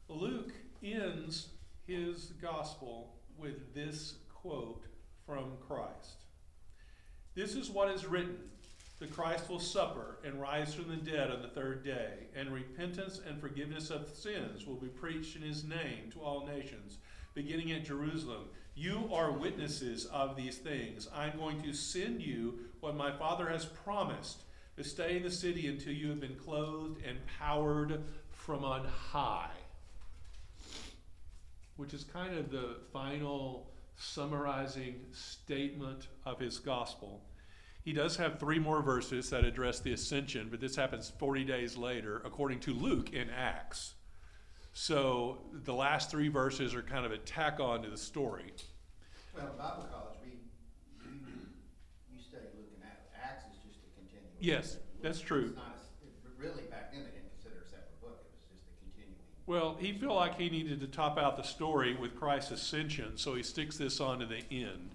Luke 0.09 0.53
ends 0.83 1.49
his 1.87 2.33
gospel 2.43 3.15
with 3.39 3.75
this 3.75 4.17
quote 4.35 4.85
from 5.25 5.53
Christ. 5.67 6.27
This 7.35 7.55
is 7.55 7.71
what 7.71 7.91
is 7.91 8.05
written 8.05 8.51
the 9.03 9.09
Christ 9.09 9.51
will 9.51 9.59
suffer 9.59 10.21
and 10.25 10.41
rise 10.41 10.75
from 10.75 10.87
the 10.87 10.95
dead 10.95 11.29
on 11.33 11.43
the 11.43 11.49
third 11.49 11.85
day, 11.85 12.29
and 12.37 12.51
repentance 12.51 13.21
and 13.27 13.41
forgiveness 13.41 13.91
of 13.91 14.09
sins 14.09 14.65
will 14.65 14.77
be 14.77 14.87
preached 14.87 15.35
in 15.35 15.43
his 15.43 15.65
name 15.65 16.13
to 16.13 16.21
all 16.21 16.47
nations, 16.47 16.99
beginning 17.35 17.73
at 17.73 17.85
Jerusalem. 17.85 18.45
You 18.75 19.11
are 19.13 19.33
witnesses 19.33 20.07
of 20.07 20.37
these 20.37 20.59
things. 20.59 21.09
I'm 21.15 21.37
going 21.39 21.63
to 21.63 21.73
send 21.73 22.23
you 22.23 22.61
what 22.81 22.97
my 22.97 23.13
Father 23.13 23.49
has 23.49 23.65
promised, 23.65 24.43
to 24.77 24.85
stay 24.85 25.19
in 25.19 25.23
the 25.23 25.31
city 25.31 25.69
until 25.69 25.93
you 25.93 26.09
have 26.09 26.21
been 26.21 26.37
clothed 26.37 27.01
and 27.07 27.19
powered 27.39 28.03
from 28.31 28.65
on 28.65 28.85
high 28.87 29.51
which 31.77 31.95
is 31.95 32.05
kind 32.05 32.39
of 32.39 32.51
the 32.51 32.77
final 32.93 33.71
summarizing 33.97 35.01
statement 35.11 36.09
of 36.25 36.39
his 36.39 36.59
gospel. 36.59 37.23
He 37.85 37.93
does 37.93 38.17
have 38.17 38.39
three 38.39 38.59
more 38.59 38.83
verses 38.83 39.31
that 39.31 39.45
address 39.45 39.81
the 39.81 39.93
ascension, 39.93 40.49
but 40.49 40.61
this 40.61 40.77
happens 40.77 41.13
40 41.19 41.45
days 41.45 41.77
later, 41.77 42.23
according 42.25 42.61
to 42.61 42.73
Luke 42.73 43.13
in 43.13 43.29
Acts. 43.31 43.95
So 44.73 45.39
the 45.65 45.75
last 45.75 46.11
three 46.11 46.29
verses 46.29 46.75
are 46.75 46.83
kind 46.83 47.05
of 47.05 47.13
a 47.13 47.19
tack 47.19 47.61
on 47.61 47.83
to 47.83 47.91
the 47.91 47.97
story. 47.97 48.53
Well, 49.35 49.47
in 49.47 49.59
Bible 49.59 49.87
college, 49.91 50.19
we, 50.25 50.31
you, 51.05 51.21
you 52.11 52.23
study 52.23 52.47
Luke 52.57 52.69
and 52.75 52.91
Acts. 53.23 53.45
Is 53.45 53.59
just 53.65 53.81
a 53.85 54.01
continuation. 54.01 54.37
Yes, 54.41 54.79
that's 55.03 55.21
true. 55.21 55.47
It's 55.47 55.57
not, 55.57 55.77
a 56.25 56.43
really, 56.43 56.63
back 56.71 56.93
then, 56.93 57.03
they 57.05 57.11
didn't 57.11 57.31
consider 57.35 57.63
a 57.65 57.69
separate 57.69 58.01
book. 58.01 58.25
It 58.25 58.33
was 58.33 58.45
just 58.51 58.65
a 58.65 58.85
continuing. 58.85 59.17
Well, 59.47 59.77
he 59.79 59.93
felt 59.93 60.17
like 60.17 60.39
he 60.39 60.49
needed 60.49 60.81
to 60.81 60.87
top 60.87 61.19
out 61.19 61.37
the 61.37 61.43
story 61.43 61.95
with 61.95 62.17
Christ's 62.17 62.53
ascension, 62.53 63.17
so 63.17 63.35
he 63.35 63.43
sticks 63.43 63.77
this 63.77 64.01
on 64.01 64.21
to 64.21 64.27
the 64.27 64.43
end. 64.51 64.91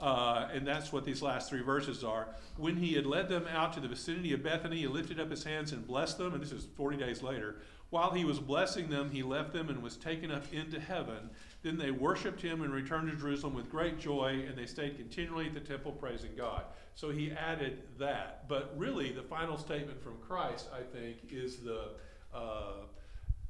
Uh, 0.00 0.48
and 0.52 0.66
that's 0.66 0.92
what 0.92 1.04
these 1.04 1.22
last 1.22 1.48
three 1.48 1.62
verses 1.62 2.04
are. 2.04 2.28
When 2.56 2.76
he 2.76 2.94
had 2.94 3.06
led 3.06 3.28
them 3.28 3.46
out 3.50 3.72
to 3.74 3.80
the 3.80 3.88
vicinity 3.88 4.32
of 4.34 4.42
Bethany, 4.42 4.78
he 4.78 4.86
lifted 4.86 5.18
up 5.18 5.30
his 5.30 5.44
hands 5.44 5.72
and 5.72 5.86
blessed 5.86 6.18
them. 6.18 6.34
And 6.34 6.42
this 6.42 6.52
is 6.52 6.66
40 6.76 6.98
days 6.98 7.22
later. 7.22 7.56
While 7.90 8.10
he 8.10 8.24
was 8.24 8.38
blessing 8.40 8.90
them, 8.90 9.10
he 9.10 9.22
left 9.22 9.52
them 9.52 9.68
and 9.68 9.82
was 9.82 9.96
taken 9.96 10.30
up 10.30 10.52
into 10.52 10.80
heaven. 10.80 11.30
Then 11.62 11.78
they 11.78 11.90
worshiped 11.90 12.42
him 12.42 12.62
and 12.62 12.72
returned 12.72 13.10
to 13.10 13.16
Jerusalem 13.16 13.54
with 13.54 13.70
great 13.70 13.98
joy, 13.98 14.44
and 14.46 14.56
they 14.56 14.66
stayed 14.66 14.96
continually 14.96 15.46
at 15.46 15.54
the 15.54 15.60
temple 15.60 15.92
praising 15.92 16.30
God. 16.36 16.64
So 16.94 17.10
he 17.10 17.30
added 17.30 17.82
that. 17.98 18.48
But 18.48 18.72
really, 18.76 19.12
the 19.12 19.22
final 19.22 19.58
statement 19.58 20.02
from 20.02 20.16
Christ, 20.26 20.68
I 20.72 20.82
think, 20.82 21.18
is 21.30 21.58
the 21.58 21.90
uh, 22.34 22.86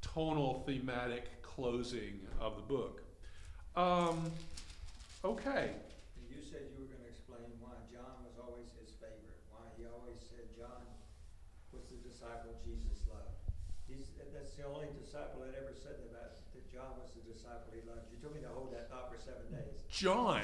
tonal 0.01 0.63
thematic 0.65 1.41
closing 1.41 2.19
of 2.39 2.55
the 2.55 2.61
book. 2.61 3.01
Um, 3.75 4.31
okay. 5.23 5.73
And 6.17 6.25
you 6.29 6.41
said 6.41 6.65
you 6.73 6.81
were 6.81 6.89
gonna 6.89 7.09
explain 7.09 7.45
why 7.61 7.77
John 7.89 8.25
was 8.25 8.37
always 8.41 8.73
his 8.81 8.93
favorite, 8.97 9.41
why 9.53 9.69
he 9.77 9.85
always 9.85 10.17
said 10.25 10.49
John 10.57 10.85
was 11.73 11.85
the 11.93 12.01
disciple 12.01 12.57
Jesus 12.65 13.05
loved. 13.05 13.37
He's, 13.85 14.09
that's 14.33 14.56
the 14.67 14.75
only 14.75 14.87
disciple 14.99 15.39
that 15.41 15.55
ever 15.55 15.71
said 15.73 15.95
that, 16.11 16.35
that 16.53 16.65
John 16.71 16.99
was 16.99 17.11
the 17.15 17.23
disciple 17.31 17.71
he 17.71 17.79
loved. 17.87 18.11
You 18.11 18.19
told 18.21 18.35
me 18.35 18.41
to 18.41 18.49
hold 18.49 18.73
that 18.73 18.89
thought 18.89 19.11
for 19.11 19.19
seven 19.19 19.47
days. 19.51 19.83
John. 19.89 20.41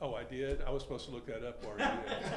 Oh, 0.00 0.14
I 0.14 0.22
did? 0.22 0.62
I 0.62 0.70
was 0.70 0.84
supposed 0.84 1.06
to 1.06 1.10
look 1.10 1.26
that 1.26 1.44
up 1.44 1.64
while 1.64 1.76
you. 1.78 1.84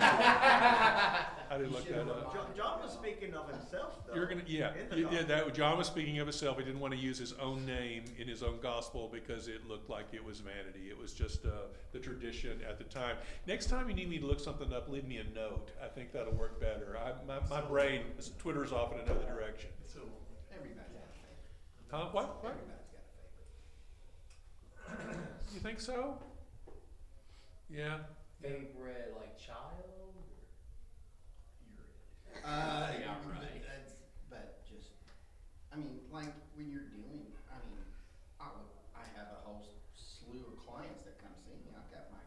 I 0.02 1.58
didn't 1.60 1.72
look 1.72 1.88
that 1.90 2.10
up. 2.10 2.34
John, 2.34 2.48
John 2.58 2.82
was 2.82 2.92
speaking 2.92 3.36
of 3.36 3.48
himself, 3.52 4.04
though. 4.08 4.16
You're 4.16 4.26
gonna, 4.26 4.42
yeah, 4.48 4.74
in 4.74 5.04
the 5.04 5.12
yeah, 5.12 5.22
that, 5.22 5.54
John 5.54 5.78
was 5.78 5.86
speaking 5.86 6.18
of 6.18 6.26
himself. 6.26 6.58
He 6.58 6.64
didn't 6.64 6.80
want 6.80 6.96
to 6.96 7.00
use 7.00 7.20
his 7.20 7.34
own 7.34 7.64
name 7.68 8.06
in 8.18 8.28
his 8.28 8.42
own 8.42 8.58
gospel 8.64 9.12
because 9.14 9.48
it 9.48 9.68
looked 9.70 9.92
like 9.92 10.08
it 10.12 10.26
was 10.26 10.40
vanity. 10.40 10.90
It 10.90 10.98
was 10.98 11.14
just, 11.14 11.46
uh, 11.46 11.68
the 11.92 12.00
tradition 12.00 12.62
at 12.68 12.80
the 12.80 12.84
time. 12.86 13.18
Next 13.46 13.68
time 13.68 13.88
you 13.88 13.96
need 13.96 14.10
me 14.10 14.18
to 14.18 14.26
look 14.26 14.40
something 14.40 14.74
up, 14.74 14.90
leave 14.90 15.08
me 15.08 15.18
a 15.18 15.36
note. 15.36 15.70
I 15.84 15.88
think 15.88 16.12
that'll 16.14 16.34
work 16.34 16.60
better. 16.60 16.98
I, 16.98 17.12
my, 17.28 17.48
my 17.48 17.62
brain 17.62 18.02
twitters 18.40 18.72
off 18.72 18.92
in 18.92 19.02
another 19.02 19.26
direction. 19.28 19.70
Everybody's 20.62 20.78
got 20.78 20.86
a 20.86 21.18
favorite. 21.18 21.90
Huh, 21.90 22.10
what, 22.14 22.44
what? 22.44 22.54
Everybody's 22.54 22.94
got 22.94 23.02
a 24.86 25.02
favorite. 25.02 25.26
You 25.54 25.60
think 25.60 25.80
so? 25.82 26.22
Yeah. 27.70 28.06
Favorite 28.42 29.14
like 29.18 29.38
child? 29.42 29.82
Uh, 32.46 32.94
Yeah, 32.94 33.18
right. 33.26 33.62
That's, 33.66 33.94
but 34.30 34.62
just, 34.70 34.94
I 35.74 35.78
mean, 35.78 35.98
like 36.14 36.30
when 36.54 36.70
you're 36.70 36.90
doing, 36.94 37.26
I 37.50 37.58
mean, 37.66 37.82
I 38.42 38.50
would, 38.54 38.70
I 38.94 39.06
have 39.18 39.34
a 39.34 39.40
whole 39.46 39.66
slew 39.98 40.46
of 40.46 40.58
clients 40.62 41.02
that 41.10 41.18
come 41.22 41.34
see 41.42 41.58
me. 41.66 41.74
I've 41.74 41.90
got 41.90 42.10
my, 42.14 42.22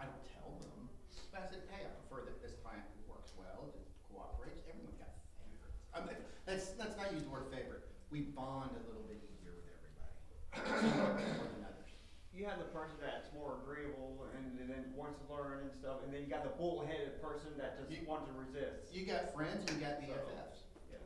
I 0.00 0.04
don't 0.08 0.24
tell 0.36 0.52
them, 0.60 0.88
but 1.32 1.40
I 1.40 1.44
said, 1.48 1.64
hey, 1.72 1.84
I 1.84 1.90
prefer 2.04 2.24
that 2.28 2.40
this 2.40 2.56
client 2.64 2.84
works 3.08 3.32
well, 3.36 3.72
that 3.76 3.84
cooperates. 4.08 4.64
Everyone's 4.68 4.96
got 5.00 5.12
favorites. 5.40 5.84
I 5.92 6.00
mean, 6.04 6.20
let's 6.48 6.72
let's 6.80 6.96
not 6.96 7.12
use 7.12 7.22
the 7.28 7.32
word 7.32 7.52
favorite. 7.52 7.84
We 8.10 8.20
bond 8.32 8.70
a 8.78 8.82
little 8.86 9.02
bit 9.08 9.18
easier 9.26 9.52
with 9.58 9.66
everybody. 9.66 10.80
Some 10.80 10.98
more 10.98 11.14
than 11.18 11.66
others. 11.66 11.90
You 12.32 12.44
have 12.46 12.58
the 12.58 12.70
person 12.70 12.96
that's 13.00 13.32
more 13.34 13.58
agreeable 13.62 14.26
and, 14.36 14.60
and 14.60 14.68
then 14.70 14.92
wants 14.94 15.18
to 15.20 15.26
learn 15.32 15.66
and 15.66 15.72
stuff, 15.72 16.04
and 16.04 16.12
then 16.14 16.22
you 16.22 16.28
got 16.30 16.44
the 16.44 16.54
bullheaded 16.54 17.20
person 17.20 17.50
that 17.58 17.76
just 17.78 17.90
You- 17.90 18.06
wants 18.06 18.28
to 18.30 18.34
resist. 18.38 18.94
You 18.94 19.06
got 19.06 19.34
friends 19.34 19.66
and 19.68 19.80
you 19.80 19.86
got 19.86 19.98
BFFs. 20.00 20.62
Yeah. 20.92 21.02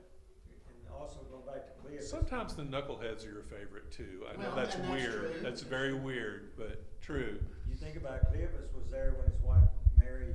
And 0.69 0.77
also 0.93 1.21
go 1.31 1.39
back 1.47 1.67
to 1.67 1.73
Cleopas. 1.81 2.03
Sometimes 2.05 2.55
the 2.55 2.65
knuckleheads 2.65 3.25
are 3.27 3.33
your 3.33 3.45
favorite 3.49 3.91
too. 3.91 4.27
I 4.29 4.37
know 4.37 4.49
Well, 4.53 4.57
that's 4.57 4.75
and 4.75 4.85
that's 4.85 4.93
weird. 4.93 5.33
true. 5.33 5.41
That's 5.43 5.63
very 5.63 5.95
weird, 5.95 6.53
but 6.57 7.01
true. 7.01 7.41
You 7.69 7.77
think 7.77 7.97
about 7.97 8.29
Cleopas 8.33 8.75
was 8.77 8.91
there 8.91 9.15
when 9.17 9.27
his 9.31 9.41
wife 9.41 9.71
Mary 9.97 10.35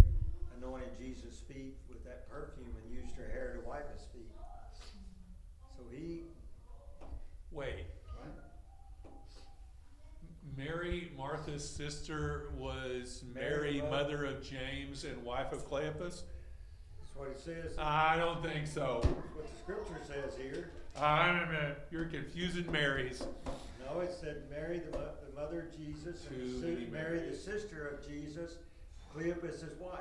anointed 0.57 0.97
Jesus' 0.97 1.39
feet 1.41 1.77
with 1.89 2.03
that 2.05 2.27
perfume 2.29 2.73
and 2.81 2.89
used 2.91 3.13
her 3.15 3.27
hair 3.27 3.53
to 3.61 3.67
wipe 3.67 3.91
his 3.93 4.07
feet. 4.13 4.31
So 5.77 5.83
he, 5.91 6.23
Wait. 7.55 7.85
Mary, 10.57 11.11
Martha's 11.17 11.67
sister, 11.67 12.49
was 12.57 13.23
Mary, 13.33 13.73
Mary, 13.75 13.81
mother- 13.81 13.89
mother 13.89 14.25
of 14.25 14.43
James 14.43 15.03
and 15.03 15.21
wife 15.23 15.51
of 15.51 15.67
Cleopas? 15.69 16.23
that's 16.99 17.15
what 17.15 17.29
it 17.29 17.39
says, 17.39 17.77
I 17.77 18.17
don't 18.17 18.41
think 18.43 18.67
so. 18.67 18.99
that's 19.03 19.15
what 19.35 19.49
the 19.51 19.57
scripture 19.63 20.01
says 20.05 20.37
here. 20.37 20.69
I'm 20.97 21.43
a 21.43 21.51
minute. 21.51 21.79
You're 21.91 22.05
confusing 22.05 22.71
Marys. 22.71 23.25
No, 23.85 23.99
it 24.01 24.13
said 24.19 24.43
Mary, 24.49 24.79
the 24.79 24.97
mo- 24.97 25.11
the 25.27 25.35
mother 25.39 25.61
of 25.61 25.77
Jesus, 25.77 26.25
and 26.27 26.37
Too 26.37 26.59
many 26.67 26.85
si- 26.85 26.91
Mary, 26.91 27.19
the 27.19 27.25
Marys. 27.25 27.43
sister 27.43 27.87
of 27.87 28.07
Jesus, 28.07 28.57
Cleopas 29.13 29.77
wife, 29.79 29.99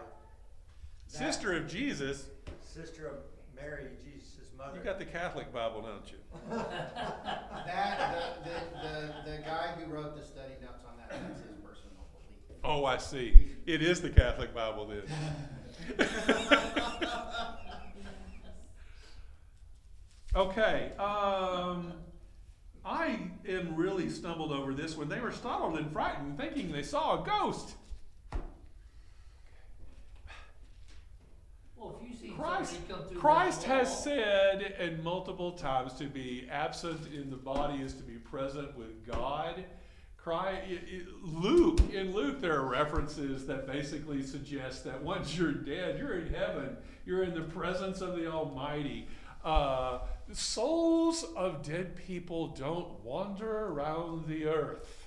Sister 1.08 1.52
of 1.52 1.68
Jesus. 1.68 2.28
sister 2.62 3.06
of 3.06 3.16
Mary, 3.56 3.86
Jesus' 4.04 4.43
mother. 4.56 4.78
You 4.78 4.84
got 4.84 4.98
the 4.98 5.04
Catholic 5.04 5.52
Bible, 5.52 5.82
don't 5.82 6.10
you? 6.10 6.18
That, 7.66 8.44
the, 8.44 8.50
the, 8.50 8.56
the, 8.82 9.30
the 9.30 9.42
guy 9.42 9.74
who 9.78 9.90
wrote 9.90 10.14
the 10.14 10.22
study 10.22 10.52
notes 10.60 10.84
on 10.86 10.98
that, 10.98 11.10
that's 11.10 11.40
his 11.40 11.56
personal 11.64 12.06
belief. 12.12 12.60
Oh, 12.62 12.84
I 12.84 12.98
see. 12.98 13.52
It 13.66 13.80
is 13.82 14.02
the 14.02 14.10
Catholic 14.10 14.54
Bible 14.54 14.86
then. 14.86 15.02
Okay, 20.36 20.90
um, 20.98 21.92
I 22.84 23.20
am 23.48 23.76
really 23.76 24.10
stumbled 24.10 24.50
over 24.50 24.74
this 24.74 24.96
when 24.96 25.08
they 25.08 25.20
were 25.20 25.30
startled 25.30 25.78
and 25.78 25.92
frightened, 25.92 26.36
thinking 26.36 26.72
they 26.72 26.82
saw 26.82 27.22
a 27.22 27.24
ghost. 27.24 27.76
Well, 31.76 32.00
if 32.02 32.08
you 32.10 32.16
see 32.16 32.23
Christ, 32.36 32.72
somebody 32.72 32.92
come 32.92 33.08
through 33.08 33.20
Christ 33.20 33.62
has 33.64 34.02
said, 34.04 34.74
and 34.78 35.02
multiple 35.02 35.52
times, 35.52 35.94
to 35.94 36.04
be 36.04 36.46
absent 36.50 37.12
in 37.12 37.30
the 37.30 37.36
body 37.36 37.82
is 37.82 37.94
to 37.94 38.02
be 38.02 38.14
present 38.14 38.76
with 38.76 39.06
God. 39.06 39.64
I- 40.26 40.80
Luke, 41.22 41.80
in 41.92 42.14
Luke, 42.14 42.40
there 42.40 42.58
are 42.58 42.66
references 42.66 43.46
that 43.46 43.66
basically 43.66 44.22
suggest 44.22 44.84
that 44.84 45.02
once 45.02 45.36
you're 45.36 45.52
dead, 45.52 45.98
you're 45.98 46.18
in 46.18 46.32
heaven. 46.32 46.76
You're 47.04 47.24
in 47.24 47.34
the 47.34 47.42
presence 47.42 48.00
of 48.00 48.16
the 48.16 48.30
Almighty. 48.30 49.06
Uh, 49.44 49.98
souls 50.32 51.24
of 51.36 51.62
dead 51.62 51.96
people 51.96 52.48
don't 52.48 53.04
wander 53.04 53.66
around 53.66 54.26
the 54.26 54.46
earth. 54.46 55.03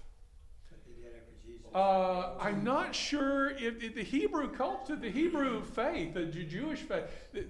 Uh, 1.78 2.32
I'm 2.40 2.64
not 2.64 2.96
sure 2.96 3.52
if, 3.52 3.84
if 3.84 3.94
the 3.94 4.04
Hebrew 4.04 4.50
culture, 4.50 4.96
the 4.96 5.12
Hebrew 5.12 5.62
faith, 5.62 6.16
the 6.16 6.26
Jewish 6.26 6.80
faith, 6.80 7.04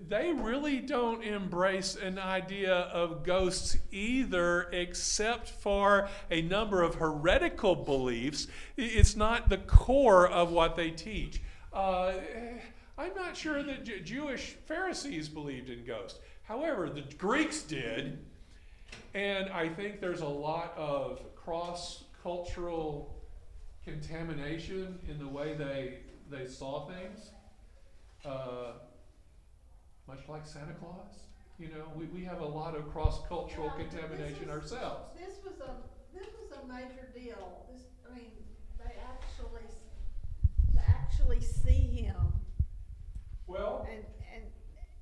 they 0.09 0.33
really 0.33 0.81
don't 0.81 1.23
embrace 1.23 1.95
an 1.95 2.19
idea 2.19 2.73
of 2.73 3.23
ghosts 3.23 3.77
either, 3.89 4.63
except 4.73 5.47
for 5.47 6.09
a 6.29 6.41
number 6.41 6.81
of 6.81 6.95
heretical 6.95 7.73
beliefs. 7.73 8.47
It's 8.75 9.15
not 9.15 9.47
the 9.47 9.59
core 9.59 10.27
of 10.27 10.51
what 10.51 10.75
they 10.75 10.91
teach. 10.91 11.41
Uh, 11.71 12.11
I'm 12.97 13.15
not 13.15 13.37
sure 13.37 13.63
that 13.63 13.85
Ju- 13.85 14.01
Jewish 14.01 14.57
Pharisees 14.65 15.29
believed 15.29 15.69
in 15.69 15.85
ghosts. 15.85 16.19
However, 16.43 16.89
the 16.89 17.05
Greeks 17.17 17.61
did, 17.61 18.17
and 19.13 19.47
I 19.51 19.69
think 19.69 20.01
there's 20.01 20.19
a 20.19 20.27
lot 20.27 20.73
of 20.75 21.21
cross 21.37 22.03
cultural 22.21 23.16
contamination 23.87 24.99
in 25.09 25.17
the 25.17 25.27
way 25.27 25.53
they 25.55 25.99
they 26.29 26.45
saw 26.45 26.87
things. 26.87 27.31
Uh, 28.25 28.73
much 30.07 30.19
like 30.27 30.45
Santa 30.45 30.73
Claus, 30.73 31.23
you 31.59 31.67
know, 31.69 31.85
we, 31.95 32.05
we 32.05 32.23
have 32.23 32.41
a 32.41 32.45
lot 32.45 32.75
of 32.75 32.89
cross 32.91 33.21
cultural 33.27 33.71
Yeah, 33.77 33.85
contamination 33.87 34.47
was- 34.47 34.71
ourselves. 34.73 35.13
This 35.17 35.35
was 35.45 35.59
a, 35.61 35.71
this 36.13 36.27
was 36.41 36.57
a 36.59 36.67
major 36.67 37.07
deal, 37.13 37.65
this, 37.71 37.83
I 38.09 38.15
mean, 38.15 38.31
they 38.77 38.91
actually, 39.07 39.67
to 40.73 40.79
actually 40.89 41.41
see 41.41 41.87
him, 42.03 42.15
Well, 43.47 43.87
and, 43.89 44.03
and 44.33 44.43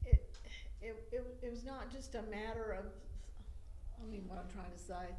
it, 0.06 0.36
it, 0.82 1.08
it, 1.12 1.24
it 1.44 1.52
was 1.52 1.64
not 1.64 1.92
just 1.92 2.16
a 2.16 2.24
matter 2.24 2.72
of, 2.80 2.86
I 4.04 4.12
mean, 4.12 4.26
what 4.28 4.40
I'm 4.40 4.52
trying 4.52 4.72
to 4.72 4.78
say, 4.84 5.16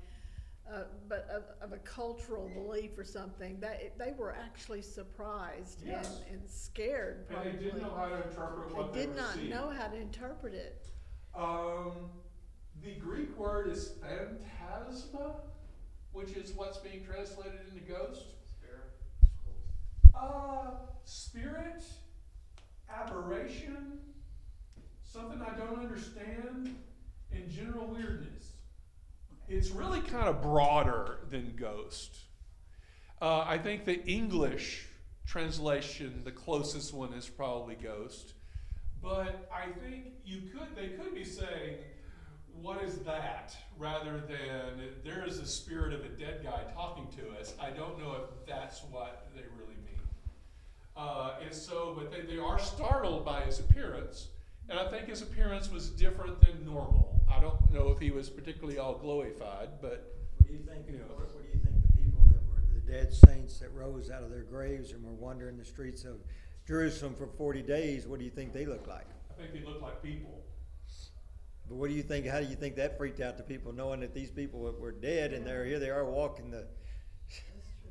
uh, 0.73 0.83
but 1.09 1.29
of, 1.31 1.45
of 1.61 1.73
a 1.73 1.79
cultural 1.79 2.49
belief 2.49 2.99
or 2.99 3.05
something, 3.05 3.59
they, 3.61 3.91
they 3.99 4.13
were 4.19 4.35
actually 4.35 4.83
surprised 4.83 5.83
and, 5.83 5.91
Yes. 5.93 6.21
and 6.31 6.41
scared 6.49 7.19
and 7.19 7.29
probably. 7.29 7.53
they 7.53 7.59
didn't 7.65 7.83
know 7.83 7.95
how 7.97 8.07
to 8.09 8.17
interpret 8.29 8.75
what 8.75 8.93
They 8.93 9.01
they, 9.01 9.07
did 9.07 9.15
were 9.15 9.21
not 9.21 9.35
seeing. 9.35 9.51
know 9.51 9.71
how 9.71 9.87
to 9.89 9.97
interpret 9.97 10.55
it. 10.55 10.87
Um, 11.35 11.93
the 12.83 12.95
Greek 12.95 13.37
word 13.39 13.69
is 13.71 13.93
phantasma, 14.03 15.37
which 16.13 16.31
is 16.33 16.53
what's 16.53 16.79
being 16.79 17.05
translated 17.05 17.61
into 17.71 17.81
ghost. 17.85 18.23
Uh, 20.19 20.71
spirit, 21.05 21.83
aberration, 22.91 23.99
something 25.05 25.43
I 25.43 25.55
don't 25.59 25.79
understand, 25.79 26.75
and 27.33 27.51
general 27.51 27.87
weirdness. 27.89 28.53
It's 29.49 29.71
really 29.71 30.01
kind 30.01 30.29
of 30.29 30.43
broader 30.43 31.19
than 31.31 31.55
ghost. 31.57 32.17
Uh, 33.23 33.45
I 33.47 33.59
think 33.59 33.85
the 33.85 34.05
English 34.05 34.87
translation, 35.25 36.23
the 36.25 36.33
closest 36.33 36.93
one, 36.93 37.13
is 37.13 37.29
probably 37.29 37.77
ghost. 37.77 38.35
But 39.03 39.49
I 39.53 39.71
think 39.81 40.07
you 40.25 40.43
could, 40.53 40.75
they 40.75 40.89
could 40.89 41.15
be 41.15 41.25
saying, 41.25 41.77
what 42.61 42.83
is 42.83 42.99
that? 43.01 43.57
Rather 43.79 44.21
than, 44.21 44.89
there 45.05 45.25
is 45.25 45.39
a 45.39 45.47
spirit 45.47 45.93
of 45.93 46.01
a 46.01 46.09
dead 46.09 46.41
guy 46.43 46.63
talking 46.75 47.07
to 47.19 47.39
us. 47.39 47.55
I 47.61 47.71
don't 47.71 47.99
know 47.99 48.17
if 48.17 48.47
that's 48.47 48.83
what 48.91 49.29
they 49.35 49.43
really 49.57 49.77
mean. 49.85 50.01
Uh, 50.97 51.35
and 51.45 51.55
so, 51.55 51.95
but 51.97 52.11
they, 52.11 52.23
they 52.23 52.41
are 52.41 52.59
startled 52.59 53.25
by 53.25 53.43
his 53.43 53.61
appearance. 53.61 54.29
And 54.69 54.79
I 54.79 54.89
think 54.89 55.07
his 55.07 55.23
appearance 55.23 55.71
was 55.71 55.91
different 55.91 56.41
than 56.41 56.65
normal. 56.65 57.16
I 57.29 57.41
don't 57.41 57.73
know 57.73 57.91
if 57.91 57.99
he 57.99 58.11
was 58.11 58.31
particularly 58.31 58.79
all 58.79 58.97
glorified, 58.99 59.81
but 59.81 60.15
What 60.39 60.47
do 60.49 60.53
you 60.55 60.61
think, 60.61 60.87
You 60.89 60.99
know. 60.99 61.05
what, 61.15 61.35
what 61.35 61.43
do 61.43 61.49
you 61.53 61.63
think 61.65 61.77
the 61.83 61.93
people 62.03 62.23
that 62.31 62.41
were, 62.49 62.63
the 62.73 62.81
dead 62.93 63.13
saints 63.13 63.59
that 63.61 63.73
rose 63.73 64.11
out 64.11 64.23
of 64.23 64.31
their 64.31 64.45
graves 64.45 64.93
and 64.93 65.03
were 65.05 65.13
wandering 65.13 65.57
the 65.59 65.65
streets 65.65 66.05
of 66.05 66.21
Jerusalem 66.67 67.15
for 67.15 67.27
forty 67.27 67.63
days, 67.63 68.07
what 68.07 68.19
do 68.19 68.25
you 68.25 68.31
think 68.31 68.53
they 68.53 68.65
looked 68.67 68.89
like? 68.89 69.07
I 69.31 69.41
think 69.43 69.53
they 69.55 69.65
looked 69.65 69.83
like 69.83 70.03
people. 70.03 70.43
But 71.69 71.77
what 71.77 71.89
do 71.91 71.95
you 71.97 72.03
think, 72.03 72.27
how 72.27 72.39
do 72.41 72.47
you 72.47 72.55
think 72.55 72.77
that 72.77 72.97
freaked 72.97 73.21
out 73.21 73.37
the 73.37 73.43
people, 73.43 73.73
knowing 73.73 73.99
that 74.01 74.15
these 74.15 74.31
people 74.31 74.61
were- 74.61 74.73
were 74.79 74.93
dead 74.93 75.33
and 75.33 75.45
they're, 75.45 75.65
here 75.65 75.81
they 75.81 75.91
are 75.91 76.05
walking 76.09 76.51
the, 76.53 76.67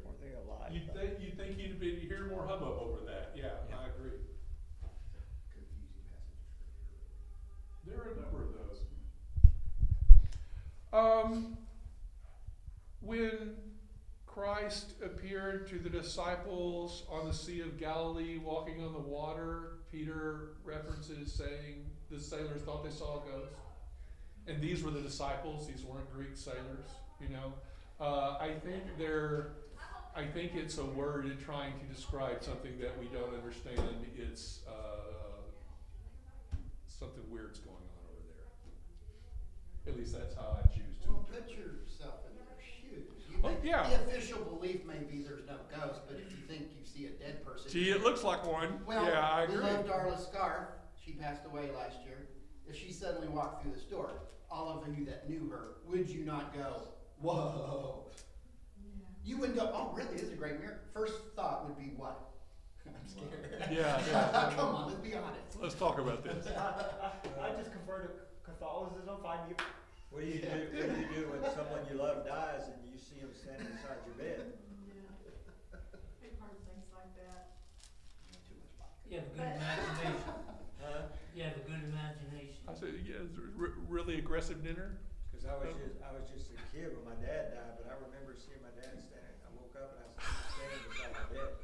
were 0.03 0.13
they 0.23 0.31
alive? 0.33 0.71
You'd 0.71 0.93
think, 0.93 1.19
you'd 1.19 1.37
think 1.37 1.57
you'd 1.59 1.77
be, 1.79 1.87
you'd 1.87 2.03
hear 2.03 2.25
more 2.29 2.47
hubbub 2.47 2.77
over 2.79 3.01
that. 3.05 3.31
Yeah, 3.35 3.49
I 3.77 3.87
agree. 3.87 4.11
There 7.85 7.97
are 7.97 8.11
a 8.17 8.21
number 8.21 8.43
of 8.43 8.53
those. 8.53 8.64
Um, 10.95 11.57
when 13.01 13.55
Christ 14.25 14.93
appeared 15.03 15.67
to 15.69 15.77
the 15.77 15.89
disciples 15.89 17.03
on 17.09 17.25
the 17.27 17.33
Sea 17.33 17.59
of 17.61 17.77
Galilee, 17.77 18.37
walking 18.37 18.81
on 18.81 18.93
the 18.93 18.99
water, 18.99 19.79
Peter 19.91 20.53
references 20.63 21.33
saying 21.33 21.85
the 22.09 22.19
sailors 22.19 22.61
thought 22.61 22.83
they 22.83 22.91
saw 22.91 23.23
a 23.23 23.29
ghost. 23.29 23.51
And 24.47 24.61
these 24.61 24.83
were 24.83 24.91
the 24.91 25.01
disciples, 25.01 25.67
these 25.67 25.83
weren't 25.83 26.09
Greek 26.13 26.35
sailors, 26.35 26.87
you 27.19 27.27
know. 27.27 27.53
Uh, 27.99 28.37
I 28.39 28.53
think 28.63 28.83
they're, 28.97 29.53
I 30.15 30.25
think 30.25 30.53
it's 30.55 30.77
a 30.77 30.85
word 30.85 31.25
in 31.25 31.37
trying 31.37 31.73
to 31.79 31.85
describe 31.93 32.41
something 32.41 32.79
that 32.79 32.97
we 32.99 33.07
don't 33.07 33.33
understand. 33.33 33.79
It's 34.15 34.59
uh, 34.67 36.55
something 36.87 37.23
weird's 37.29 37.59
going 37.59 37.75
on 37.75 38.05
over 38.11 38.23
there. 39.85 39.93
At 39.93 39.99
least 39.99 40.13
that's 40.13 40.35
how 40.35 40.57
I 40.61 40.67
choose 40.67 40.84
put 41.35 41.49
yourself 41.51 42.15
in 42.29 42.35
their 42.37 42.55
shoes. 42.63 43.23
You 43.29 43.37
Oh, 43.43 43.49
may- 43.49 43.69
yeah. 43.69 43.87
The 43.89 43.95
official 43.95 44.39
belief 44.45 44.85
may 44.85 44.99
be 44.99 45.21
there's 45.23 45.45
no 45.47 45.57
ghost, 45.69 46.01
but 46.07 46.17
if 46.17 46.31
you 46.31 46.37
think 46.47 46.69
you 46.79 46.85
see 46.85 47.07
a 47.07 47.09
dead 47.11 47.45
person. 47.45 47.69
Gee, 47.71 47.91
it 47.91 48.01
looks 48.01 48.23
like 48.23 48.45
one. 48.45 48.79
Well, 48.85 49.05
yeah, 49.05 49.27
I 49.29 49.45
we 49.45 49.55
agree. 49.55 49.65
love 49.65 49.85
Darla 49.85 50.17
Scarf. 50.19 50.69
She 51.03 51.11
passed 51.13 51.45
away 51.45 51.69
last 51.75 51.97
year. 52.05 52.27
If 52.67 52.75
she 52.77 52.91
suddenly 52.91 53.27
walked 53.27 53.61
through 53.61 53.73
the 53.73 53.81
door, 53.91 54.09
all 54.49 54.69
of 54.69 54.97
you 54.97 55.05
that 55.05 55.29
knew 55.29 55.49
her, 55.49 55.77
would 55.87 56.09
you 56.09 56.23
not 56.25 56.53
go, 56.53 56.81
whoa? 57.21 58.05
You 59.23 59.37
wouldn't 59.37 59.57
go, 59.57 59.71
oh, 59.73 59.93
really? 59.95 60.13
This 60.13 60.23
is 60.23 60.33
a 60.33 60.35
great 60.35 60.59
mirror. 60.59 60.79
First 60.93 61.15
thought 61.35 61.65
would 61.67 61.77
be 61.77 61.93
what? 61.97 62.29
I'm 62.87 63.07
scared. 63.07 63.65
Yeah, 63.71 63.99
yeah. 64.11 64.53
Come 64.55 64.75
on, 64.75 64.87
let's 64.87 64.99
be 64.99 65.13
honest. 65.15 65.61
Let's 65.61 65.75
talk 65.75 65.99
about 65.99 66.23
this. 66.23 66.47
I 66.57 67.49
just 67.57 67.71
convert 67.71 68.43
to 68.45 68.51
Catholicism, 68.51 69.17
find 69.21 69.41
you. 69.49 69.55
What 70.15 70.23
do 70.23 70.31
you 70.31 70.39
do, 70.39 70.47
what 70.47 70.71
do 70.71 70.95
you 70.95 71.11
do 71.11 71.21
when 71.27 71.43
someone 71.51 71.83
you 71.91 71.99
love 71.99 72.23
dies 72.23 72.71
and 72.71 72.79
you 72.87 72.95
see 72.95 73.19
them 73.19 73.35
standing 73.35 73.67
beside 73.67 73.99
your 74.07 74.15
bed? 74.15 74.47
Yeah. 74.87 75.11
I've 75.75 76.39
heard 76.39 76.55
things 76.63 76.87
like 76.95 77.11
that. 77.19 77.59
Too 78.47 78.55
much 78.55 78.71
vodka. 78.79 79.11
You 79.11 79.19
have 79.19 79.27
a 79.27 79.35
good 79.35 79.51
imagination. 79.59 80.31
Huh? 80.79 81.11
You 81.35 81.43
have 81.43 81.59
a 81.59 81.65
good 81.67 81.83
imagination. 81.91 82.63
I 82.63 82.71
said, 82.79 82.95
yeah, 83.03 83.27
it's 83.27 83.35
a 83.35 83.43
r- 83.59 83.75
really 83.91 84.15
aggressive 84.15 84.63
dinner. 84.63 84.95
Cause 85.35 85.43
I 85.43 85.59
was 85.59 85.75
just, 85.83 85.99
I 85.99 86.15
was 86.15 86.23
just 86.31 86.47
a 86.55 86.63
kid 86.71 86.95
when 86.95 87.03
my 87.03 87.19
dad 87.19 87.51
died, 87.51 87.75
but 87.75 87.91
I 87.91 87.99
remember 87.99 88.39
seeing 88.39 88.63
my 88.63 88.71
dad 88.71 88.95
standing, 89.03 89.35
I 89.43 89.51
woke 89.51 89.75
up 89.75 89.99
and 89.99 89.99
I 89.99 90.07
was 90.15 90.31
standing 90.55 90.79
beside 90.95 91.11
my 91.11 91.27
bed. 91.27 91.59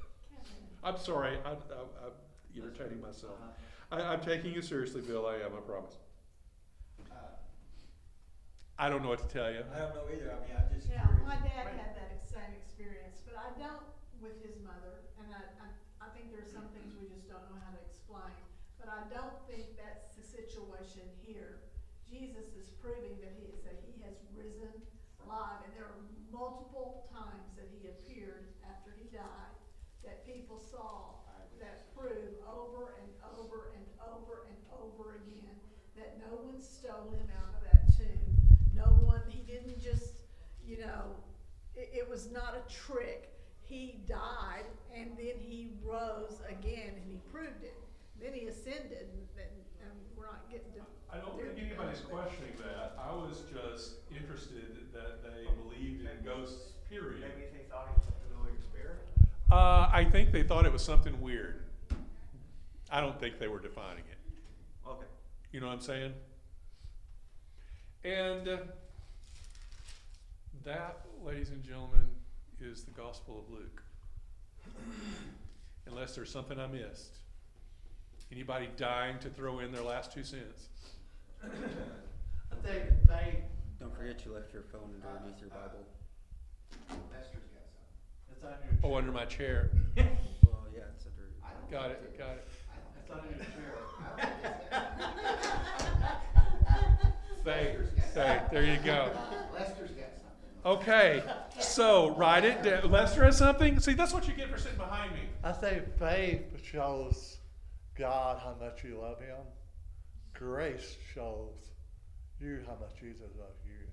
I'm 0.83 0.99
sorry, 0.99 1.39
I, 1.47 1.55
I, 1.55 1.87
I'm 2.03 2.19
entertaining 2.51 2.99
myself. 2.99 3.39
Uh-huh. 3.39 3.95
I, 3.95 4.11
I'm 4.11 4.19
taking 4.19 4.51
you 4.51 4.59
seriously, 4.59 4.99
Bill. 4.99 5.23
I 5.23 5.39
am. 5.39 5.55
I 5.55 5.63
promise. 5.63 5.95
I 8.81 8.89
don't 8.89 9.05
know 9.05 9.13
what 9.13 9.21
to 9.21 9.29
tell 9.29 9.45
you. 9.53 9.61
I 9.69 9.77
don't 9.77 9.93
know 9.93 10.09
either, 10.09 10.33
I 10.33 10.41
mean, 10.41 10.57
I'm 10.57 10.65
just 10.73 10.89
Yeah, 10.89 11.05
curious. 11.05 11.21
my 11.21 11.37
dad 11.45 11.69
had 11.69 11.93
that 11.93 12.17
ex- 12.17 12.33
same 12.33 12.49
experience, 12.57 13.21
but 13.21 13.37
I 13.37 13.53
don't 13.61 13.85
with 14.17 14.41
his 14.41 14.57
mother, 14.65 15.05
and 15.21 15.29
I, 15.29 15.41
I, 15.61 15.69
I 16.01 16.07
think 16.17 16.33
there's 16.33 16.49
some 16.49 16.65
things 16.73 16.97
we 16.97 17.05
just 17.13 17.29
don't 17.29 17.45
know 17.53 17.61
how 17.61 17.69
to 17.77 17.81
explain. 17.85 18.33
But 18.81 18.89
I 18.89 19.05
don't 19.13 19.37
think 19.45 19.77
that's 19.77 20.17
the 20.17 20.25
situation 20.25 21.05
here. 21.21 21.61
Jesus 22.09 22.57
is 22.57 22.73
proving 22.81 23.21
that 23.21 23.37
he, 23.37 23.53
that 23.69 23.85
he 23.85 24.01
has 24.01 24.17
risen 24.33 24.73
live, 25.29 25.61
and 25.61 25.77
there 25.77 25.85
are 25.85 26.01
multiple 26.33 27.05
times 27.13 27.53
that 27.61 27.69
he 27.69 27.85
appeared 27.85 28.49
after 28.65 28.97
he 28.97 29.05
died, 29.13 29.53
that 30.01 30.25
people 30.25 30.57
saw, 30.57 31.21
that 31.61 31.85
prove 31.93 32.33
over 32.49 32.97
and 32.97 33.09
over 33.37 33.77
and 33.77 33.85
over 34.09 34.49
and 34.49 34.57
over 34.73 35.21
again, 35.21 35.53
that 35.93 36.17
no 36.17 36.33
one 36.49 36.57
stole 36.57 37.13
him 37.13 37.29
out 37.37 37.53
of 37.53 37.61
that 37.69 37.85
tomb. 37.93 38.25
No 38.75 38.83
one, 38.83 39.21
he 39.27 39.41
didn't 39.41 39.81
just, 39.81 40.13
you 40.65 40.79
know, 40.79 41.15
it, 41.75 41.89
it 41.93 42.09
was 42.09 42.31
not 42.31 42.55
a 42.55 42.71
trick. 42.71 43.29
He 43.61 44.01
died 44.07 44.65
and 44.95 45.11
then 45.17 45.39
he 45.39 45.71
rose 45.83 46.41
again 46.49 46.93
and 46.95 47.03
he 47.05 47.17
proved 47.31 47.63
it. 47.63 47.77
Then 48.21 48.33
he 48.33 48.47
ascended 48.47 49.07
and, 49.11 49.27
and, 49.37 49.53
and 49.81 49.91
we're 50.15 50.25
not 50.25 50.49
getting 50.51 50.71
to. 50.73 50.81
I 51.11 51.17
don't 51.17 51.37
think 51.37 51.57
anybody's 51.57 51.99
questioning 52.01 52.53
that. 52.59 52.97
I 52.99 53.13
was 53.13 53.43
just 53.51 53.95
interested 54.15 54.93
that 54.93 55.23
they 55.23 55.45
believed 55.63 56.01
in 56.01 56.25
ghosts, 56.25 56.73
period. 56.89 57.21
Maybe 57.21 57.47
they 57.51 57.69
thought 57.69 57.89
he 57.89 57.99
was 57.99 58.07
a 58.07 58.33
familiar 58.33 58.59
spirit. 58.61 58.99
Uh, 59.51 59.89
I 59.91 60.07
think 60.09 60.31
they 60.31 60.43
thought 60.43 60.65
it 60.65 60.71
was 60.71 60.83
something 60.83 61.19
weird. 61.19 61.63
I 62.89 63.01
don't 63.01 63.19
think 63.19 63.39
they 63.39 63.47
were 63.47 63.59
defining 63.59 64.03
it. 64.09 64.87
Okay. 64.87 65.05
You 65.51 65.59
know 65.59 65.67
what 65.67 65.73
I'm 65.73 65.81
saying? 65.81 66.13
And 68.03 68.47
uh, 68.47 68.57
that, 70.63 71.01
ladies 71.23 71.49
and 71.51 71.63
gentlemen, 71.63 72.07
is 72.59 72.83
the 72.83 72.91
Gospel 72.91 73.45
of 73.47 73.53
Luke. 73.53 73.83
Unless 75.87 76.15
there's 76.15 76.31
something 76.31 76.59
I 76.59 76.67
missed. 76.67 77.17
Anybody 78.31 78.69
dying 78.77 79.19
to 79.19 79.29
throw 79.29 79.59
in 79.59 79.71
their 79.71 79.83
last 79.83 80.11
two 80.13 80.23
cents? 80.23 80.69
I 81.43 81.47
think 82.67 82.83
faith. 83.07 83.43
Don't 83.79 83.95
forget 83.95 84.23
you 84.25 84.33
left 84.33 84.53
your 84.53 84.63
phone 84.71 85.01
underneath 85.15 85.39
your 85.39 85.49
Bible. 85.49 85.85
Lester's 87.11 87.49
got 87.53 87.67
something. 87.73 88.31
It's 88.31 88.43
on 88.43 88.51
your. 88.83 88.93
Oh, 88.93 88.97
under 88.97 89.11
my 89.11 89.25
chair. 89.25 89.71
Well, 90.43 90.65
yeah, 90.73 90.81
it's 90.95 91.05
under. 91.05 91.29
I 91.43 91.49
don't 91.53 91.71
Got 91.71 91.91
it, 91.91 92.01
it's- 92.13 92.17
got 92.17 92.35
it. 92.37 92.47
I 92.71 93.15
don't 93.15 93.25
It's 93.31 93.43
think 93.43 93.55
your 93.57 93.65
chair. 94.71 95.37
I 97.45 97.49
don't 97.49 97.53
think 97.53 97.79
it's- 97.79 98.13
Faith, 98.13 98.13
Lester's 98.13 98.13
got 98.13 98.13
faith, 98.13 98.39
something. 98.41 98.53
there 98.53 98.63
you 98.75 98.77
go. 98.81 99.11
Lester's 99.53 99.91
got 99.91 100.09
something. 100.15 100.31
Okay, 100.63 101.23
so 101.59 102.15
write 102.15 102.43
it 102.45 102.61
down. 102.61 102.91
Lester 102.91 103.23
has 103.23 103.37
something? 103.37 103.79
See, 103.79 103.93
that's 103.93 104.13
what 104.13 104.27
you 104.27 104.33
get 104.33 104.49
for 104.49 104.57
sitting 104.59 104.77
behind 104.77 105.13
me. 105.13 105.21
I 105.43 105.53
say 105.53 105.81
faith 105.97 106.63
shows 106.63 107.37
God 107.97 108.39
how 108.43 108.55
much 108.63 108.83
you 108.83 108.99
love 109.01 109.19
Him. 109.19 109.37
Grace 110.33 110.97
shows 111.13 111.71
you 112.39 112.61
how 112.67 112.75
much 112.79 112.95
Jesus 112.99 113.29
loves 113.39 113.59
you. 113.65 113.87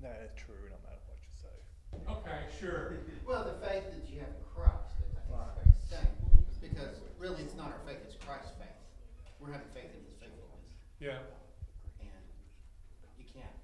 That 0.00 0.20
is 0.24 0.30
true 0.36 0.54
no 0.68 0.76
matter 0.82 0.98
what 1.06 1.18
you 1.22 1.30
say. 1.40 2.10
Okay, 2.10 2.40
sure. 2.58 2.98
Well, 3.26 3.44
the 3.44 3.64
faith 3.66 3.84
that 3.84 4.10
you 4.10 4.18
have 4.18 4.28
in 4.28 4.42
Christ, 4.54 4.98
I 4.98 5.54
think 5.54 5.68
is 5.68 5.88
the 5.88 5.96
same, 5.96 6.06
because 6.60 6.98
really 7.18 7.42
it's 7.42 7.54
not 7.54 7.66
our 7.68 7.80
faith, 7.86 7.98
it's 8.04 8.16
Christ's 8.16 8.50
faith. 8.58 8.61
We're 9.42 9.50
having 9.50 9.74
faith 9.74 9.90
in 9.90 10.06
his 10.06 10.14
faithfulness, 10.22 10.70
Yeah, 11.02 11.18
and 11.98 12.14
you 13.18 13.26
can't 13.26 13.58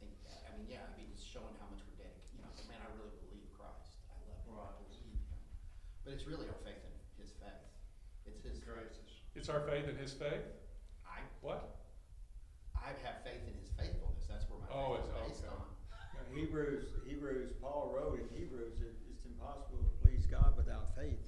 think 0.00 0.16
that, 0.24 0.48
I 0.48 0.56
mean, 0.56 0.64
yeah, 0.64 0.80
I 0.88 0.96
mean, 0.96 1.12
it's 1.12 1.20
showing 1.20 1.52
how 1.60 1.68
much 1.68 1.84
we're 1.84 2.00
dedicated, 2.00 2.32
you 2.32 2.40
know, 2.40 2.48
man, 2.72 2.80
I 2.80 2.88
really 2.96 3.12
believe 3.28 3.44
Christ, 3.52 4.00
I 4.08 4.16
love 4.24 4.40
him, 4.48 4.56
I 4.56 4.72
believe 4.80 5.04
him. 5.04 5.20
But 6.08 6.16
it's 6.16 6.24
really 6.24 6.48
our 6.48 6.56
faith 6.64 6.80
in 6.80 6.94
his 7.20 7.36
faith, 7.36 7.60
it's 8.24 8.40
his. 8.40 8.64
Grace. 8.64 8.96
It's 9.36 9.52
our 9.52 9.60
faith 9.68 9.84
in 9.92 9.96
his 10.00 10.16
faith. 10.16 10.40
I, 11.04 11.20
What? 11.44 11.84
I 12.72 12.96
have 13.04 13.20
faith 13.20 13.44
in 13.44 13.52
his 13.60 13.68
faithfulness, 13.76 14.24
that's 14.24 14.48
where 14.48 14.64
my 14.64 14.72
Oh, 14.72 14.96
faith 14.96 15.04
is 15.04 15.08
it's- 15.12 15.20
based 15.20 15.44
okay. 15.44 15.52
on. 15.52 15.68
Hebrews, 16.32 16.86
Hebrews, 17.04 17.52
Paul 17.60 17.92
wrote 17.92 18.16
in 18.24 18.28
Hebrews, 18.32 18.78
that 18.80 18.94
it's 19.12 19.26
impossible 19.28 19.84
to 19.84 19.92
please 20.00 20.24
God 20.30 20.56
without 20.56 20.96
faith. 20.96 21.20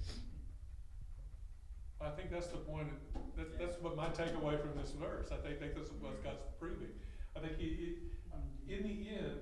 I 2.05 2.09
think 2.11 2.31
that's 2.31 2.47
the 2.47 2.57
point, 2.57 2.87
that's, 3.37 3.49
that's 3.59 3.81
what 3.81 3.95
my 3.95 4.07
takeaway 4.07 4.59
from 4.59 4.79
this 4.79 4.91
verse, 4.91 5.29
I 5.31 5.37
think, 5.37 5.59
think 5.59 5.75
this 5.75 5.87
is 5.87 5.93
what 6.01 6.23
God's 6.23 6.43
proving. 6.59 6.89
I 7.35 7.39
think 7.39 7.57
he, 7.57 7.97
he, 8.67 8.73
in 8.73 8.83
the 8.83 9.09
end, 9.09 9.39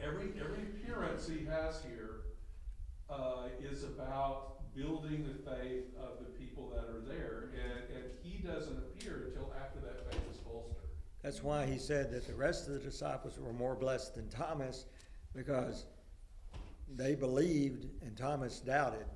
every, 0.00 0.32
every 0.38 0.64
appearance 0.64 1.28
he 1.28 1.44
has 1.46 1.82
here, 1.82 2.20
uh, 3.08 3.48
is 3.60 3.82
about 3.84 4.74
building 4.74 5.24
the 5.24 5.50
faith 5.50 5.84
of 5.98 6.18
the 6.20 6.30
people 6.38 6.70
that 6.70 6.84
are 6.84 7.00
there, 7.00 7.50
and, 7.54 7.96
and 7.96 8.04
he 8.22 8.38
doesn't 8.38 8.76
appear 8.76 9.24
until 9.28 9.52
after 9.60 9.80
that 9.80 10.10
faith 10.10 10.20
is 10.30 10.38
bolstered. 10.38 10.76
That's 11.22 11.42
why 11.42 11.66
he 11.66 11.78
said 11.78 12.10
that 12.12 12.26
the 12.26 12.34
rest 12.34 12.68
of 12.68 12.74
the 12.74 12.80
disciples 12.80 13.38
were 13.38 13.52
more 13.52 13.74
blessed 13.74 14.14
than 14.14 14.28
Thomas, 14.28 14.86
because 15.34 15.86
they 16.96 17.14
believed 17.14 17.86
and 18.02 18.16
Thomas 18.16 18.60
doubted. 18.60 19.06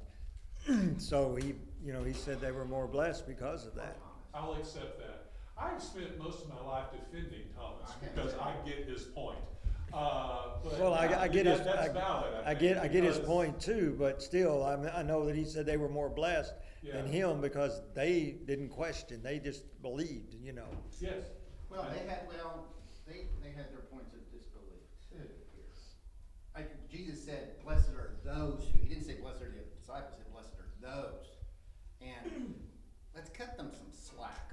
So 0.99 1.35
he, 1.35 1.55
you 1.85 1.93
know, 1.93 2.03
he 2.03 2.13
said 2.13 2.41
they 2.41 2.51
were 2.53 2.65
more 2.65 2.87
blessed 2.87 3.27
because 3.27 3.67
of 3.67 3.75
that. 3.75 3.97
I'll 4.33 4.55
accept 4.55 4.99
that. 4.99 5.33
I've 5.57 5.81
spent 5.83 6.19
most 6.19 6.43
of 6.43 6.49
my 6.49 6.61
life 6.67 6.87
defending 6.93 7.43
Thomas 7.55 7.93
because 8.03 8.35
I 8.35 8.55
get 8.67 8.89
his 8.89 9.05
point. 9.05 9.39
Uh, 9.93 10.57
but 10.65 10.81
Well, 10.81 10.95
I, 10.95 11.07
I 11.07 11.29
get 11.29 11.47
his, 11.47 11.59
that- 11.59 11.77
That's 11.77 11.91
I, 11.91 11.93
valid, 11.93 12.35
I 12.35 12.41
I 12.51 12.55
think, 12.55 12.61
get, 12.61 12.79
I 12.79 12.89
get 12.89 13.05
his 13.05 13.19
point 13.19 13.61
too, 13.61 13.95
but 13.97 14.21
still, 14.21 14.65
I, 14.65 14.75
mean, 14.77 14.91
I 14.93 15.03
know 15.03 15.25
that 15.27 15.37
he 15.37 15.45
said 15.45 15.67
they 15.67 15.77
were 15.77 15.89
more 15.89 16.09
blessed 16.09 16.53
than 16.83 17.07
him 17.07 17.41
because 17.41 17.81
they 17.95 18.37
didn't 18.45 18.71
question, 18.71 19.23
they 19.23 19.39
just 19.39 19.63
believed, 19.83 20.35
you 20.43 20.53
know. 20.53 20.67
Yes. 21.01 21.23
Well, 21.71 21.87
they 21.93 22.09
had, 22.09 22.23
well, 22.29 22.67
they, 23.07 23.27
they 23.43 23.51
had 23.51 23.71
their 23.71 23.87
points 23.93 24.13
of 24.15 24.21
disbelief 24.33 24.83
too 25.11 25.29
here. 26.57 26.67
Jesus 26.91 27.25
said, 27.25 27.63
blessed 27.65 27.91
are 27.91 28.17
those 28.25 28.65
who, 28.73 28.79
he 28.83 28.89
didn't 28.89 29.05
say 29.05 29.15
blessed 29.15 29.43
are 29.43 29.51
the 29.51 29.63
disciples, 29.79 30.15
he 30.17 30.23
said 30.23 30.33
blessed 30.33 30.55
are 30.59 30.71
those. 30.83 31.27
And 32.03 32.55
let's 33.15 33.24
cut 33.37 33.57
them 33.57 33.71
some 33.73 33.89
slack. 33.93 34.53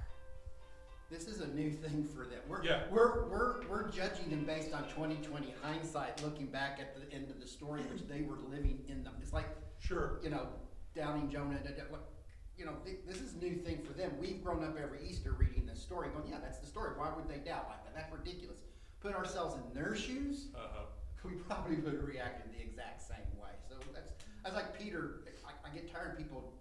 This 1.10 1.26
is 1.28 1.40
a 1.40 1.48
new 1.48 1.70
thing 1.70 2.04
for 2.04 2.24
them. 2.24 2.40
We're, 2.48 2.64
Yeah. 2.64 2.84
we're, 2.90 3.28
we're, 3.28 3.66
we're 3.68 3.90
judging 3.90 4.30
them 4.30 4.44
based 4.44 4.72
on 4.72 4.84
twenty 4.88 5.16
twenty 5.16 5.54
hindsight, 5.62 6.22
looking 6.22 6.46
back 6.46 6.78
at 6.80 6.96
the 6.96 7.14
end 7.14 7.30
of 7.30 7.38
the 7.40 7.46
story, 7.46 7.82
which 7.92 8.08
they 8.08 8.22
were 8.22 8.38
living 8.48 8.82
in 8.88 9.04
them. 9.04 9.14
It's 9.20 9.32
like, 9.32 9.46
Sure. 9.78 10.20
you 10.22 10.30
know, 10.30 10.46
downing 10.94 11.28
Jonah, 11.30 11.58
da- 11.58 11.72
da- 11.76 11.90
what- 11.90 12.08
you 12.56 12.64
know, 12.64 12.74
th- 12.84 13.00
this 13.06 13.20
is 13.20 13.34
a 13.34 13.38
new 13.38 13.56
thing 13.56 13.82
for 13.82 13.92
them. 13.92 14.12
We've 14.20 14.42
grown 14.42 14.62
up 14.64 14.76
every 14.78 15.00
Easter 15.06 15.32
reading 15.32 15.66
this 15.66 15.82
story, 15.82 16.08
going, 16.10 16.28
yeah, 16.28 16.38
that's 16.40 16.58
the 16.58 16.66
story. 16.66 16.96
Why 16.96 17.10
would 17.14 17.26
they 17.28 17.38
doubt 17.38 17.66
like 17.68 17.84
that? 17.84 17.94
That's 17.94 18.12
ridiculous. 18.12 18.60
Put 19.00 19.14
ourselves 19.14 19.56
in 19.56 19.74
their 19.74 19.94
shoes, 19.94 20.48
Uh-huh. 20.54 20.84
we 21.24 21.32
probably 21.32 21.76
would 21.76 21.92
have 21.94 22.04
reacted 22.04 22.52
the 22.52 22.62
exact 22.62 23.02
same 23.02 23.26
way. 23.40 23.50
So 23.68 23.74
that's, 23.92 24.12
that's 24.44 24.54
like 24.54 24.78
Peter. 24.78 25.22
I, 25.44 25.68
I 25.68 25.74
get 25.74 25.92
tired 25.92 26.12
of 26.12 26.18
people 26.18 26.52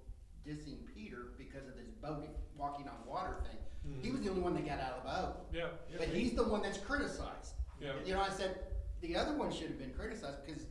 dissing 0.48 0.78
Peter 0.94 1.34
because 1.38 1.68
of 1.68 1.76
this 1.76 1.90
boat 2.02 2.28
walking 2.58 2.88
on 2.88 2.96
water 3.08 3.36
thing. 3.44 3.58
He 4.02 4.12
was 4.12 4.22
the 4.22 4.30
only 4.30 4.42
one 4.42 4.54
that 4.54 4.66
got 4.66 4.80
out 4.80 4.94
of 5.00 5.04
the 5.04 5.10
boat, 5.10 5.36
Yeah. 5.52 5.68
yeah. 5.90 5.98
but 5.98 6.08
he's 6.10 6.34
the 6.34 6.44
one 6.44 6.62
that's 6.62 6.78
criticized. 6.78 7.56
Yeah. 7.80 7.94
You 8.06 8.14
know, 8.14 8.22
I 8.22 8.30
said 8.30 8.60
the 9.02 9.16
other 9.16 9.34
one 9.34 9.52
should 9.52 9.68
have 9.70 9.80
been 9.80 9.94
criticized 9.98 10.46
because 10.46 10.68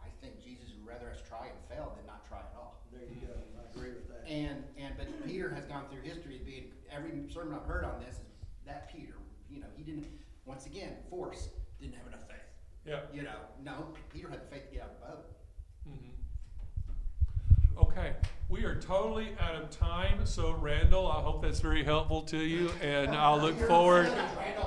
I 0.00 0.06
think 0.20 0.40
Jesus 0.44 0.70
would 0.78 0.86
rather 0.86 1.10
us 1.10 1.18
try 1.28 1.46
and 1.50 1.58
fail 1.68 1.92
than 1.96 2.06
not 2.06 2.24
try 2.28 2.38
at 2.38 2.54
all. 2.56 2.80
There 2.92 3.00
you 3.02 3.26
go, 3.26 3.32
I 3.58 3.68
agree 3.74 3.90
with 3.90 4.06
that. 4.08 4.24
And 4.30 4.62
and 4.78 4.94
but 4.96 5.08
Peter 5.26 5.50
has 5.50 5.64
gone 5.66 5.86
through 5.90 6.02
history 6.02 6.36
as 6.36 6.42
being 6.42 6.70
every 6.92 7.10
sermon 7.28 7.58
I've 7.60 7.66
heard 7.66 7.84
on 7.84 7.98
this 7.98 8.14
is 8.14 8.20
that 8.66 8.88
Peter, 8.94 9.14
you 9.50 9.58
know, 9.58 9.66
he 9.76 9.82
didn't 9.82 10.06
once 10.46 10.66
again 10.66 10.94
force 11.10 11.48
didn't 11.80 11.96
have 11.96 12.06
enough 12.06 12.26
faith. 12.28 12.38
Yeah. 12.86 13.00
You 13.12 13.22
know, 13.22 13.38
no, 13.64 13.88
Peter 14.12 14.28
had 14.30 14.42
the 14.42 14.46
faith 14.46 14.68
to 14.68 14.74
get 14.74 14.82
out 14.84 14.90
of 14.90 15.00
the 15.00 15.06
boat. 15.06 15.26
Mhm. 15.88 17.82
Okay, 17.82 18.14
we 18.48 18.64
are 18.64 18.76
totally 18.76 19.28
out 19.40 19.54
of 19.54 19.70
time, 19.70 20.24
so 20.24 20.52
Randall, 20.52 21.06
I 21.06 21.20
hope 21.20 21.42
that's 21.42 21.60
very 21.60 21.84
helpful 21.84 22.22
to 22.22 22.38
you, 22.38 22.70
and 22.80 23.10
I'll 23.10 23.38
look 23.38 23.58
forward 23.66 24.10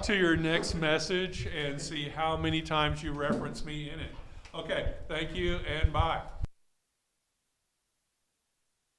to 0.04 0.16
your 0.16 0.36
next 0.36 0.76
message 0.76 1.48
and 1.48 1.82
see 1.82 2.08
how 2.10 2.38
many 2.38 2.62
times 2.62 3.02
you 3.02 3.12
reference 3.12 3.66
me 3.66 3.90
in 3.90 4.00
it. 4.00 4.12
Okay, 4.54 4.94
thank 5.08 5.36
you 5.36 5.60
and 5.68 5.92
bye. 5.92 6.22